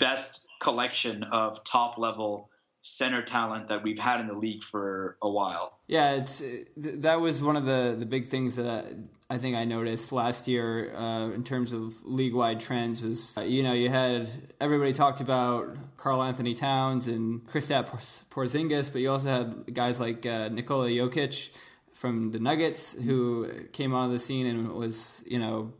best 0.00 0.44
collection 0.60 1.22
of 1.24 1.62
top 1.64 1.96
level 1.98 2.49
center 2.82 3.22
talent 3.22 3.68
that 3.68 3.82
we've 3.82 3.98
had 3.98 4.20
in 4.20 4.26
the 4.26 4.34
league 4.34 4.62
for 4.62 5.16
a 5.22 5.28
while. 5.28 5.78
Yeah, 5.86 6.12
it's 6.12 6.42
that 6.76 7.20
was 7.20 7.42
one 7.42 7.56
of 7.56 7.64
the 7.64 7.96
the 7.98 8.06
big 8.06 8.28
things 8.28 8.56
that 8.56 8.86
I 9.28 9.38
think 9.38 9.56
I 9.56 9.64
noticed 9.64 10.12
last 10.12 10.48
year 10.48 10.94
uh, 10.94 11.30
in 11.30 11.44
terms 11.44 11.72
of 11.72 12.04
league 12.04 12.34
wide 12.34 12.60
trends 12.60 13.02
was 13.02 13.36
uh, 13.36 13.42
you 13.42 13.62
know 13.62 13.72
you 13.72 13.88
had 13.88 14.30
everybody 14.60 14.92
talked 14.92 15.20
about 15.20 15.76
Karl-Anthony 15.96 16.54
Towns 16.54 17.06
and 17.06 17.46
Kristaps 17.46 18.24
Porzingis, 18.30 18.92
but 18.92 19.00
you 19.02 19.10
also 19.10 19.28
had 19.28 19.74
guys 19.74 20.00
like 20.00 20.24
uh, 20.24 20.48
Nikola 20.48 20.88
Jokic 20.88 21.50
from 21.92 22.30
the 22.30 22.38
Nuggets 22.38 23.00
who 23.02 23.50
came 23.72 23.92
onto 23.94 24.12
the 24.12 24.18
scene 24.18 24.46
and 24.46 24.72
was 24.72 25.22
you 25.26 25.38
know 25.38 25.74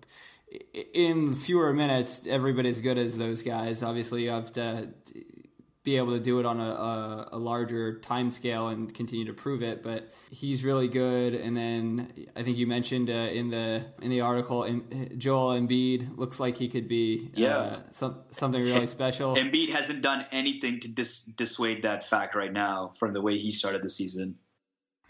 in 0.92 1.32
fewer 1.34 1.72
minutes 1.72 2.26
everybody's 2.26 2.76
as 2.76 2.80
good 2.82 2.98
as 2.98 3.16
those 3.16 3.42
guys. 3.42 3.82
Obviously, 3.82 4.24
you 4.24 4.30
have 4.30 4.52
to 4.52 4.90
be 5.82 5.96
able 5.96 6.12
to 6.12 6.20
do 6.20 6.38
it 6.40 6.46
on 6.46 6.60
a, 6.60 6.70
a, 6.70 7.28
a, 7.32 7.38
larger 7.38 8.00
time 8.00 8.30
scale 8.30 8.68
and 8.68 8.92
continue 8.92 9.24
to 9.24 9.32
prove 9.32 9.62
it. 9.62 9.82
But 9.82 10.12
he's 10.30 10.62
really 10.62 10.88
good. 10.88 11.34
And 11.34 11.56
then 11.56 12.12
I 12.36 12.42
think 12.42 12.58
you 12.58 12.66
mentioned 12.66 13.08
uh, 13.08 13.12
in 13.12 13.48
the 13.48 13.86
in 14.02 14.10
the 14.10 14.20
article, 14.20 14.64
in, 14.64 15.18
Joel 15.18 15.58
Embiid 15.58 16.18
looks 16.18 16.38
like 16.38 16.56
he 16.56 16.68
could 16.68 16.86
be 16.86 17.28
uh, 17.28 17.40
yeah. 17.40 17.76
some, 17.92 18.20
something 18.30 18.60
really 18.60 18.86
special. 18.88 19.36
Embiid 19.36 19.70
hasn't 19.70 20.02
done 20.02 20.26
anything 20.32 20.80
to 20.80 20.88
dis- 20.88 21.24
dissuade 21.24 21.82
that 21.82 22.06
fact 22.06 22.34
right 22.34 22.52
now 22.52 22.88
from 22.98 23.12
the 23.12 23.22
way 23.22 23.38
he 23.38 23.50
started 23.50 23.82
the 23.82 23.90
season. 23.90 24.36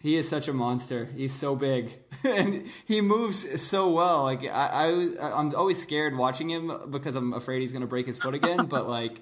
He 0.01 0.17
is 0.17 0.27
such 0.27 0.49
a 0.49 0.55
monster. 0.55 1.11
He's 1.15 1.35
so 1.35 1.55
big, 1.55 1.93
and 2.25 2.67
he 2.87 3.03
moves 3.03 3.61
so 3.61 3.91
well. 3.91 4.23
Like 4.23 4.45
I, 4.45 4.89
I, 5.19 5.39
I'm 5.39 5.55
always 5.55 5.81
scared 5.81 6.17
watching 6.17 6.49
him 6.49 6.73
because 6.89 7.17
I'm 7.17 7.35
afraid 7.35 7.61
he's 7.61 7.73
going 7.73 7.83
to 7.83 7.89
break 7.89 8.07
his 8.07 8.17
foot 8.17 8.35
again. 8.35 8.65
but 8.69 8.89
like, 8.89 9.21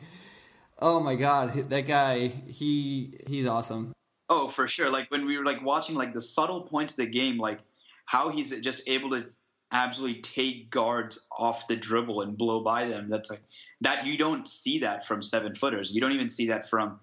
oh 0.81 1.01
my 1.01 1.15
god, 1.15 1.55
that 1.55 1.87
guy, 1.87 2.29
he 2.29 3.19
he's 3.27 3.47
awesome. 3.47 3.93
Oh, 4.29 4.49
for 4.49 4.69
sure. 4.69 4.91
Like 4.91 5.11
when 5.11 5.27
we 5.27 5.39
were 5.39 5.45
like 5.45 5.65
watching 5.65 5.97
like 5.97 6.13
the 6.13 6.21
subtle 6.21 6.63
points 6.63 6.99
of 6.99 7.05
the 7.05 7.11
game, 7.11 7.39
like 7.39 7.61
how 8.05 8.29
he's 8.29 8.59
just 8.61 8.89
able 8.89 9.11
to 9.11 9.27
absolutely 9.71 10.21
take 10.21 10.71
guards 10.71 11.27
off 11.37 11.67
the 11.69 11.77
dribble 11.77 12.21
and 12.21 12.37
blow 12.37 12.63
by 12.63 12.87
them. 12.87 13.09
That's 13.09 13.31
like 13.31 13.43
that 13.81 14.07
you 14.07 14.19
don't 14.19 14.47
see 14.47 14.81
that 14.81 15.07
from 15.07 15.23
seven 15.23 15.55
footers. 15.55 15.93
You 15.93 16.01
don't 16.01 16.13
even 16.13 16.29
see 16.29 16.49
that 16.49 16.69
from 16.69 17.01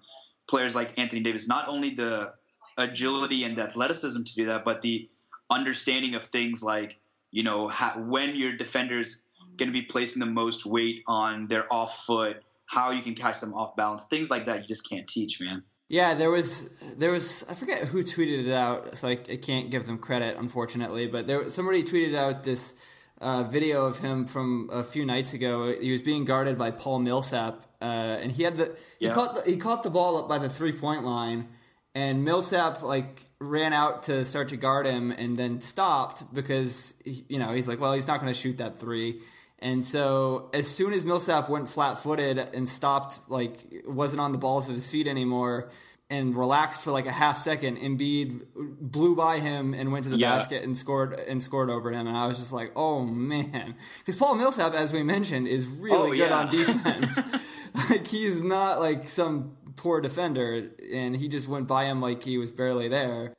players 0.48 0.74
like 0.74 0.98
Anthony 0.98 1.22
Davis. 1.22 1.48
Not 1.48 1.68
only 1.68 1.90
the 1.90 2.34
agility 2.78 3.44
and 3.44 3.56
the 3.56 3.62
athleticism 3.62 4.22
to 4.22 4.34
do 4.34 4.46
that, 4.46 4.64
but 4.64 4.82
the 4.82 5.08
understanding 5.50 6.14
of 6.14 6.24
things 6.24 6.62
like 6.62 6.98
you 7.30 7.42
know 7.42 7.68
how, 7.68 7.92
when 7.98 8.36
your 8.36 8.56
defenders 8.56 9.24
going 9.56 9.68
to 9.68 9.72
be 9.72 9.82
placing 9.82 10.20
the 10.20 10.26
most 10.26 10.66
weight 10.66 11.02
on 11.06 11.46
their 11.48 11.72
off 11.72 12.04
foot, 12.04 12.42
how 12.66 12.90
you 12.90 13.02
can 13.02 13.14
catch 13.14 13.40
them 13.40 13.54
off 13.54 13.76
balance, 13.76 14.04
things 14.04 14.30
like 14.30 14.46
that. 14.46 14.60
You 14.62 14.66
just 14.66 14.88
can't 14.88 15.06
teach, 15.06 15.40
man. 15.40 15.64
Yeah, 15.88 16.14
there 16.14 16.30
was 16.30 16.68
there 16.98 17.12
was 17.12 17.44
I 17.48 17.54
forget 17.54 17.84
who 17.84 18.02
tweeted 18.02 18.46
it 18.48 18.52
out, 18.52 18.98
so 18.98 19.06
I, 19.08 19.12
I 19.12 19.36
can't 19.36 19.70
give 19.70 19.86
them 19.86 19.98
credit 19.98 20.36
unfortunately. 20.36 21.06
But 21.06 21.26
there 21.28 21.48
somebody 21.48 21.84
tweeted 21.84 22.16
out 22.16 22.42
this 22.42 22.74
uh, 23.20 23.44
video 23.44 23.86
of 23.86 24.00
him 24.00 24.26
from 24.26 24.68
a 24.72 24.82
few 24.82 25.06
nights 25.06 25.32
ago. 25.32 25.72
He 25.80 25.92
was 25.92 26.02
being 26.02 26.24
guarded 26.24 26.58
by 26.58 26.72
Paul 26.72 26.98
Millsap, 26.98 27.62
uh, 27.80 27.84
and 27.84 28.32
he 28.32 28.42
had 28.42 28.56
the 28.56 28.76
he 28.98 29.06
Yeah. 29.06 29.14
caught 29.14 29.36
the, 29.44 29.50
he 29.50 29.58
caught 29.58 29.84
the 29.84 29.90
ball 29.90 30.16
up 30.18 30.28
by 30.28 30.38
the 30.38 30.48
three 30.50 30.72
point 30.72 31.04
line, 31.04 31.46
and 31.94 32.24
Millsap 32.24 32.82
like 32.82 33.22
ran 33.40 33.72
out 33.72 34.02
to 34.04 34.24
start 34.24 34.48
to 34.48 34.56
guard 34.56 34.86
him, 34.86 35.12
and 35.12 35.36
then 35.36 35.60
stopped 35.60 36.34
because 36.34 36.94
he, 37.04 37.24
you 37.28 37.38
know 37.38 37.52
he's 37.52 37.68
like, 37.68 37.78
well, 37.78 37.92
he's 37.92 38.08
not 38.08 38.20
going 38.20 38.32
to 38.32 38.38
shoot 38.38 38.58
that 38.58 38.76
three. 38.76 39.20
And 39.58 39.84
so, 39.84 40.50
as 40.52 40.68
soon 40.68 40.92
as 40.92 41.04
Millsap 41.04 41.48
went 41.48 41.68
flat-footed 41.68 42.38
and 42.54 42.68
stopped, 42.68 43.20
like 43.28 43.56
wasn't 43.86 44.20
on 44.20 44.32
the 44.32 44.38
balls 44.38 44.68
of 44.68 44.74
his 44.74 44.90
feet 44.90 45.06
anymore, 45.06 45.70
and 46.10 46.36
relaxed 46.36 46.82
for 46.82 46.90
like 46.92 47.06
a 47.06 47.10
half 47.12 47.38
second, 47.38 47.78
Embiid 47.78 48.42
blew 48.54 49.16
by 49.16 49.38
him 49.40 49.72
and 49.74 49.90
went 49.92 50.04
to 50.04 50.10
the 50.10 50.18
Yeah. 50.18 50.36
basket 50.36 50.62
and 50.62 50.76
scored 50.76 51.14
and 51.14 51.42
scored 51.42 51.70
over 51.70 51.90
him. 51.90 52.06
And 52.06 52.16
I 52.16 52.26
was 52.26 52.38
just 52.38 52.52
like, 52.52 52.70
oh 52.76 53.04
man, 53.04 53.74
because 53.98 54.14
Paul 54.14 54.34
Millsap, 54.36 54.74
as 54.74 54.92
we 54.92 55.02
mentioned, 55.02 55.48
is 55.48 55.66
really 55.66 55.96
Oh, 55.96 56.10
good 56.22 56.30
yeah. 56.30 56.38
on 56.38 56.50
defense. 56.50 57.18
like 57.90 58.06
he's 58.06 58.40
not 58.42 58.78
like 58.78 59.08
some 59.08 59.56
poor 59.76 60.00
defender, 60.00 60.70
and 60.92 61.16
he 61.16 61.28
just 61.28 61.48
went 61.48 61.66
by 61.66 61.84
him 61.86 62.00
like 62.00 62.22
he 62.22 62.38
was 62.38 62.52
barely 62.52 62.88
there. 62.88 63.32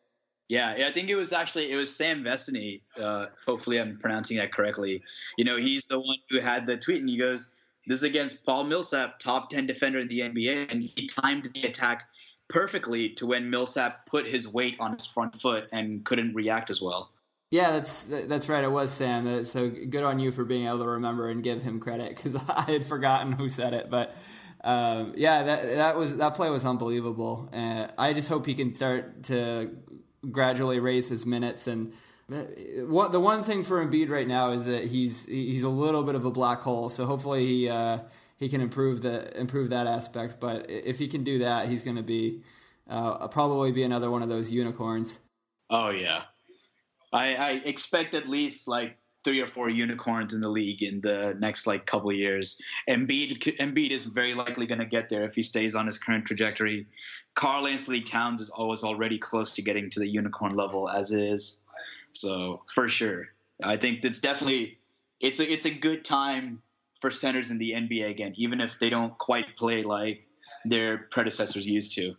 Yeah, 0.49 0.75
I 0.87 0.91
think 0.91 1.09
it 1.09 1.15
was 1.15 1.33
actually 1.33 1.71
it 1.71 1.75
was 1.75 1.93
Sam 1.93 2.23
Vecenie. 2.23 2.81
Uh, 2.99 3.27
hopefully, 3.45 3.79
I'm 3.79 3.97
pronouncing 3.97 4.37
that 4.37 4.53
correctly. 4.53 5.03
You 5.37 5.43
know, 5.43 5.57
he's 5.57 5.87
the 5.87 5.99
one 5.99 6.17
who 6.29 6.39
had 6.39 6.65
the 6.65 6.77
tweet, 6.77 7.01
and 7.01 7.09
he 7.09 7.17
goes, 7.17 7.51
"This 7.85 7.97
is 7.97 8.03
against 8.03 8.45
Paul 8.45 8.63
Millsap, 8.63 9.19
top 9.19 9.49
ten 9.49 9.67
defender 9.67 9.99
in 9.99 10.07
the 10.07 10.21
NBA," 10.21 10.71
and 10.71 10.81
he 10.81 11.07
timed 11.07 11.49
the 11.53 11.67
attack 11.67 12.07
perfectly 12.47 13.09
to 13.09 13.25
when 13.25 13.49
Millsap 13.49 14.05
put 14.05 14.25
his 14.25 14.51
weight 14.51 14.77
on 14.79 14.93
his 14.93 15.05
front 15.05 15.35
foot 15.35 15.67
and 15.73 16.05
couldn't 16.05 16.33
react 16.33 16.69
as 16.69 16.81
well. 16.81 17.11
Yeah, 17.51 17.71
that's 17.71 18.03
that's 18.03 18.47
right. 18.47 18.63
It 18.63 18.71
was 18.71 18.91
Sam. 18.91 19.43
So 19.43 19.69
good 19.69 20.03
on 20.03 20.19
you 20.19 20.31
for 20.31 20.45
being 20.45 20.65
able 20.67 20.79
to 20.79 20.89
remember 20.89 21.29
and 21.29 21.43
give 21.43 21.61
him 21.61 21.79
credit 21.79 22.15
because 22.15 22.35
I 22.49 22.63
had 22.63 22.85
forgotten 22.85 23.33
who 23.33 23.49
said 23.49 23.73
it. 23.73 23.89
But 23.89 24.15
um, 24.63 25.13
yeah, 25.15 25.43
that 25.43 25.75
that 25.75 25.97
was 25.97 26.17
that 26.17 26.35
play 26.35 26.49
was 26.49 26.65
unbelievable. 26.65 27.49
Uh, 27.53 27.87
I 27.97 28.13
just 28.13 28.27
hope 28.27 28.45
he 28.45 28.53
can 28.53 28.75
start 28.75 29.23
to 29.23 29.71
gradually 30.31 30.79
raise 30.79 31.07
his 31.07 31.25
minutes. 31.25 31.67
And 31.67 31.93
uh, 32.31 32.43
what 32.85 33.11
the 33.11 33.19
one 33.19 33.43
thing 33.43 33.63
for 33.63 33.85
Embiid 33.85 34.09
right 34.09 34.27
now 34.27 34.51
is 34.51 34.65
that 34.65 34.85
he's 34.85 35.25
he's 35.25 35.63
a 35.63 35.69
little 35.69 36.03
bit 36.03 36.15
of 36.15 36.25
a 36.25 36.31
black 36.31 36.59
hole. 36.59 36.89
So 36.89 37.05
hopefully 37.05 37.45
he 37.45 37.69
uh, 37.69 37.99
he 38.37 38.49
can 38.49 38.61
improve 38.61 39.01
the 39.01 39.37
improve 39.39 39.69
that 39.69 39.87
aspect. 39.87 40.39
But 40.39 40.69
if 40.69 40.99
he 40.99 41.07
can 41.07 41.23
do 41.23 41.39
that, 41.39 41.67
he's 41.69 41.83
going 41.83 41.97
to 41.97 42.03
be 42.03 42.43
uh, 42.89 43.27
probably 43.27 43.71
be 43.71 43.83
another 43.83 44.11
one 44.11 44.23
of 44.23 44.29
those 44.29 44.51
unicorns. 44.51 45.19
Oh 45.69 45.89
yeah, 45.89 46.23
I, 47.11 47.35
I 47.35 47.49
expect 47.65 48.13
at 48.13 48.27
least 48.27 48.67
like 48.67 48.97
three 49.23 49.41
or 49.41 49.47
four 49.47 49.69
unicorns 49.69 50.33
in 50.33 50.39
the 50.39 50.47
league 50.47 50.81
in 50.81 51.01
the 51.01 51.35
next 51.37 51.67
like 51.67 51.85
couple 51.85 52.11
years. 52.13 52.61
Embiid 52.89 53.57
Embiid 53.57 53.91
is 53.91 54.05
very 54.05 54.33
likely 54.33 54.65
going 54.67 54.79
to 54.79 54.85
get 54.85 55.09
there 55.09 55.23
if 55.23 55.35
he 55.35 55.43
stays 55.43 55.75
on 55.75 55.85
his 55.85 55.97
current 55.97 56.25
trajectory. 56.25 56.87
Karl-Anthony 57.37 58.01
Towns 58.01 58.41
is 58.41 58.49
always 58.49 58.83
already 58.83 59.19
close 59.19 59.53
to 59.53 59.61
getting 59.61 59.91
to 59.91 59.99
the 59.99 60.09
unicorn 60.09 60.53
level 60.53 60.89
as 60.89 61.11
is. 61.11 61.61
So 62.11 62.63
for 62.73 62.87
sure, 62.87 63.27
I 63.63 63.77
think 63.77 64.03
it's 64.03 64.19
definitely 64.19 64.79
it's 65.19 65.39
a 65.39 65.49
it's 65.49 65.67
a 65.67 65.69
good 65.69 66.03
time 66.03 66.63
for 66.99 67.11
centers 67.11 67.51
in 67.51 67.59
the 67.59 67.73
NBA 67.73 68.09
again, 68.09 68.33
even 68.37 68.59
if 68.59 68.79
they 68.79 68.89
don't 68.89 69.15
quite 69.19 69.55
play 69.55 69.83
like 69.83 70.25
their 70.65 70.97
predecessors 70.97 71.67
used 71.67 71.93
to. 71.93 72.15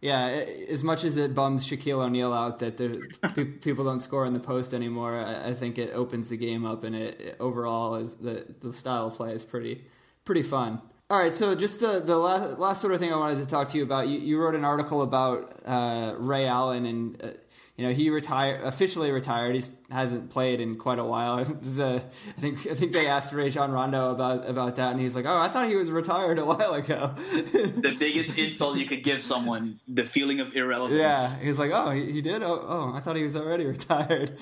Yeah, 0.00 0.24
as 0.68 0.82
much 0.82 1.04
as 1.04 1.18
it 1.18 1.34
bums 1.34 1.68
Shaquille 1.68 2.02
O'Neal 2.02 2.32
out 2.32 2.58
that 2.60 2.78
there, 2.78 2.94
people 3.60 3.84
don't 3.84 4.00
score 4.00 4.24
in 4.24 4.32
the 4.32 4.40
post 4.40 4.72
anymore, 4.72 5.20
I, 5.20 5.52
think 5.52 5.78
it 5.78 5.92
opens 5.92 6.30
the 6.30 6.38
game 6.38 6.64
up, 6.64 6.82
and 6.82 6.96
it, 6.96 7.20
it 7.20 7.36
overall 7.38 7.96
is 7.96 8.14
the 8.14 8.54
the 8.62 8.72
style 8.72 9.08
of 9.08 9.14
play 9.14 9.34
is 9.34 9.44
pretty 9.44 9.84
pretty 10.24 10.42
fun. 10.42 10.80
All 11.12 11.18
right, 11.18 11.34
so 11.34 11.54
just 11.54 11.84
uh, 11.84 11.98
the 11.98 12.16
last 12.16 12.58
last 12.58 12.80
sort 12.80 12.94
of 12.94 12.98
thing 12.98 13.12
I 13.12 13.18
wanted 13.18 13.38
to 13.40 13.46
talk 13.46 13.68
to 13.68 13.76
you 13.76 13.84
about. 13.84 14.08
You, 14.08 14.18
you 14.18 14.40
wrote 14.40 14.54
an 14.54 14.64
article 14.64 15.02
about 15.02 15.52
uh, 15.66 16.14
Ray 16.16 16.46
Allen, 16.46 16.86
and 16.86 17.22
uh, 17.22 17.26
you 17.76 17.86
know 17.86 17.92
he 17.92 18.08
retired 18.08 18.62
officially 18.62 19.10
retired. 19.10 19.54
He 19.54 19.62
hasn't 19.90 20.30
played 20.30 20.58
in 20.58 20.78
quite 20.78 20.98
a 20.98 21.04
while. 21.04 21.44
the 21.44 22.02
I 22.28 22.40
think 22.40 22.66
I 22.66 22.72
think 22.72 22.92
they 22.92 23.08
asked 23.08 23.34
Rajon 23.34 23.72
Rondo 23.72 24.10
about 24.10 24.48
about 24.48 24.76
that, 24.76 24.92
and 24.92 25.00
he's 25.02 25.14
like, 25.14 25.26
"Oh, 25.26 25.36
I 25.36 25.48
thought 25.48 25.68
he 25.68 25.76
was 25.76 25.90
retired 25.90 26.38
a 26.38 26.46
while 26.46 26.72
ago." 26.72 27.14
The 27.34 27.94
biggest 27.98 28.38
insult 28.38 28.78
you 28.78 28.86
could 28.86 29.04
give 29.04 29.22
someone, 29.22 29.80
the 29.86 30.06
feeling 30.06 30.40
of 30.40 30.56
irrelevance. 30.56 30.98
Yeah, 30.98 31.40
he 31.40 31.48
was 31.48 31.58
like, 31.58 31.72
"Oh, 31.74 31.90
he, 31.90 32.10
he 32.10 32.22
did. 32.22 32.42
Oh, 32.42 32.64
oh, 32.66 32.92
I 32.94 33.00
thought 33.00 33.16
he 33.16 33.22
was 33.22 33.36
already 33.36 33.66
retired." 33.76 34.38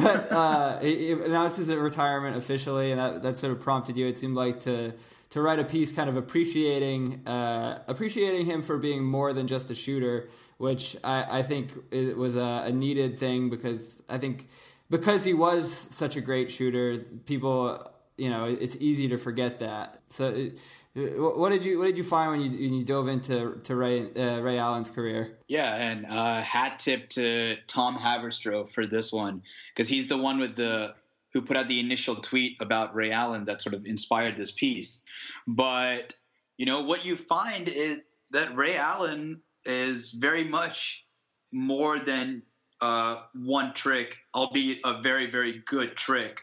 But 0.00 0.30
uh, 0.30 0.78
he, 0.78 0.98
he 0.98 1.12
announces 1.14 1.66
his 1.66 1.74
retirement 1.74 2.36
officially, 2.36 2.92
and 2.92 3.00
that, 3.00 3.22
that 3.24 3.38
sort 3.38 3.52
of 3.54 3.58
prompted 3.58 3.96
you. 3.96 4.06
It 4.06 4.20
seemed 4.20 4.36
like 4.36 4.60
to 4.60 4.94
to 5.32 5.40
write 5.40 5.58
a 5.58 5.64
piece, 5.64 5.92
kind 5.92 6.10
of 6.10 6.16
appreciating 6.16 7.26
uh, 7.26 7.82
appreciating 7.88 8.46
him 8.46 8.62
for 8.62 8.76
being 8.76 9.02
more 9.02 9.32
than 9.32 9.46
just 9.46 9.70
a 9.70 9.74
shooter, 9.74 10.28
which 10.58 10.94
I, 11.02 11.38
I 11.38 11.42
think 11.42 11.72
it 11.90 12.16
was 12.16 12.36
a, 12.36 12.64
a 12.66 12.72
needed 12.72 13.18
thing 13.18 13.48
because 13.48 14.00
I 14.08 14.18
think 14.18 14.48
because 14.90 15.24
he 15.24 15.32
was 15.32 15.72
such 15.72 16.16
a 16.16 16.20
great 16.20 16.50
shooter, 16.50 16.98
people, 17.24 17.90
you 18.18 18.28
know, 18.28 18.44
it's 18.44 18.76
easy 18.76 19.08
to 19.08 19.18
forget 19.18 19.58
that. 19.60 20.00
So. 20.08 20.50
What 20.94 21.48
did 21.48 21.64
you 21.64 21.78
What 21.78 21.86
did 21.86 21.96
you 21.96 22.04
find 22.04 22.32
when 22.32 22.40
you 22.42 22.50
when 22.50 22.74
you 22.74 22.84
dove 22.84 23.08
into 23.08 23.58
to 23.64 23.74
Ray 23.74 24.12
uh, 24.12 24.40
Ray 24.40 24.58
Allen's 24.58 24.90
career? 24.90 25.38
Yeah, 25.48 25.74
and 25.74 26.04
uh, 26.04 26.42
hat 26.42 26.80
tip 26.80 27.08
to 27.10 27.56
Tom 27.66 27.96
Haberstroh 27.96 28.68
for 28.68 28.84
this 28.84 29.10
one 29.10 29.40
because 29.70 29.88
he's 29.88 30.08
the 30.08 30.18
one 30.18 30.38
with 30.38 30.54
the 30.54 30.94
who 31.32 31.42
put 31.42 31.56
out 31.56 31.68
the 31.68 31.80
initial 31.80 32.16
tweet 32.16 32.56
about 32.60 32.94
Ray 32.94 33.10
Allen 33.10 33.46
that 33.46 33.62
sort 33.62 33.74
of 33.74 33.86
inspired 33.86 34.36
this 34.36 34.50
piece. 34.50 35.02
But 35.46 36.14
you 36.56 36.66
know 36.66 36.82
what 36.82 37.04
you 37.04 37.16
find 37.16 37.68
is 37.68 38.00
that 38.30 38.56
Ray 38.56 38.76
Allen 38.76 39.40
is 39.64 40.12
very 40.12 40.44
much 40.44 41.04
more 41.52 41.98
than 41.98 42.42
uh, 42.80 43.16
one 43.34 43.72
trick, 43.74 44.16
albeit 44.34 44.80
a 44.84 45.00
very 45.02 45.30
very 45.30 45.62
good 45.66 45.96
trick 45.96 46.40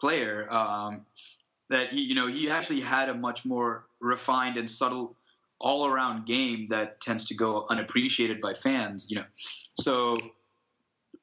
player. 0.00 0.46
Um, 0.50 1.06
that 1.70 1.88
he, 1.88 2.02
you 2.02 2.14
know, 2.14 2.26
he 2.26 2.50
actually 2.50 2.80
had 2.80 3.08
a 3.08 3.14
much 3.14 3.44
more 3.44 3.86
refined 4.00 4.56
and 4.58 4.68
subtle 4.68 5.16
all 5.58 5.86
around 5.86 6.26
game 6.26 6.66
that 6.68 7.00
tends 7.00 7.24
to 7.24 7.34
go 7.34 7.66
unappreciated 7.70 8.40
by 8.40 8.52
fans, 8.52 9.10
you 9.10 9.16
know. 9.16 9.24
So 9.78 10.16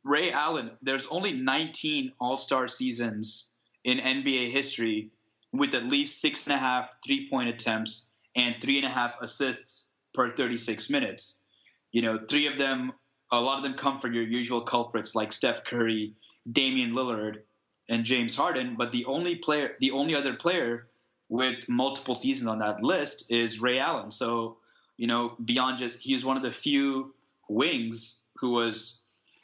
Ray 0.10 0.32
Allen, 0.32 0.72
there's 0.82 1.05
only 1.07 1.34
19 1.34 2.14
All-Star 2.20 2.68
seasons 2.68 3.51
in 3.84 3.99
NBA 3.99 4.49
history 4.49 5.12
with 5.53 5.76
at 5.76 5.88
least 5.88 6.20
six 6.20 6.47
and 6.47 6.55
a 6.55 6.57
half 6.57 6.95
three-point 7.05 7.49
attempts 7.49 8.10
and 8.36 8.55
three 8.60 8.78
and 8.78 8.88
a 8.88 8.89
half 8.89 9.22
assists 9.22 9.88
per 10.16 10.32
36 10.32 10.89
minutes. 10.89 11.43
You 11.91 12.01
know, 12.01 12.20
three 12.28 12.47
of 12.47 12.57
them, 12.57 12.91
a 13.32 13.39
lot 13.39 13.57
of 13.57 13.64
them 13.64 13.76
come 13.76 13.99
from 13.99 14.14
your 14.14 14.24
usual 14.24 14.62
culprits 14.62 15.14
like 15.14 15.32
Steph 15.32 15.64
Curry, 15.64 16.16
Damian 16.51 16.93
Lillard, 16.93 17.41
and 17.88 18.03
James 18.03 18.36
Harden. 18.36 18.78
But 18.78 18.91
the 18.91 19.05
only 19.05 19.36
player, 19.36 19.76
the 19.80 19.91
only 19.91 20.16
other 20.16 20.34
player 20.34 20.88
with 21.30 21.70
multiple 21.70 22.16
seasons 22.16 22.47
on 22.47 22.60
that 22.60 22.82
list 22.82 23.32
is 23.32 23.62
Ray 23.62 23.78
Allen. 23.78 24.10
So, 24.10 24.57
you 24.97 25.05
know, 25.05 25.36
beyond 25.45 25.78
just 25.78 25.97
he's 25.99 26.26
one 26.26 26.36
of 26.36 26.41
the 26.41 26.51
few 26.51 27.14
wings 27.47 28.24
who 28.38 28.51
was 28.51 28.99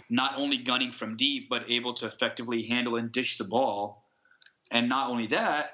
not 0.09 0.37
only 0.37 0.57
gunning 0.57 0.91
from 0.91 1.17
deep 1.17 1.49
but 1.49 1.69
able 1.69 1.93
to 1.95 2.05
effectively 2.05 2.63
handle 2.63 2.95
and 2.95 3.11
dish 3.11 3.37
the 3.37 3.43
ball. 3.43 4.03
And 4.71 4.89
not 4.89 5.09
only 5.09 5.27
that, 5.27 5.71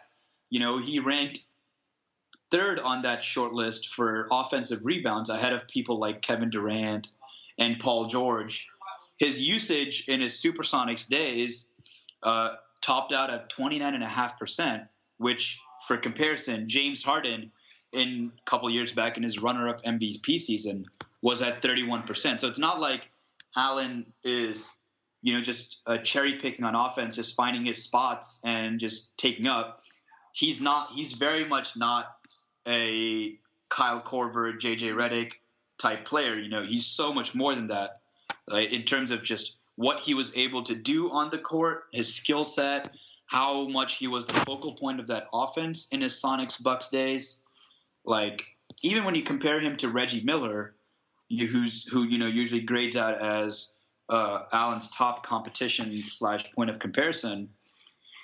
you 0.49 0.59
know, 0.59 0.79
he 0.81 0.99
ranked 0.99 1.39
third 2.49 2.79
on 2.79 3.03
that 3.03 3.23
short 3.23 3.53
list 3.53 3.89
for 3.89 4.27
offensive 4.31 4.81
rebounds 4.83 5.29
ahead 5.29 5.53
of 5.53 5.67
people 5.67 5.99
like 5.99 6.21
Kevin 6.21 6.49
Durant 6.49 7.07
and 7.57 7.79
Paul 7.79 8.05
George 8.07 8.67
his 9.21 9.39
usage 9.39 10.09
in 10.09 10.19
his 10.19 10.33
Supersonics 10.33 11.07
days 11.07 11.71
uh, 12.23 12.55
topped 12.81 13.13
out 13.13 13.29
at 13.29 13.51
29.5%, 13.51 14.87
which, 15.17 15.61
for 15.87 15.95
comparison, 15.95 16.67
James 16.67 17.03
Harden 17.03 17.51
in 17.93 18.31
a 18.35 18.49
couple 18.49 18.67
years 18.71 18.91
back 18.91 19.17
in 19.17 19.23
his 19.23 19.37
runner-up 19.37 19.83
MVP 19.83 20.39
season 20.39 20.87
was 21.21 21.43
at 21.43 21.61
31%. 21.61 22.39
So 22.39 22.47
it's 22.47 22.57
not 22.57 22.79
like 22.79 23.11
Allen 23.55 24.13
is, 24.23 24.75
you 25.21 25.33
know, 25.33 25.41
just 25.41 25.81
cherry 26.03 26.39
picking 26.39 26.65
on 26.65 26.75
offense, 26.75 27.15
just 27.15 27.35
finding 27.35 27.65
his 27.65 27.83
spots 27.83 28.41
and 28.45 28.79
just 28.79 29.17
taking 29.17 29.47
up. 29.47 29.79
He's 30.33 30.61
not. 30.61 30.91
He's 30.91 31.13
very 31.13 31.45
much 31.45 31.75
not 31.75 32.07
a 32.67 33.35
Kyle 33.69 34.01
Korver, 34.01 34.59
JJ 34.59 34.93
Redick 34.93 35.31
type 35.77 36.05
player. 36.05 36.39
You 36.39 36.49
know, 36.49 36.63
he's 36.63 36.85
so 36.85 37.13
much 37.13 37.35
more 37.35 37.53
than 37.53 37.67
that. 37.67 38.01
Like, 38.47 38.71
in 38.71 38.83
terms 38.83 39.11
of 39.11 39.23
just 39.23 39.57
what 39.75 39.99
he 39.99 40.13
was 40.13 40.35
able 40.37 40.63
to 40.63 40.75
do 40.75 41.11
on 41.11 41.29
the 41.29 41.37
court, 41.37 41.83
his 41.91 42.13
skill 42.13 42.45
set, 42.45 42.93
how 43.25 43.67
much 43.67 43.95
he 43.95 44.07
was 44.07 44.25
the 44.25 44.33
focal 44.33 44.73
point 44.73 44.99
of 44.99 45.07
that 45.07 45.27
offense 45.33 45.87
in 45.91 46.01
his 46.01 46.21
Sonics 46.21 46.61
Bucks 46.61 46.89
days. 46.89 47.41
Like 48.03 48.43
even 48.83 49.05
when 49.05 49.15
you 49.15 49.23
compare 49.23 49.59
him 49.59 49.77
to 49.77 49.87
Reggie 49.87 50.21
Miller, 50.21 50.75
who's 51.39 51.85
who 51.85 52.03
you 52.03 52.17
know 52.17 52.27
usually 52.27 52.61
grades 52.61 52.95
out 52.95 53.15
as 53.15 53.73
uh, 54.09 54.43
Allen's 54.51 54.89
top 54.91 55.25
competition 55.25 55.91
slash 55.91 56.51
point 56.53 56.69
of 56.69 56.79
comparison, 56.79 57.49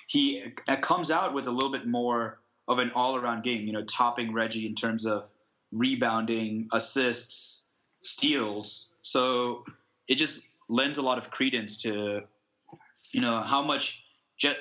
he 0.06 0.52
uh, 0.68 0.76
comes 0.76 1.10
out 1.10 1.34
with 1.34 1.46
a 1.46 1.50
little 1.50 1.72
bit 1.72 1.86
more 1.86 2.40
of 2.66 2.78
an 2.78 2.90
all 2.94 3.16
around 3.16 3.42
game. 3.42 3.66
You 3.66 3.72
know, 3.72 3.84
topping 3.84 4.32
Reggie 4.32 4.66
in 4.66 4.74
terms 4.74 5.06
of 5.06 5.28
rebounding, 5.72 6.68
assists, 6.72 7.68
steals. 8.00 8.94
So 9.02 9.64
it 10.08 10.16
just 10.16 10.46
lends 10.68 10.98
a 10.98 11.02
lot 11.02 11.18
of 11.18 11.30
credence 11.30 11.82
to 11.82 12.22
you 13.12 13.20
know 13.20 13.42
how 13.42 13.62
much 13.62 14.02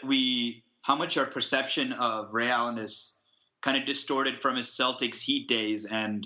we 0.06 0.64
how 0.82 0.96
much 0.96 1.18
our 1.18 1.26
perception 1.26 1.92
of 1.94 2.34
Ray 2.34 2.50
Allen 2.50 2.78
is 2.78 3.20
kind 3.62 3.78
of 3.78 3.86
distorted 3.86 4.40
from 4.40 4.56
his 4.56 4.68
Celtics 4.68 5.20
Heat 5.20 5.48
days 5.48 5.86
and 5.86 6.26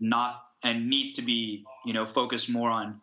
not 0.00 0.42
and 0.62 0.88
needs 0.88 1.14
to 1.14 1.22
be 1.22 1.64
you 1.84 1.92
know 1.92 2.06
focused 2.06 2.50
more 2.50 2.70
on 2.70 3.00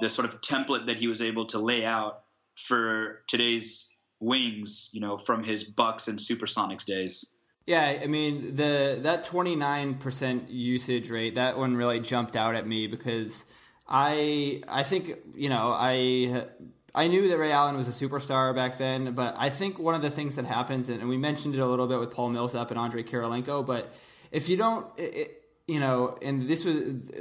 the 0.00 0.08
sort 0.08 0.28
of 0.28 0.40
template 0.40 0.86
that 0.86 0.96
he 0.96 1.08
was 1.08 1.22
able 1.22 1.46
to 1.46 1.58
lay 1.58 1.84
out 1.84 2.22
for 2.54 3.22
today's 3.26 3.94
wings 4.20 4.90
you 4.92 5.00
know 5.00 5.16
from 5.16 5.44
his 5.44 5.64
Bucks 5.64 6.08
and 6.08 6.18
Supersonics 6.18 6.84
days. 6.84 7.36
Yeah, 7.66 7.98
I 8.02 8.06
mean 8.06 8.54
the 8.54 8.98
that 9.02 9.24
twenty 9.24 9.56
nine 9.56 9.94
percent 9.94 10.50
usage 10.50 11.10
rate 11.10 11.34
that 11.34 11.58
one 11.58 11.76
really 11.76 12.00
jumped 12.00 12.36
out 12.36 12.54
at 12.54 12.66
me 12.66 12.86
because 12.86 13.44
I 13.86 14.62
I 14.68 14.82
think 14.82 15.12
you 15.34 15.48
know 15.48 15.74
I 15.76 16.46
I 16.94 17.06
knew 17.08 17.28
that 17.28 17.38
Ray 17.38 17.52
Allen 17.52 17.76
was 17.76 17.86
a 17.86 17.90
superstar 17.90 18.54
back 18.54 18.78
then, 18.78 19.12
but 19.12 19.34
I 19.38 19.50
think 19.50 19.78
one 19.78 19.94
of 19.94 20.02
the 20.02 20.10
things 20.10 20.36
that 20.36 20.46
happens, 20.46 20.88
and 20.88 21.08
we 21.08 21.18
mentioned 21.18 21.54
it 21.54 21.60
a 21.60 21.66
little 21.66 21.86
bit 21.86 21.98
with 21.98 22.10
Paul 22.10 22.30
Millsap 22.30 22.70
and 22.70 22.78
Andre 22.78 23.02
Kirilenko, 23.02 23.64
but 23.64 23.92
if 24.32 24.48
you 24.48 24.56
don't, 24.56 24.86
it, 24.96 25.42
you 25.68 25.78
know, 25.78 26.16
and 26.22 26.48
this 26.48 26.64
was 26.64 26.76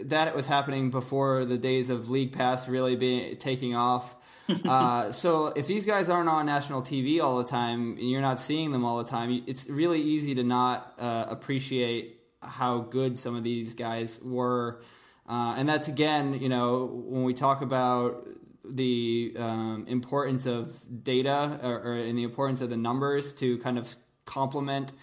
that 0.05 0.29
it 0.29 0.35
was 0.35 0.47
happening 0.47 0.89
before 0.89 1.43
the 1.43 1.57
days 1.57 1.89
of 1.89 2.09
League 2.09 2.31
Pass 2.31 2.67
really 2.69 2.95
being 2.95 3.35
taking 3.35 3.75
off. 3.75 4.15
uh, 4.65 5.11
so 5.11 5.47
if 5.47 5.67
these 5.67 5.85
guys 5.85 6.09
aren't 6.09 6.29
on 6.29 6.45
national 6.45 6.81
TV 6.81 7.21
all 7.21 7.37
the 7.37 7.43
time, 7.43 7.97
and 7.99 8.09
you're 8.09 8.21
not 8.21 8.39
seeing 8.39 8.71
them 8.71 8.85
all 8.85 8.97
the 8.97 9.09
time, 9.09 9.43
it's 9.45 9.69
really 9.69 10.01
easy 10.01 10.33
to 10.35 10.43
not 10.43 10.93
uh, 10.97 11.25
appreciate 11.27 12.21
how 12.41 12.79
good 12.79 13.19
some 13.19 13.35
of 13.35 13.43
these 13.43 13.75
guys 13.75 14.21
were. 14.23 14.81
Uh, 15.27 15.55
and 15.57 15.67
that's 15.67 15.89
again, 15.89 16.33
you 16.35 16.47
know, 16.47 16.85
when 17.05 17.23
we 17.23 17.33
talk 17.33 17.61
about 17.61 18.25
the 18.63 19.35
um, 19.37 19.85
importance 19.89 20.45
of 20.45 21.03
data 21.03 21.59
or, 21.61 21.79
or 21.79 21.97
in 21.97 22.15
the 22.15 22.23
importance 22.23 22.61
of 22.61 22.69
the 22.69 22.77
numbers 22.77 23.33
to 23.33 23.57
kind 23.57 23.77
of 23.77 23.93
complement 24.25 24.93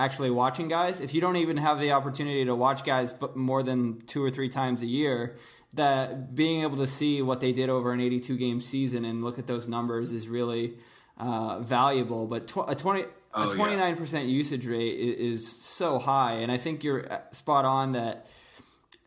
actually 0.00 0.30
watching 0.30 0.68
guys. 0.68 1.00
If 1.00 1.14
you 1.14 1.20
don't 1.20 1.36
even 1.36 1.58
have 1.58 1.78
the 1.78 1.92
opportunity 1.92 2.44
to 2.44 2.54
watch 2.54 2.84
guys 2.84 3.12
but 3.12 3.36
more 3.36 3.62
than 3.62 4.00
two 4.06 4.24
or 4.24 4.30
three 4.30 4.48
times 4.48 4.82
a 4.82 4.86
year, 4.86 5.36
that 5.74 6.34
being 6.34 6.62
able 6.62 6.78
to 6.78 6.86
see 6.86 7.22
what 7.22 7.40
they 7.40 7.52
did 7.52 7.68
over 7.68 7.92
an 7.92 8.00
82 8.00 8.36
game 8.36 8.60
season 8.60 9.04
and 9.04 9.22
look 9.22 9.38
at 9.38 9.46
those 9.46 9.68
numbers 9.68 10.12
is 10.12 10.28
really 10.28 10.74
uh, 11.18 11.60
valuable. 11.60 12.26
But 12.26 12.48
tw- 12.48 12.68
a 12.68 12.74
20 12.74 13.04
Oh, 13.32 13.48
a 13.48 13.54
29% 13.54 14.28
usage 14.28 14.66
rate 14.66 14.98
is, 14.98 15.44
is 15.44 15.56
so 15.56 16.00
high, 16.00 16.32
and 16.32 16.50
I 16.50 16.56
think 16.56 16.82
you're 16.82 17.10
uh, 17.12 17.20
spot 17.30 17.64
on 17.64 17.92
that 17.92 18.26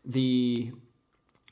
the 0.02 0.72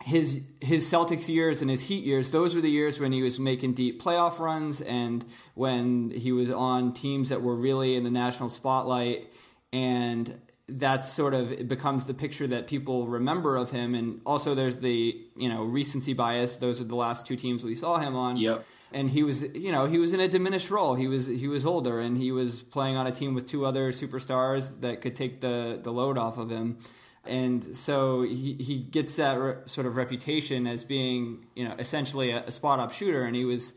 his 0.04 0.42
his 0.60 0.90
Celtics 0.90 1.28
years 1.28 1.60
and 1.60 1.70
his 1.70 1.88
Heat 1.88 2.04
years, 2.04 2.30
those 2.30 2.54
were 2.54 2.60
the 2.60 2.70
years 2.70 3.00
when 3.00 3.12
he 3.12 3.22
was 3.22 3.38
making 3.38 3.74
deep 3.74 4.02
playoff 4.02 4.38
runs 4.38 4.80
and 4.80 5.24
when 5.54 6.10
he 6.10 6.32
was 6.32 6.50
on 6.50 6.92
teams 6.92 7.28
that 7.28 7.42
were 7.42 7.54
really 7.54 7.94
in 7.94 8.04
the 8.04 8.10
national 8.10 8.48
spotlight. 8.48 9.28
And 9.72 10.40
that 10.68 11.04
sort 11.04 11.34
of 11.34 11.52
it 11.52 11.68
becomes 11.68 12.06
the 12.06 12.14
picture 12.14 12.46
that 12.46 12.66
people 12.66 13.06
remember 13.06 13.56
of 13.56 13.70
him. 13.70 13.94
And 13.94 14.20
also 14.26 14.54
there's 14.54 14.78
the 14.78 15.20
you 15.36 15.48
know 15.48 15.64
recency 15.64 16.14
bias. 16.14 16.56
Those 16.56 16.80
are 16.80 16.84
the 16.84 16.96
last 16.96 17.26
two 17.26 17.36
teams 17.36 17.62
we 17.62 17.74
saw 17.74 17.98
him 17.98 18.16
on. 18.16 18.36
Yep. 18.36 18.64
and 18.92 19.10
he 19.10 19.22
was 19.22 19.42
you 19.54 19.72
know 19.72 19.86
he 19.86 19.98
was 19.98 20.12
in 20.12 20.20
a 20.20 20.28
diminished 20.28 20.70
role. 20.70 20.94
He 20.94 21.06
was 21.06 21.26
he 21.26 21.48
was 21.48 21.64
older 21.64 22.00
and 22.00 22.18
he 22.18 22.32
was 22.32 22.62
playing 22.62 22.96
on 22.96 23.06
a 23.06 23.12
team 23.12 23.34
with 23.34 23.46
two 23.46 23.64
other 23.64 23.92
superstars 23.92 24.80
that 24.80 25.00
could 25.00 25.14
take 25.14 25.40
the 25.40 25.78
the 25.82 25.92
load 25.92 26.18
off 26.18 26.38
of 26.38 26.50
him 26.50 26.78
and 27.24 27.76
so 27.76 28.22
he, 28.22 28.54
he 28.54 28.78
gets 28.78 29.16
that 29.16 29.34
re- 29.34 29.54
sort 29.66 29.86
of 29.86 29.96
reputation 29.96 30.66
as 30.66 30.84
being 30.84 31.46
you 31.54 31.64
know 31.66 31.74
essentially 31.78 32.30
a, 32.30 32.44
a 32.44 32.50
spot 32.50 32.80
up 32.80 32.92
shooter 32.92 33.24
and 33.24 33.36
he 33.36 33.44
was 33.44 33.74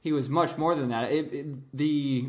he 0.00 0.12
was 0.12 0.28
much 0.28 0.58
more 0.58 0.74
than 0.74 0.88
that 0.90 1.10
it, 1.10 1.32
it, 1.32 1.76
the 1.76 2.26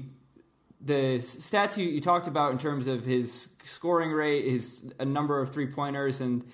the 0.84 1.18
stats 1.20 1.78
you, 1.78 1.88
you 1.88 2.01
talked 2.01 2.28
about 2.28 2.51
in 2.51 2.57
terms 2.57 2.88
of 2.88 3.05
his 3.05 3.49
scoring 3.64 4.11
rate, 4.11 4.45
his 4.45 4.91
a 4.99 5.05
number 5.05 5.39
of 5.39 5.49
three 5.49 5.68
pointers, 5.68 6.20
and 6.20 6.45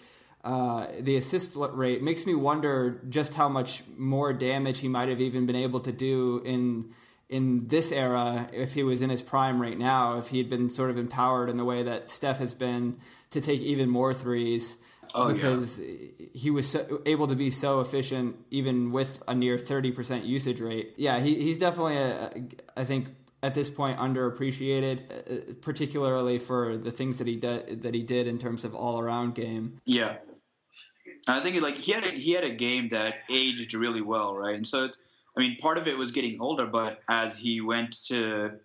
uh, 0.43 0.88
the 0.99 1.18
assist 1.18 1.57
rate 1.57 2.01
makes 2.03 2.26
me 2.26 2.36
wonder 2.36 3.01
just 3.10 3.34
how 3.34 3.49
much 3.49 3.84
more 3.97 4.32
damage 4.32 4.80
he 4.80 4.88
might 4.88 5.10
have 5.10 5.20
even 5.20 5.45
been 5.45 5.55
able 5.55 5.80
to 5.82 5.91
do 5.91 6.41
in 6.45 6.93
in 7.28 7.68
this 7.68 7.91
era 7.91 8.49
if 8.53 8.74
he 8.74 8.82
was 8.82 9.01
in 9.01 9.10
his 9.10 9.22
prime 9.22 9.62
right 9.62 9.78
now. 9.78 10.18
If 10.18 10.30
he 10.30 10.38
had 10.38 10.49
been 10.49 10.70
sort 10.70 10.91
of 10.91 10.97
empowered 10.97 11.49
in 11.49 11.57
the 11.57 11.66
way 11.66 11.84
that 11.84 12.10
Steph 12.10 12.38
has 12.38 12.53
been 12.53 12.97
to 13.32 13.41
take 13.41 13.61
even 13.61 13.89
more 13.89 14.13
threes. 14.13 14.77
Oh, 15.15 15.30
yeah. 15.30 15.34
because 15.34 15.82
he 16.34 16.51
was 16.51 16.69
so, 16.69 17.01
able 17.07 17.25
to 17.25 17.36
be 17.36 17.49
so 17.49 17.80
efficient 17.80 18.36
even 18.51 18.91
with 18.91 19.23
a 19.27 19.34
near 19.34 19.57
30% 19.57 20.23
usage 20.27 20.59
rate. 20.59 20.93
Yeah, 20.97 21.19
he, 21.19 21.41
he's 21.41 21.57
definitely, 21.57 21.97
a, 21.97 22.32
I 22.77 22.84
think, 22.84 23.07
at 23.41 23.55
this 23.55 23.69
point 23.69 23.97
underappreciated, 23.97 24.99
uh, 25.09 25.53
particularly 25.61 26.38
for 26.38 26.77
the 26.77 26.91
things 26.91 27.17
that 27.19 27.27
he 27.27 27.38
did 27.38 27.84
that 27.84 27.93
he 27.93 28.03
did 28.03 28.27
in 28.27 28.38
terms 28.38 28.65
of 28.65 28.75
all 28.75 28.99
around 28.99 29.36
game. 29.36 29.80
Yeah, 29.86 30.17
I 31.27 31.39
think 31.41 31.61
like 31.61 31.75
he 31.75 31.91
had 31.91 32.05
a, 32.05 32.11
he 32.11 32.32
had 32.32 32.43
a 32.43 32.49
game 32.49 32.89
that 32.89 33.15
aged 33.30 33.73
really 33.73 34.01
well, 34.01 34.36
right? 34.36 34.55
And 34.55 34.67
so, 34.67 34.89
I 35.38 35.39
mean, 35.39 35.57
part 35.57 35.77
of 35.77 35.88
it 35.88 35.97
was 35.97 36.11
getting 36.11 36.41
older, 36.41 36.65
but 36.65 36.99
as 37.09 37.38
he 37.38 37.61
went 37.61 38.03
to 38.07 38.59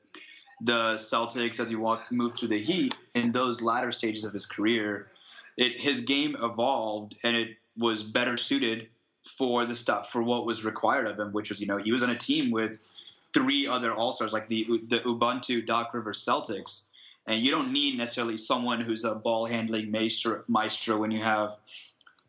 the 0.60 0.94
Celtics, 0.94 1.60
as 1.60 1.70
he 1.70 1.76
walked 1.76 2.12
moved 2.12 2.36
through 2.36 2.48
the 2.48 2.58
Heat 2.58 2.94
in 3.14 3.32
those 3.32 3.60
latter 3.60 3.92
stages 3.92 4.24
of 4.24 4.32
his 4.32 4.46
career, 4.46 5.08
it 5.56 5.80
his 5.80 6.02
game 6.02 6.36
evolved 6.40 7.16
and 7.24 7.36
it 7.36 7.56
was 7.76 8.02
better 8.02 8.36
suited 8.36 8.88
for 9.24 9.64
the 9.64 9.74
stuff 9.74 10.10
for 10.10 10.22
what 10.22 10.46
was 10.46 10.64
required 10.64 11.06
of 11.06 11.18
him, 11.18 11.32
which 11.32 11.50
was 11.50 11.60
you 11.60 11.66
know 11.66 11.78
he 11.78 11.92
was 11.92 12.02
on 12.02 12.10
a 12.10 12.16
team 12.16 12.50
with 12.50 12.78
three 13.32 13.66
other 13.66 13.92
All 13.92 14.12
Stars 14.12 14.32
like 14.32 14.48
the 14.48 14.64
the 14.86 15.00
Ubuntu 15.00 15.66
Doc 15.66 15.92
Rivers 15.92 16.24
Celtics, 16.24 16.88
and 17.26 17.42
you 17.42 17.50
don't 17.50 17.72
need 17.72 17.96
necessarily 17.96 18.36
someone 18.36 18.80
who's 18.80 19.04
a 19.04 19.14
ball 19.14 19.46
handling 19.46 19.90
maestro, 19.90 20.44
maestro 20.46 20.98
when 20.98 21.10
you 21.10 21.20
have 21.20 21.56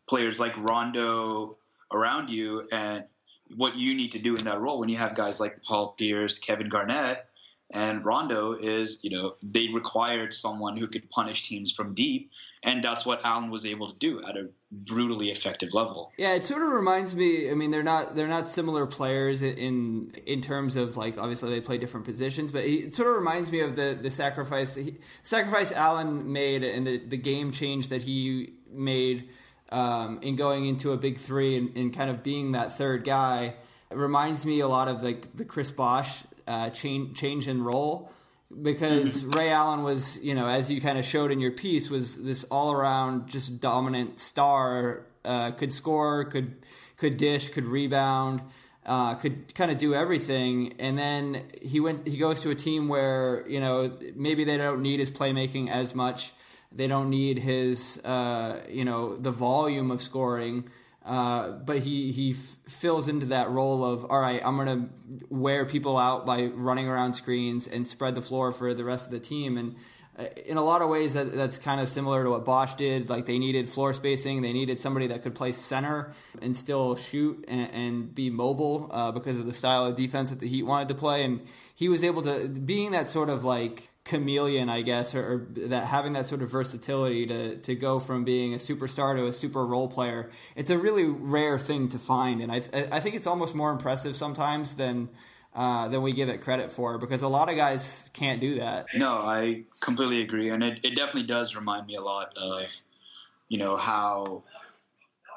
players 0.06 0.40
like 0.40 0.56
Rondo 0.56 1.56
around 1.92 2.30
you, 2.30 2.64
and 2.72 3.04
what 3.54 3.76
you 3.76 3.94
need 3.94 4.12
to 4.12 4.18
do 4.18 4.34
in 4.34 4.44
that 4.44 4.60
role 4.60 4.80
when 4.80 4.88
you 4.88 4.96
have 4.96 5.14
guys 5.14 5.38
like 5.38 5.62
Paul 5.62 5.94
Pierce, 5.96 6.38
Kevin 6.38 6.68
Garnett, 6.68 7.24
and 7.72 8.04
Rondo 8.04 8.52
is 8.52 9.00
you 9.02 9.10
know 9.10 9.34
they 9.42 9.68
required 9.68 10.32
someone 10.32 10.76
who 10.76 10.86
could 10.86 11.10
punish 11.10 11.42
teams 11.42 11.72
from 11.72 11.94
deep, 11.94 12.30
and 12.62 12.82
that's 12.82 13.04
what 13.04 13.24
Allen 13.24 13.50
was 13.50 13.66
able 13.66 13.88
to 13.88 13.94
do 13.98 14.22
at 14.24 14.36
a 14.36 14.48
brutally 14.70 15.30
effective 15.30 15.72
level. 15.72 16.12
Yeah, 16.16 16.34
it 16.34 16.44
sort 16.44 16.62
of 16.62 16.68
reminds 16.68 17.16
me. 17.16 17.50
I 17.50 17.54
mean, 17.54 17.70
they're 17.70 17.82
not 17.82 18.14
they're 18.14 18.28
not 18.28 18.48
similar 18.48 18.86
players 18.86 19.42
in 19.42 20.12
in 20.26 20.42
terms 20.42 20.76
of 20.76 20.96
like 20.96 21.18
obviously 21.18 21.50
they 21.50 21.60
play 21.60 21.78
different 21.78 22.06
positions, 22.06 22.52
but 22.52 22.64
it 22.64 22.94
sort 22.94 23.08
of 23.08 23.16
reminds 23.16 23.50
me 23.50 23.60
of 23.60 23.76
the 23.76 23.98
the 24.00 24.10
sacrifice 24.10 24.76
he, 24.76 24.96
sacrifice 25.22 25.72
Allen 25.72 26.32
made 26.32 26.62
and 26.62 26.86
the 26.86 26.98
the 26.98 27.16
game 27.16 27.50
change 27.50 27.88
that 27.88 28.02
he 28.02 28.54
made 28.70 29.28
um, 29.72 30.20
in 30.22 30.36
going 30.36 30.66
into 30.66 30.92
a 30.92 30.96
big 30.96 31.18
three 31.18 31.56
and, 31.56 31.76
and 31.76 31.94
kind 31.94 32.10
of 32.10 32.22
being 32.22 32.52
that 32.52 32.72
third 32.72 33.04
guy. 33.04 33.54
It 33.90 33.96
reminds 33.96 34.44
me 34.44 34.60
a 34.60 34.68
lot 34.68 34.88
of 34.88 35.02
like 35.02 35.36
the 35.36 35.44
Chris 35.44 35.70
Bosh 35.70 36.22
uh, 36.46 36.70
change 36.70 37.18
change 37.18 37.48
in 37.48 37.62
role 37.62 38.10
because 38.62 39.24
Ray 39.24 39.50
Allen 39.50 39.82
was, 39.82 40.22
you 40.22 40.34
know, 40.34 40.46
as 40.46 40.70
you 40.70 40.80
kind 40.80 40.98
of 40.98 41.04
showed 41.04 41.30
in 41.30 41.40
your 41.40 41.50
piece, 41.50 41.90
was 41.90 42.22
this 42.22 42.44
all 42.44 42.72
around 42.72 43.28
just 43.28 43.60
dominant 43.60 44.20
star. 44.20 45.06
Uh, 45.24 45.50
could 45.50 45.72
score, 45.72 46.24
could 46.24 46.54
could 46.96 47.16
dish, 47.16 47.50
could 47.50 47.66
rebound, 47.66 48.40
uh, 48.86 49.16
could 49.16 49.52
kind 49.54 49.72
of 49.72 49.78
do 49.78 49.92
everything. 49.92 50.74
And 50.78 50.96
then 50.96 51.46
he 51.60 51.80
went. 51.80 52.06
He 52.06 52.16
goes 52.16 52.40
to 52.42 52.50
a 52.50 52.54
team 52.54 52.88
where 52.88 53.44
you 53.48 53.58
know 53.58 53.98
maybe 54.14 54.44
they 54.44 54.56
don't 54.56 54.82
need 54.82 55.00
his 55.00 55.10
playmaking 55.10 55.68
as 55.68 55.94
much. 55.94 56.32
They 56.70 56.86
don't 56.86 57.10
need 57.10 57.38
his 57.38 58.00
uh, 58.04 58.60
you 58.68 58.84
know 58.84 59.16
the 59.16 59.32
volume 59.32 59.90
of 59.90 60.00
scoring. 60.00 60.68
Uh, 61.06 61.52
but 61.52 61.78
he 61.78 62.10
he 62.10 62.32
f- 62.32 62.56
fills 62.68 63.06
into 63.06 63.26
that 63.26 63.48
role 63.48 63.84
of 63.84 64.10
all 64.10 64.20
right. 64.20 64.40
I'm 64.44 64.56
gonna 64.56 64.88
wear 65.30 65.64
people 65.64 65.96
out 65.96 66.26
by 66.26 66.46
running 66.46 66.88
around 66.88 67.14
screens 67.14 67.68
and 67.68 67.86
spread 67.86 68.16
the 68.16 68.22
floor 68.22 68.50
for 68.50 68.74
the 68.74 68.82
rest 68.82 69.06
of 69.06 69.12
the 69.12 69.20
team. 69.20 69.56
And 69.56 69.76
uh, 70.18 70.24
in 70.46 70.56
a 70.56 70.64
lot 70.64 70.82
of 70.82 70.88
ways, 70.88 71.14
that, 71.14 71.32
that's 71.32 71.58
kind 71.58 71.80
of 71.80 71.88
similar 71.88 72.24
to 72.24 72.30
what 72.30 72.44
Bosh 72.44 72.74
did. 72.74 73.08
Like 73.08 73.26
they 73.26 73.38
needed 73.38 73.68
floor 73.68 73.92
spacing, 73.92 74.42
they 74.42 74.52
needed 74.52 74.80
somebody 74.80 75.06
that 75.06 75.22
could 75.22 75.36
play 75.36 75.52
center 75.52 76.12
and 76.42 76.56
still 76.56 76.96
shoot 76.96 77.44
and, 77.46 77.70
and 77.70 78.14
be 78.14 78.28
mobile 78.28 78.88
uh, 78.90 79.12
because 79.12 79.38
of 79.38 79.46
the 79.46 79.54
style 79.54 79.86
of 79.86 79.94
defense 79.94 80.30
that 80.30 80.40
the 80.40 80.48
Heat 80.48 80.64
wanted 80.64 80.88
to 80.88 80.94
play. 80.94 81.22
And 81.22 81.40
he 81.72 81.88
was 81.88 82.02
able 82.02 82.22
to 82.22 82.48
being 82.48 82.90
that 82.90 83.06
sort 83.06 83.28
of 83.28 83.44
like 83.44 83.90
chameleon, 84.06 84.68
I 84.68 84.82
guess, 84.82 85.14
or, 85.14 85.20
or, 85.32 85.46
that 85.68 85.86
having 85.86 86.14
that 86.14 86.26
sort 86.26 86.40
of 86.40 86.50
versatility 86.50 87.26
to 87.26 87.56
to 87.56 87.74
go 87.74 87.98
from 87.98 88.24
being 88.24 88.54
a 88.54 88.56
superstar 88.56 89.16
to 89.16 89.26
a 89.26 89.32
super 89.32 89.66
role 89.66 89.88
player. 89.88 90.30
It's 90.54 90.70
a 90.70 90.78
really 90.78 91.04
rare 91.04 91.58
thing 91.58 91.88
to 91.90 91.98
find, 91.98 92.40
and 92.40 92.50
I 92.50 92.56
I 92.90 93.00
think 93.00 93.16
it's 93.16 93.26
almost 93.26 93.54
more 93.54 93.70
impressive 93.70 94.16
sometimes 94.16 94.76
than. 94.76 95.10
Uh, 95.54 95.88
than 95.88 96.02
we 96.02 96.12
give 96.12 96.28
it 96.28 96.42
credit 96.42 96.70
for 96.70 96.98
because 96.98 97.22
a 97.22 97.28
lot 97.28 97.48
of 97.48 97.56
guys 97.56 98.10
can't 98.12 98.42
do 98.42 98.56
that. 98.56 98.84
No, 98.94 99.12
I 99.20 99.62
completely 99.80 100.20
agree, 100.20 100.50
and 100.50 100.62
it, 100.62 100.80
it 100.84 100.94
definitely 100.94 101.22
does 101.22 101.56
remind 101.56 101.86
me 101.86 101.94
a 101.94 102.02
lot 102.02 102.36
of, 102.36 102.64
you 103.48 103.56
know, 103.56 103.74
how 103.74 104.42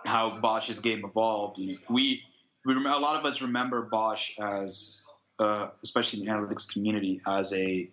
how 0.06 0.38
Bosh's 0.42 0.80
game 0.80 1.06
evolved. 1.06 1.58
We 1.58 2.22
we 2.66 2.74
remember, 2.74 2.90
a 2.90 3.00
lot 3.00 3.16
of 3.16 3.26
us 3.26 3.42
remember 3.42 3.82
Bosh 3.84 4.38
as, 4.38 5.08
uh, 5.40 5.70
especially 5.84 6.20
in 6.20 6.26
the 6.26 6.32
analytics 6.34 6.70
community, 6.70 7.22
as 7.26 7.54
a 7.54 7.90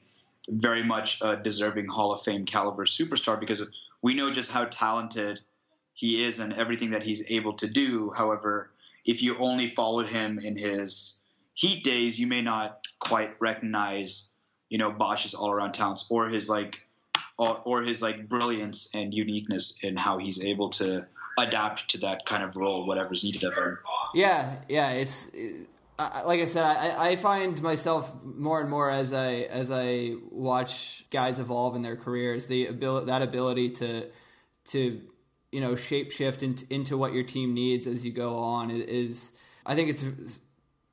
very 0.49 0.84
much 0.84 1.20
a 1.22 1.36
deserving 1.36 1.86
Hall 1.86 2.12
of 2.12 2.22
Fame 2.22 2.44
caliber 2.44 2.84
superstar 2.84 3.38
because 3.38 3.62
we 4.03 4.14
know 4.14 4.30
just 4.30 4.51
how 4.51 4.64
talented 4.64 5.40
he 5.94 6.22
is 6.22 6.40
and 6.40 6.53
everything 6.53 6.90
that 6.90 7.03
he's 7.03 7.30
able 7.30 7.55
to 7.55 7.66
do. 7.66 8.11
However, 8.11 8.70
if 9.05 9.22
you 9.22 9.38
only 9.38 9.66
followed 9.66 10.09
him 10.09 10.38
in 10.38 10.57
his 10.57 11.20
Heat 11.55 11.84
days, 11.84 12.18
you 12.18 12.26
may 12.26 12.42
not 12.42 12.86
quite 12.99 13.40
recognize, 13.40 14.30
you 14.68 14.76
know, 14.76 14.90
Bosh's 14.90 15.32
all-around 15.32 15.72
talents 15.72 16.07
or 16.11 16.28
his 16.28 16.51
like, 16.51 16.76
or, 17.38 17.62
or 17.64 17.82
his 17.82 18.03
like 18.03 18.28
brilliance 18.28 18.94
and 18.94 19.14
uniqueness 19.14 19.78
in 19.82 19.97
how 19.97 20.18
he's 20.18 20.44
able 20.44 20.68
to 20.70 21.07
adapt 21.38 21.88
to 21.92 21.99
that 21.99 22.26
kind 22.26 22.42
of 22.42 22.57
role, 22.57 22.86
whatever's 22.86 23.24
needed 23.24 23.42
of 23.42 23.55
him. 23.55 23.78
Yeah, 24.14 24.57
yeah, 24.68 24.90
it's. 24.90 25.30
I 25.99 26.22
like 26.22 26.40
I 26.40 26.47
said, 26.47 26.64
I, 26.64 27.11
I 27.11 27.16
find 27.16 27.61
myself 27.62 28.14
more 28.22 28.61
and 28.61 28.68
more 28.68 28.90
as 28.90 29.12
I 29.12 29.34
as 29.51 29.70
I 29.70 30.14
watch 30.30 31.09
guys 31.11 31.38
evolve 31.38 31.74
in 31.74 31.82
their 31.82 31.97
careers, 31.97 32.47
the 32.47 32.66
ability 32.66 33.07
that 33.07 33.22
ability 33.22 33.70
to 33.70 34.09
to 34.66 35.01
you 35.53 35.61
know 35.61 35.74
shape 35.74 36.11
shift 36.11 36.42
into, 36.42 36.66
into 36.72 36.99
what 36.99 37.12
your 37.12 37.24
team 37.24 37.55
needs 37.55 37.86
as 37.86 38.05
you 38.05 38.12
go 38.12 38.36
on 38.36 38.70
is 38.70 39.32
I 39.64 39.74
think 39.74 39.90
it's 39.90 40.38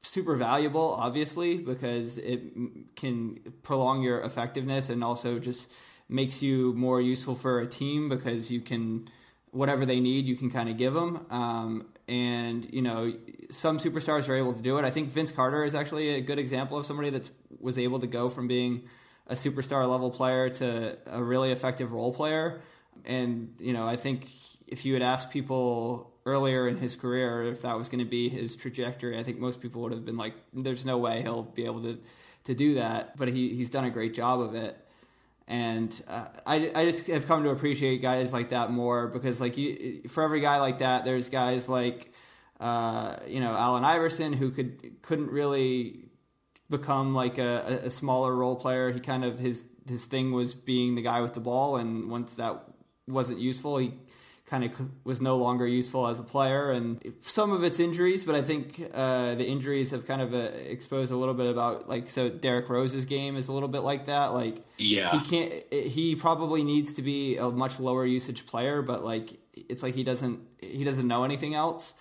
super 0.04 0.36
valuable, 0.36 0.96
obviously, 1.00 1.58
because 1.58 2.18
it 2.18 2.96
can 2.96 3.40
prolong 3.64 4.04
your 4.04 4.22
effectiveness 4.22 4.90
and 4.90 5.04
also 5.04 5.40
just 5.40 5.72
makes 6.10 6.44
you 6.44 6.74
more 6.74 7.02
useful 7.02 7.36
for 7.36 7.60
a 7.62 7.68
team 7.68 8.10
because 8.10 8.52
you 8.52 8.62
can 8.62 9.08
whatever 9.54 9.86
they 9.86 10.00
need, 10.00 10.26
you 10.26 10.36
can 10.36 10.50
kind 10.50 10.68
of 10.68 10.78
give 10.78 10.94
them. 10.94 11.26
Um, 11.30 11.86
and 12.08 12.68
you 12.74 12.82
know, 12.82 13.14
some 13.50 13.78
superstars 13.78 14.28
are 14.28 14.36
able 14.36 14.54
to 14.54 14.62
do 14.62 14.78
it. 14.78 14.84
I 14.84 14.92
think 14.92 15.10
Vince 15.10 15.32
Carter 15.32 15.64
is 15.64 15.74
actually 15.74 16.10
a 16.16 16.22
good 16.22 16.40
example 16.40 16.78
of 16.78 16.86
somebody 16.86 17.10
that 17.12 17.30
was 17.60 17.78
able 17.78 18.00
to 18.00 18.08
go 18.08 18.30
from 18.30 18.48
being 18.48 18.84
a 19.28 19.36
superstar 19.36 19.90
level 19.90 20.12
player 20.12 20.50
to 20.50 20.98
a 21.06 21.24
really 21.24 21.52
effective 21.52 21.94
role 21.94 22.14
player. 22.14 22.62
And 23.06 23.54
you 23.60 23.74
know, 23.74 23.86
I 23.86 23.96
think 23.96 24.28
if 24.68 24.86
you 24.86 24.94
had 24.94 25.02
asked 25.02 25.32
people 25.32 26.12
earlier 26.26 26.68
in 26.68 26.78
his 26.78 26.96
career 26.96 27.44
if 27.44 27.62
that 27.62 27.78
was 27.78 27.90
going 27.90 28.04
to 28.04 28.10
be 28.10 28.30
his 28.30 28.56
trajectory, 28.56 29.18
I 29.18 29.24
think 29.24 29.40
most 29.40 29.62
people 29.62 29.82
would 29.84 29.92
have 29.92 30.04
been 30.04 30.18
like, 30.18 30.34
"There's 30.52 30.86
no 30.86 30.98
way 30.98 31.22
he'll 31.22 31.44
be 31.44 31.66
able 31.66 31.84
to 31.84 32.00
to 32.46 32.56
do 32.56 32.76
that." 32.76 33.16
But 33.18 33.30
he 33.30 33.56
he's 33.56 33.70
done 33.70 33.86
a 33.86 33.92
great 33.92 34.14
job 34.14 34.42
of 34.42 34.56
it, 34.56 34.78
and 35.48 36.02
uh, 36.08 36.26
I 36.46 36.72
I 36.74 36.86
just 36.86 37.08
have 37.08 37.28
come 37.28 37.44
to 37.44 37.50
appreciate 37.50 38.02
guys 38.02 38.32
like 38.34 38.50
that 38.50 38.72
more 38.72 39.08
because 39.08 39.42
like 39.42 39.58
you 39.58 40.04
for 40.08 40.24
every 40.24 40.42
guy 40.42 40.60
like 40.60 40.80
that, 40.80 41.06
there's 41.06 41.30
guys 41.30 41.68
like 41.68 42.14
uh, 42.60 43.18
you 43.28 43.40
know 43.40 43.56
Allen 43.56 43.84
Iverson 43.84 44.34
who 44.34 44.52
could 44.52 45.02
couldn't 45.02 45.30
really 45.30 46.10
become 46.70 47.14
like 47.14 47.38
a, 47.38 47.82
a 47.84 47.90
smaller 47.90 48.36
role 48.36 48.56
player. 48.56 48.92
He 48.92 49.00
kind 49.00 49.26
of 49.26 49.40
his 49.40 49.66
his 49.88 50.06
thing 50.06 50.32
was 50.32 50.56
being 50.56 50.96
the 50.96 51.02
guy 51.02 51.22
with 51.22 51.34
the 51.34 51.42
ball, 51.42 51.76
and 51.76 52.10
once 52.10 52.36
that 52.38 52.64
wasn't 53.08 53.40
useful, 53.40 53.78
he 53.78 53.94
kind 54.46 54.64
of 54.66 54.72
was 55.06 55.22
no 55.22 55.38
longer 55.38 55.66
useful 55.66 56.06
as 56.08 56.20
a 56.20 56.24
player, 56.24 56.70
and 56.72 57.14
some 57.22 57.52
of 57.52 57.64
it's 57.64 57.80
injuries, 57.80 58.26
but 58.26 58.36
I 58.36 58.42
think 58.42 58.82
uh, 58.94 59.36
the 59.36 59.46
injuries 59.46 59.92
have 59.92 60.06
kind 60.06 60.22
of 60.22 60.34
uh, 60.34 60.38
exposed 60.68 61.12
a 61.12 61.16
little 61.16 61.34
bit 61.34 61.48
about 61.48 61.88
like 61.88 62.10
so 62.10 62.30
Derrick 62.30 62.70
Rose's 62.70 63.06
game 63.06 63.36
is 63.38 63.48
a 63.48 63.54
little 63.54 63.70
bit 63.70 63.80
like 63.82 64.06
that. 64.08 64.34
Like 64.34 64.64
Yeah. 64.78 65.12
he 65.12 65.20
can't. 65.30 65.74
He 65.92 66.16
probably 66.16 66.64
needs 66.64 66.94
to 66.94 67.02
be 67.02 67.38
a 67.38 67.50
much 67.50 67.80
lower 67.80 68.06
usage 68.06 68.46
player, 68.46 68.82
but 68.82 69.04
like 69.04 69.34
it's 69.56 69.82
like 69.82 69.96
he 69.96 70.04
doesn't 70.04 70.40
he 70.62 70.84
doesn't 70.84 71.08
know 71.08 71.24
anything 71.24 71.54
else. 71.56 71.94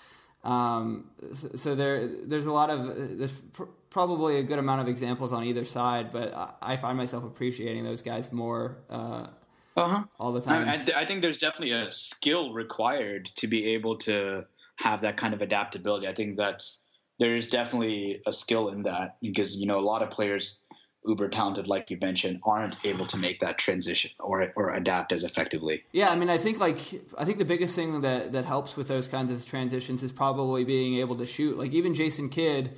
Um, 0.45 1.11
so, 1.35 1.49
so 1.55 1.75
there 1.77 2.09
there's 2.27 2.47
a 2.47 2.53
lot 2.53 2.69
of 2.71 3.19
there's 3.19 3.33
pr- 3.33 3.65
probably 3.91 4.39
a 4.39 4.43
good 4.43 4.59
amount 4.59 4.81
of 4.81 4.89
examples 4.89 5.33
on 5.33 5.45
either 5.45 5.65
side, 5.65 6.11
but 6.11 6.35
I, 6.35 6.55
I 6.61 6.77
find 6.77 6.99
myself 6.99 7.23
appreciating 7.23 7.85
those 7.85 8.03
guys 8.03 8.33
more. 8.33 8.79
Uh, 8.91 9.29
Uh-huh. 9.77 10.05
all 10.19 10.33
the 10.33 10.41
time. 10.41 10.69
I, 10.69 10.75
I, 10.75 11.03
I 11.03 11.07
think 11.07 11.23
there's 11.23 11.39
definitely 11.39 11.73
a 11.73 11.91
skill 11.93 12.53
required 12.53 13.27
to 13.37 13.47
be 13.47 13.75
able 13.75 13.97
to 13.99 14.47
have 14.77 15.03
that 15.03 15.17
kind 15.17 15.35
of 15.35 15.43
adaptability. 15.43 16.07
I 16.09 16.15
think 16.15 16.37
that's 16.37 16.81
there 17.19 17.37
is 17.37 17.49
definitely 17.49 18.21
a 18.27 18.33
skill 18.33 18.69
in 18.69 18.83
that 18.83 19.17
because 19.23 19.61
you 19.61 19.67
know 19.67 19.79
a 19.79 19.87
lot 19.87 20.03
of 20.03 20.11
players, 20.11 20.61
uber 21.05 21.29
talented 21.29 21.69
like 21.69 21.91
you 21.91 21.99
mentioned, 22.01 22.41
aren't 22.45 22.85
able 22.85 23.07
to 23.07 23.17
make 23.17 23.41
that 23.41 23.59
transition 23.59 24.11
or 24.19 24.53
or 24.57 24.71
adapt 24.71 25.13
as 25.13 25.23
effectively. 25.23 25.85
Yeah, 25.93 26.11
I 26.11 26.17
mean, 26.17 26.31
I 26.31 26.39
think 26.39 26.59
like 26.59 26.79
I 27.17 27.25
think 27.25 27.39
the 27.39 27.45
biggest 27.45 27.75
thing 27.75 28.01
that 28.01 28.33
that 28.33 28.45
helps 28.45 28.77
with 28.77 28.89
those 28.89 29.09
kinds 29.09 29.31
of 29.31 29.45
transitions 29.47 30.03
is 30.03 30.13
probably 30.13 30.65
being 30.65 30.99
able 30.99 31.17
to 31.17 31.27
shoot. 31.27 31.57
Like 31.57 31.73
even 31.73 31.95
Jason 31.95 32.29
Kidd, 32.29 32.77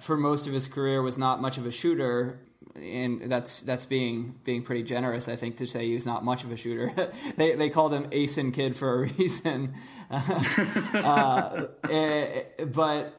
for 0.00 0.16
most 0.16 0.46
of 0.46 0.52
his 0.52 0.68
career, 0.68 1.02
was 1.02 1.18
not 1.18 1.40
much 1.40 1.58
of 1.58 1.66
a 1.66 1.70
shooter, 1.70 2.40
and 2.74 3.30
that's 3.30 3.60
that's 3.60 3.86
being 3.86 4.36
being 4.44 4.62
pretty 4.62 4.82
generous, 4.82 5.28
I 5.28 5.36
think, 5.36 5.56
to 5.58 5.66
say 5.66 5.86
he's 5.86 6.06
not 6.06 6.24
much 6.24 6.44
of 6.44 6.52
a 6.52 6.56
shooter. 6.56 6.92
they 7.36 7.54
they 7.54 7.70
called 7.70 7.92
him 7.92 8.08
Ason 8.12 8.52
Kidd 8.52 8.76
for 8.76 8.94
a 8.94 8.98
reason, 9.08 9.74
uh, 10.10 11.66
eh, 11.88 12.42
but 12.66 13.14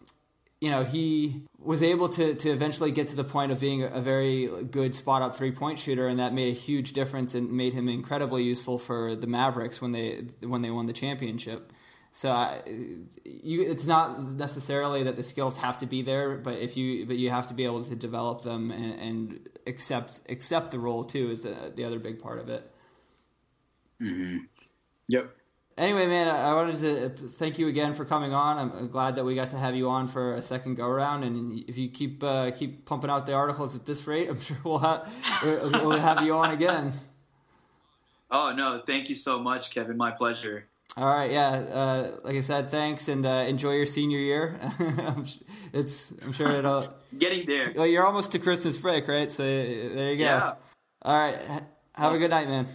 you 0.64 0.70
know, 0.70 0.86
he 0.86 1.44
was 1.60 1.84
able 1.84 2.08
to, 2.08 2.36
to 2.36 2.50
eventually 2.50 2.90
get 2.90 3.08
to 3.08 3.18
the 3.18 3.24
point 3.26 3.52
of 3.52 3.60
being 3.60 3.84
a 3.84 4.00
very 4.00 4.48
good 4.72 4.96
spot 4.96 5.22
up 5.22 5.36
three 5.36 5.52
point 5.52 5.78
shooter, 5.78 6.08
and 6.08 6.20
that 6.20 6.34
made 6.34 6.54
a 6.54 6.56
huge 6.56 6.94
difference 6.94 7.36
and 7.36 7.52
made 7.52 7.74
him 7.74 7.90
incredibly 7.90 8.44
useful 8.44 8.78
for 8.78 9.14
the 9.14 9.28
Mavericks 9.28 9.82
when 9.82 9.92
they 9.92 10.22
when 10.40 10.62
they 10.62 10.72
won 10.72 10.86
the 10.86 10.94
championship. 10.94 11.74
So 12.16 12.30
I, 12.30 12.62
you, 13.26 13.64
it's 13.64 13.88
not 13.88 14.34
necessarily 14.34 15.02
that 15.04 15.16
the 15.16 15.24
skills 15.24 15.58
have 15.58 15.80
to 15.80 15.88
be 15.88 16.04
there, 16.04 16.38
but 16.38 16.60
if 16.60 16.78
you 16.78 17.08
but 17.08 17.18
you 17.18 17.32
have 17.32 17.48
to 17.48 17.56
be 17.56 17.66
able 17.66 17.84
to 17.84 17.96
develop 17.96 18.44
them 18.44 18.70
and, 18.70 19.00
and 19.00 19.50
accept 19.66 20.22
accept 20.30 20.70
the 20.70 20.78
role 20.78 21.04
too 21.04 21.32
is 21.32 21.42
the, 21.42 21.74
the 21.76 21.84
other 21.84 21.98
big 21.98 22.20
part 22.20 22.38
of 22.38 22.50
it. 22.50 22.72
Mm-hmm. 24.00 24.38
Yep. 25.08 25.36
Anyway, 25.76 26.06
man, 26.06 26.28
I 26.28 26.52
I 26.52 26.54
wanted 26.54 26.80
to 26.82 27.06
uh, 27.06 27.30
thank 27.32 27.58
you 27.58 27.68
again 27.68 27.96
for 27.96 28.06
coming 28.06 28.32
on. 28.32 28.60
I'm 28.60 28.90
glad 28.90 29.16
that 29.16 29.26
we 29.26 29.34
got 29.34 29.50
to 29.50 29.58
have 29.58 29.76
you 29.76 29.90
on 29.90 30.08
for 30.08 30.36
a 30.36 30.44
second 30.44 30.76
go 30.76 30.88
around. 30.88 31.24
And 31.24 31.68
if 31.68 31.80
you 31.80 31.90
keep 31.90 32.24
uh, 32.24 32.52
keep 32.52 32.86
pumping 32.86 33.10
out 33.10 33.26
the 33.26 33.34
articles 33.34 33.76
at 33.76 33.88
this 33.88 34.06
rate, 34.06 34.30
I'm 34.30 34.40
sure 34.40 34.58
we'll 34.64 34.78
have 34.78 35.12
we'll 35.44 35.98
have 35.98 36.22
you 36.22 36.34
on 36.34 36.52
again. 36.52 36.94
Oh 38.36 38.52
no, 38.52 38.82
thank 38.84 39.10
you 39.10 39.16
so 39.16 39.38
much, 39.38 39.70
Kevin. 39.70 39.96
My 39.96 40.10
pleasure. 40.10 40.68
All 40.96 41.06
right, 41.06 41.32
yeah. 41.32 41.50
Uh, 41.50 42.12
like 42.24 42.36
I 42.36 42.42
said, 42.42 42.70
thanks, 42.70 43.08
and 43.08 43.26
uh, 43.26 43.46
enjoy 43.48 43.74
your 43.74 43.86
senior 43.88 44.20
year. 44.20 44.60
It's 45.74 46.12
I'm 46.24 46.32
sure 46.32 46.50
it'll. 46.50 46.86
Getting 47.18 47.48
there. 47.48 47.74
Well, 47.76 47.88
you're 47.88 48.06
almost 48.06 48.32
to 48.34 48.40
Christmas 48.40 48.78
break, 48.78 49.08
right? 49.08 49.32
So 49.32 49.42
there 49.44 50.12
you 50.12 50.18
go. 50.18 50.24
Yeah. 50.24 50.54
All 51.02 51.18
right. 51.18 51.36
ha- 51.48 51.62
Have 51.94 52.14
a 52.14 52.18
good 52.20 52.30
night, 52.30 52.48
man. 52.48 52.68